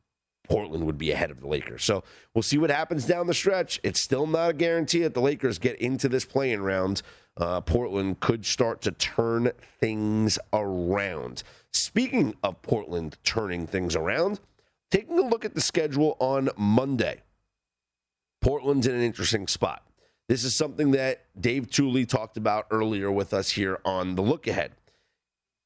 Portland 0.48 0.86
would 0.86 0.98
be 0.98 1.10
ahead 1.10 1.30
of 1.30 1.40
the 1.40 1.48
Lakers. 1.48 1.84
So 1.84 2.04
we'll 2.34 2.42
see 2.42 2.58
what 2.58 2.70
happens 2.70 3.04
down 3.06 3.26
the 3.26 3.34
stretch. 3.34 3.80
It's 3.82 4.02
still 4.02 4.26
not 4.26 4.50
a 4.50 4.52
guarantee 4.52 5.00
that 5.00 5.14
the 5.14 5.20
Lakers 5.20 5.58
get 5.58 5.76
into 5.80 6.08
this 6.08 6.24
play-in 6.24 6.62
round. 6.62 7.02
Uh, 7.36 7.60
Portland 7.60 8.20
could 8.20 8.44
start 8.46 8.80
to 8.82 8.92
turn 8.92 9.50
things 9.80 10.38
around. 10.52 11.42
Speaking 11.72 12.34
of 12.42 12.62
Portland 12.62 13.16
turning 13.24 13.66
things 13.66 13.96
around, 13.96 14.40
taking 14.90 15.18
a 15.18 15.22
look 15.22 15.44
at 15.44 15.54
the 15.54 15.60
schedule 15.60 16.16
on 16.18 16.50
Monday, 16.56 17.22
Portland's 18.40 18.86
in 18.86 18.94
an 18.94 19.02
interesting 19.02 19.46
spot. 19.46 19.86
This 20.28 20.44
is 20.44 20.54
something 20.54 20.92
that 20.92 21.26
Dave 21.40 21.66
Tuley 21.68 22.08
talked 22.08 22.36
about 22.36 22.66
earlier 22.70 23.10
with 23.10 23.34
us 23.34 23.50
here 23.50 23.80
on 23.84 24.14
the 24.14 24.22
look 24.22 24.46
ahead. 24.46 24.72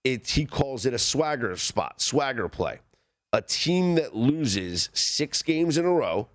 It, 0.02 0.28
he 0.28 0.44
calls 0.44 0.86
it 0.86 0.94
a 0.94 0.98
swagger 0.98 1.56
spot, 1.56 2.00
swagger 2.00 2.48
play. 2.48 2.80
A 3.32 3.42
team 3.42 3.94
that 3.96 4.14
loses 4.14 4.90
six 4.92 5.42
games 5.42 5.76
in 5.76 5.84
a 5.84 5.92
row 5.92 6.28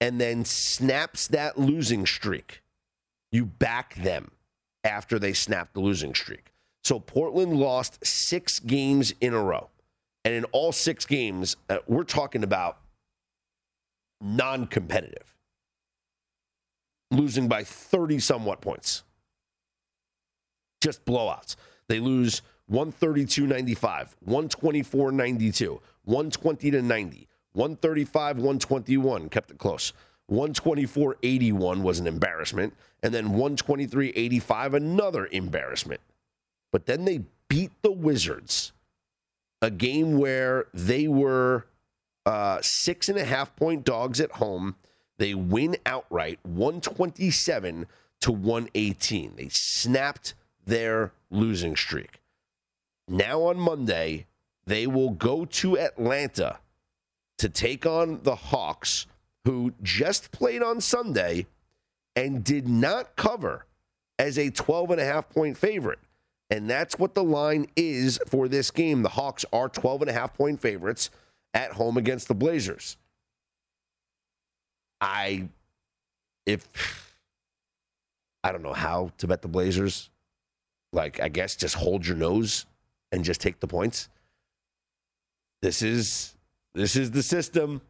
and 0.00 0.20
then 0.20 0.44
snaps 0.44 1.26
that 1.28 1.58
losing 1.58 2.06
streak. 2.06 2.62
You 3.32 3.44
back 3.44 3.94
them 3.96 4.30
after 4.84 5.18
they 5.18 5.32
snap 5.32 5.72
the 5.72 5.80
losing 5.80 6.14
streak. 6.14 6.52
So 6.88 6.98
Portland 6.98 7.54
lost 7.54 7.98
six 8.02 8.60
games 8.60 9.12
in 9.20 9.34
a 9.34 9.42
row. 9.42 9.68
And 10.24 10.32
in 10.32 10.44
all 10.52 10.72
six 10.72 11.04
games, 11.04 11.54
uh, 11.68 11.80
we're 11.86 12.02
talking 12.02 12.42
about 12.42 12.78
non 14.22 14.66
competitive, 14.66 15.36
losing 17.10 17.46
by 17.46 17.62
30 17.62 18.20
somewhat 18.20 18.62
points. 18.62 19.02
Just 20.80 21.04
blowouts. 21.04 21.56
They 21.88 22.00
lose 22.00 22.40
132 22.68 23.46
95, 23.46 24.16
124 24.20 25.12
92, 25.12 25.82
120 26.04 26.70
to 26.70 26.80
90, 26.80 27.28
135 27.52 28.36
121, 28.38 29.28
kept 29.28 29.50
it 29.50 29.58
close. 29.58 29.92
124 30.28 31.16
81 31.22 31.82
was 31.82 32.00
an 32.00 32.06
embarrassment. 32.06 32.72
And 33.02 33.12
then 33.12 33.32
123 33.32 34.08
85, 34.16 34.72
another 34.72 35.28
embarrassment. 35.30 36.00
But 36.72 36.86
then 36.86 37.04
they 37.04 37.22
beat 37.48 37.72
the 37.82 37.92
Wizards, 37.92 38.72
a 39.62 39.70
game 39.70 40.18
where 40.18 40.66
they 40.74 41.08
were 41.08 41.66
uh, 42.26 42.58
six 42.60 43.08
and 43.08 43.18
a 43.18 43.24
half 43.24 43.54
point 43.56 43.84
dogs 43.84 44.20
at 44.20 44.32
home. 44.32 44.76
They 45.18 45.34
win 45.34 45.76
outright 45.86 46.38
127 46.42 47.86
to 48.20 48.32
118. 48.32 49.36
They 49.36 49.48
snapped 49.48 50.34
their 50.64 51.12
losing 51.30 51.74
streak. 51.74 52.20
Now 53.08 53.42
on 53.44 53.58
Monday, 53.58 54.26
they 54.66 54.86
will 54.86 55.10
go 55.10 55.46
to 55.46 55.78
Atlanta 55.78 56.58
to 57.38 57.48
take 57.48 57.86
on 57.86 58.20
the 58.22 58.34
Hawks, 58.34 59.06
who 59.44 59.72
just 59.82 60.30
played 60.30 60.62
on 60.62 60.80
Sunday 60.80 61.46
and 62.14 62.44
did 62.44 62.68
not 62.68 63.16
cover 63.16 63.64
as 64.18 64.38
a 64.38 64.50
12 64.50 64.90
and 64.90 65.00
a 65.00 65.04
half 65.04 65.30
point 65.30 65.56
favorite. 65.56 66.00
And 66.50 66.68
that's 66.68 66.98
what 66.98 67.14
the 67.14 67.24
line 67.24 67.66
is 67.76 68.18
for 68.26 68.48
this 68.48 68.70
game. 68.70 69.02
The 69.02 69.10
Hawks 69.10 69.44
are 69.52 69.68
12 69.68 70.02
and 70.02 70.10
a 70.10 70.14
half 70.14 70.34
point 70.34 70.60
favorites 70.60 71.10
at 71.52 71.72
home 71.72 71.96
against 71.96 72.28
the 72.28 72.34
Blazers. 72.34 72.96
I, 75.00 75.48
if, 76.46 76.66
I 78.42 78.52
don't 78.52 78.62
know 78.62 78.72
how 78.72 79.12
to 79.18 79.26
bet 79.26 79.42
the 79.42 79.48
Blazers. 79.48 80.10
Like, 80.92 81.20
I 81.20 81.28
guess 81.28 81.54
just 81.54 81.74
hold 81.74 82.06
your 82.06 82.16
nose 82.16 82.64
and 83.12 83.24
just 83.24 83.40
take 83.42 83.60
the 83.60 83.66
points. 83.66 84.08
This 85.60 85.82
is 85.82 86.34
this 86.74 86.96
is 86.96 87.10
the 87.10 87.22
system. 87.22 87.80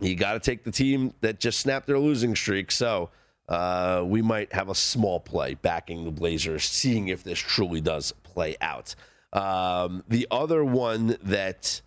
You 0.00 0.16
got 0.16 0.32
to 0.32 0.40
take 0.40 0.64
the 0.64 0.72
team 0.72 1.14
that 1.20 1.38
just 1.38 1.60
snapped 1.60 1.86
their 1.86 1.98
losing 1.98 2.34
streak. 2.34 2.72
So 2.72 3.10
uh, 3.50 4.04
we 4.06 4.22
might 4.22 4.52
have 4.52 4.68
a 4.68 4.74
small 4.74 5.18
play 5.18 5.54
backing 5.54 6.04
the 6.04 6.10
Blazers, 6.10 6.64
seeing 6.64 7.08
if 7.08 7.24
this 7.24 7.38
truly 7.38 7.80
does 7.80 8.12
play 8.22 8.56
out. 8.60 8.94
Um, 9.32 10.04
the 10.08 10.28
other 10.30 10.64
one 10.64 11.16
that 11.24 11.82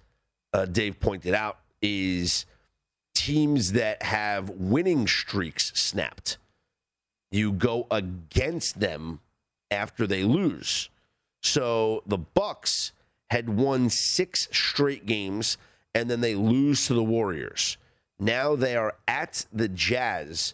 uh, 0.52 0.66
Dave 0.66 1.00
pointed 1.00 1.34
out 1.34 1.60
is 1.82 2.46
teams 3.16 3.72
that 3.72 4.04
have 4.04 4.50
winning 4.50 5.08
streaks 5.08 5.72
snapped. 5.74 6.38
You 7.32 7.54
go 7.54 7.88
against 7.90 8.80
them 8.82 9.22
after 9.72 10.06
they 10.06 10.24
lose. 10.24 10.90
So 11.42 12.04
the 12.06 12.18
Bucks 12.18 12.92
had 13.30 13.50
won 13.50 13.90
six 13.90 14.50
straight 14.52 15.06
games 15.06 15.58
and 15.96 16.10
then 16.10 16.22
they 16.22 16.36
lose 16.36 16.88
to 16.88 16.94
the 16.94 17.04
Warriors. 17.04 17.78
Now 18.20 18.56
they 18.56 18.76
are 18.76 18.96
at 19.08 19.46
the 19.52 19.68
Jazz 19.68 20.54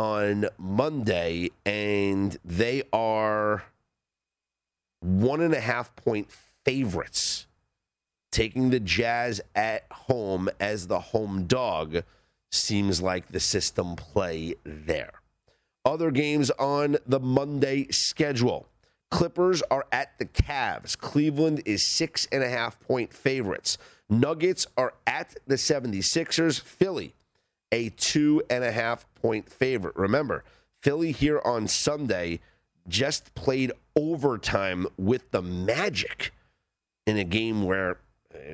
on 0.00 0.46
Monday 0.56 1.50
and 1.66 2.38
they 2.42 2.82
are 2.90 3.64
one 5.00 5.42
and 5.42 5.52
a 5.52 5.60
half 5.60 5.94
point 5.94 6.30
favorites, 6.64 7.46
taking 8.32 8.70
the 8.70 8.80
Jazz 8.80 9.42
at 9.54 9.84
home 9.92 10.48
as 10.58 10.86
the 10.86 11.00
home 11.00 11.44
dog 11.44 12.02
seems 12.50 13.02
like 13.02 13.26
the 13.26 13.40
system 13.40 13.94
play 13.94 14.54
there. 14.64 15.12
Other 15.84 16.10
games 16.10 16.50
on 16.52 16.96
the 17.06 17.20
Monday 17.20 17.86
schedule. 17.90 18.68
Clippers 19.10 19.60
are 19.70 19.84
at 19.92 20.18
the 20.18 20.24
Cavs. 20.24 20.96
Cleveland 20.96 21.60
is 21.66 21.86
six 21.86 22.26
and 22.32 22.42
a 22.42 22.48
half 22.48 22.80
point 22.80 23.12
favorites. 23.12 23.76
Nuggets 24.08 24.66
are 24.78 24.94
at 25.06 25.36
the 25.46 25.56
76ers. 25.56 26.58
Philly, 26.58 27.14
a 27.72 27.90
two 27.90 28.42
and 28.50 28.64
a 28.64 28.72
half 28.72 29.06
point 29.14 29.50
favorite. 29.50 29.96
Remember, 29.96 30.44
Philly 30.82 31.12
here 31.12 31.40
on 31.44 31.68
Sunday 31.68 32.40
just 32.88 33.34
played 33.34 33.72
overtime 33.96 34.86
with 34.96 35.30
the 35.30 35.42
Magic 35.42 36.32
in 37.06 37.16
a 37.16 37.24
game 37.24 37.64
where 37.64 37.98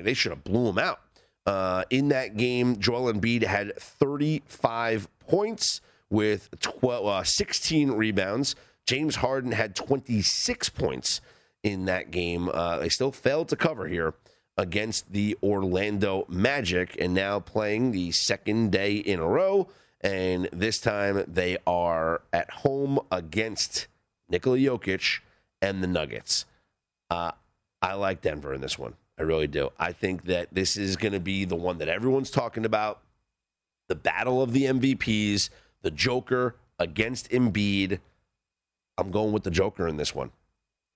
they 0.01 0.13
should 0.13 0.31
have 0.31 0.43
blew 0.43 0.65
them 0.65 0.77
out. 0.77 1.01
Uh, 1.45 1.83
in 1.89 2.09
that 2.09 2.35
game, 2.35 2.77
Joel 2.77 3.13
Embiid 3.13 3.43
had 3.43 3.75
35 3.77 5.07
points 5.19 5.81
with 6.09 6.49
12, 6.59 7.05
uh, 7.05 7.23
16 7.23 7.91
rebounds. 7.91 8.55
James 8.85 9.17
Harden 9.17 9.51
had 9.53 9.75
26 9.75 10.69
points 10.69 11.21
in 11.63 11.85
that 11.85 12.11
game. 12.11 12.49
Uh, 12.53 12.77
they 12.79 12.89
still 12.89 13.11
failed 13.11 13.49
to 13.49 13.55
cover 13.55 13.87
here 13.87 14.13
against 14.57 15.11
the 15.11 15.37
Orlando 15.43 16.25
Magic 16.27 16.95
and 16.99 17.13
now 17.13 17.39
playing 17.39 17.91
the 17.91 18.11
second 18.11 18.71
day 18.71 18.95
in 18.95 19.19
a 19.19 19.27
row. 19.27 19.67
And 20.01 20.49
this 20.51 20.79
time 20.79 21.23
they 21.27 21.57
are 21.65 22.21
at 22.33 22.49
home 22.49 22.99
against 23.11 23.87
Nikola 24.29 24.57
Jokic 24.57 25.19
and 25.61 25.83
the 25.83 25.87
Nuggets. 25.87 26.45
Uh, 27.09 27.31
I 27.81 27.93
like 27.93 28.21
Denver 28.21 28.53
in 28.53 28.61
this 28.61 28.77
one. 28.77 28.95
I 29.19 29.23
really 29.23 29.47
do. 29.47 29.71
I 29.79 29.91
think 29.91 30.25
that 30.25 30.53
this 30.53 30.77
is 30.77 30.95
going 30.95 31.13
to 31.13 31.19
be 31.19 31.45
the 31.45 31.55
one 31.55 31.79
that 31.79 31.87
everyone's 31.87 32.29
talking 32.29 32.65
about 32.65 33.01
the 33.87 33.95
battle 33.95 34.41
of 34.41 34.53
the 34.53 34.63
MVPs, 34.65 35.49
the 35.81 35.91
Joker 35.91 36.55
against 36.77 37.29
Embiid. 37.31 37.99
I'm 38.97 39.11
going 39.11 39.31
with 39.31 39.43
the 39.43 39.51
Joker 39.51 39.87
in 39.87 39.97
this 39.97 40.13
one. 40.13 40.31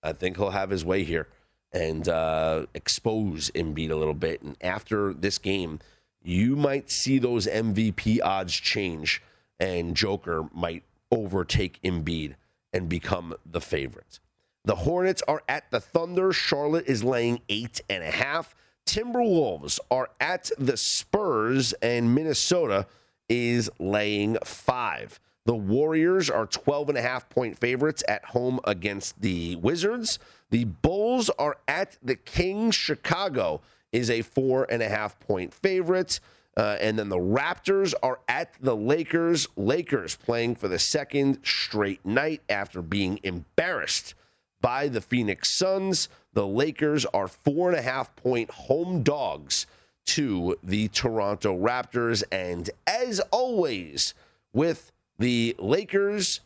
I 0.03 0.13
think 0.13 0.37
he'll 0.37 0.51
have 0.51 0.69
his 0.69 0.83
way 0.83 1.03
here 1.03 1.27
and 1.73 2.07
uh, 2.07 2.65
expose 2.73 3.49
Embiid 3.51 3.91
a 3.91 3.95
little 3.95 4.13
bit. 4.13 4.41
And 4.41 4.57
after 4.61 5.13
this 5.13 5.37
game, 5.37 5.79
you 6.23 6.55
might 6.55 6.91
see 6.91 7.17
those 7.17 7.47
MVP 7.47 8.19
odds 8.23 8.53
change, 8.53 9.21
and 9.59 9.95
Joker 9.95 10.47
might 10.53 10.83
overtake 11.11 11.79
Embiid 11.83 12.35
and 12.73 12.87
become 12.87 13.35
the 13.45 13.61
favorite. 13.61 14.19
The 14.63 14.75
Hornets 14.75 15.23
are 15.27 15.41
at 15.49 15.69
the 15.71 15.79
Thunder. 15.79 16.31
Charlotte 16.31 16.85
is 16.87 17.03
laying 17.03 17.41
eight 17.49 17.81
and 17.89 18.03
a 18.03 18.11
half. 18.11 18.53
Timberwolves 18.85 19.79
are 19.89 20.09
at 20.19 20.51
the 20.57 20.77
Spurs, 20.77 21.73
and 21.81 22.13
Minnesota 22.13 22.85
is 23.29 23.69
laying 23.79 24.37
five. 24.43 25.19
The 25.45 25.55
Warriors 25.55 26.29
are 26.29 26.45
12 26.45 26.89
and 26.89 26.97
a 26.97 27.01
half 27.01 27.29
point 27.29 27.57
favorites 27.57 28.03
at 28.07 28.25
home 28.25 28.59
against 28.63 29.21
the 29.21 29.55
Wizards. 29.55 30.19
The 30.51 30.65
Bulls 30.65 31.29
are 31.39 31.57
at 31.67 31.97
the 32.03 32.15
Kings. 32.15 32.75
Chicago 32.75 33.61
is 33.91 34.09
a 34.09 34.21
four 34.21 34.67
and 34.69 34.83
a 34.83 34.89
half 34.89 35.19
point 35.19 35.53
favorite. 35.53 36.19
Uh, 36.57 36.77
and 36.81 36.99
then 36.99 37.07
the 37.07 37.17
Raptors 37.17 37.93
are 38.03 38.19
at 38.27 38.53
the 38.61 38.75
Lakers. 38.75 39.47
Lakers 39.55 40.17
playing 40.17 40.55
for 40.55 40.67
the 40.67 40.79
second 40.79 41.39
straight 41.43 42.05
night 42.05 42.41
after 42.49 42.81
being 42.81 43.19
embarrassed 43.23 44.13
by 44.59 44.87
the 44.87 45.01
Phoenix 45.01 45.57
Suns. 45.57 46.09
The 46.33 46.45
Lakers 46.45 47.05
are 47.05 47.29
four 47.29 47.69
and 47.69 47.79
a 47.79 47.81
half 47.81 48.15
point 48.17 48.51
home 48.51 49.01
dogs 49.01 49.65
to 50.07 50.57
the 50.61 50.89
Toronto 50.89 51.57
Raptors. 51.57 52.23
And 52.31 52.69
as 52.85 53.21
always, 53.31 54.13
with 54.51 54.91
the 55.17 55.55
Lakers, 55.57 56.41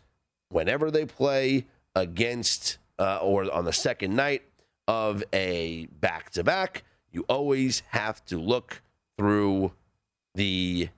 whenever 0.50 0.92
they 0.92 1.06
play 1.06 1.66
against 1.96 2.78
uh, 3.00 3.18
or 3.18 3.52
on 3.52 3.66
the 3.66 3.74
second 3.74 4.16
night 4.16 4.44
of 4.88 5.24
a 5.34 5.88
back 6.00 6.30
to 6.32 6.44
back, 6.44 6.84
you 7.12 7.26
always 7.28 7.82
have 7.90 8.24
to 8.26 8.38
look 8.38 8.82
through 9.18 9.72
the 10.36 10.90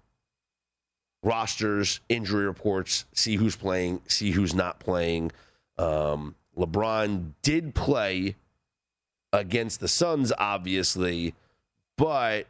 rosters, 1.24 2.00
injury 2.10 2.45
reports, 2.45 3.06
see 3.14 3.36
who's 3.36 3.56
playing, 3.56 4.02
see 4.08 4.32
who's 4.32 4.54
not 4.54 4.80
playing. 4.80 5.32
Um, 5.78 6.36
LeBron 6.58 7.34
did 7.41 7.76
play 7.76 8.36
against 9.32 9.80
the 9.80 9.88
Suns, 9.88 10.34
obviously, 10.38 11.36
but 11.98 12.48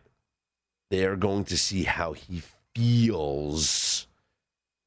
they're 0.89 1.15
going 1.15 1.43
to 1.45 1.57
see 1.57 1.83
how 1.83 2.13
he 2.13 2.41
feels 2.73 4.07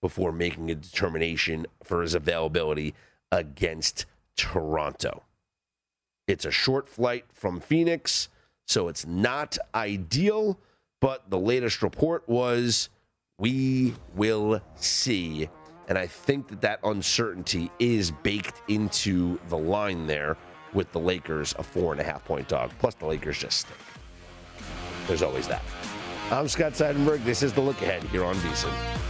before 0.01 0.33
making 0.33 0.71
a 0.71 0.75
determination 0.75 1.67
for 1.83 2.03
his 2.03 2.15
availability 2.15 2.95
against 3.31 4.07
Toronto. 4.41 5.23
It's 6.27 6.45
a 6.45 6.51
short 6.51 6.89
flight 6.89 7.27
from 7.33 7.61
Phoenix, 7.61 8.29
so 8.67 8.89
it's 8.89 9.07
not 9.07 9.59
ideal, 9.75 10.59
but 11.01 11.29
the 11.29 11.39
latest 11.39 11.83
report 11.83 12.27
was 12.29 12.89
we 13.39 13.95
will 14.15 14.63
see. 14.77 15.49
And 15.89 15.99
I 15.99 16.07
think 16.07 16.49
that 16.49 16.61
that 16.63 16.81
uncertainty 16.85 17.71
is 17.79 18.11
baked 18.11 18.63
into 18.69 19.39
the 19.49 19.59
line 19.59 20.07
there 20.07 20.37
with 20.73 20.91
the 20.93 21.01
Lakers, 21.01 21.55
a 21.59 21.63
four 21.63 21.93
and 21.93 22.01
a 22.01 22.05
half 22.05 22.25
point 22.25 22.49
dog. 22.49 22.71
Plus, 22.79 22.95
the 22.95 23.07
Lakers 23.07 23.39
just 23.39 23.59
stink. 23.61 23.77
There's 25.07 25.23
always 25.23 25.49
that. 25.49 25.63
I'm 26.31 26.49
Scott 26.49 26.73
Seidenberg. 26.73 27.25
This 27.25 27.43
is 27.43 27.53
the 27.53 27.61
look 27.61 27.83
ahead 27.83 28.05
here 28.05 28.25
on 28.25 28.37
VSIN. 28.37 29.10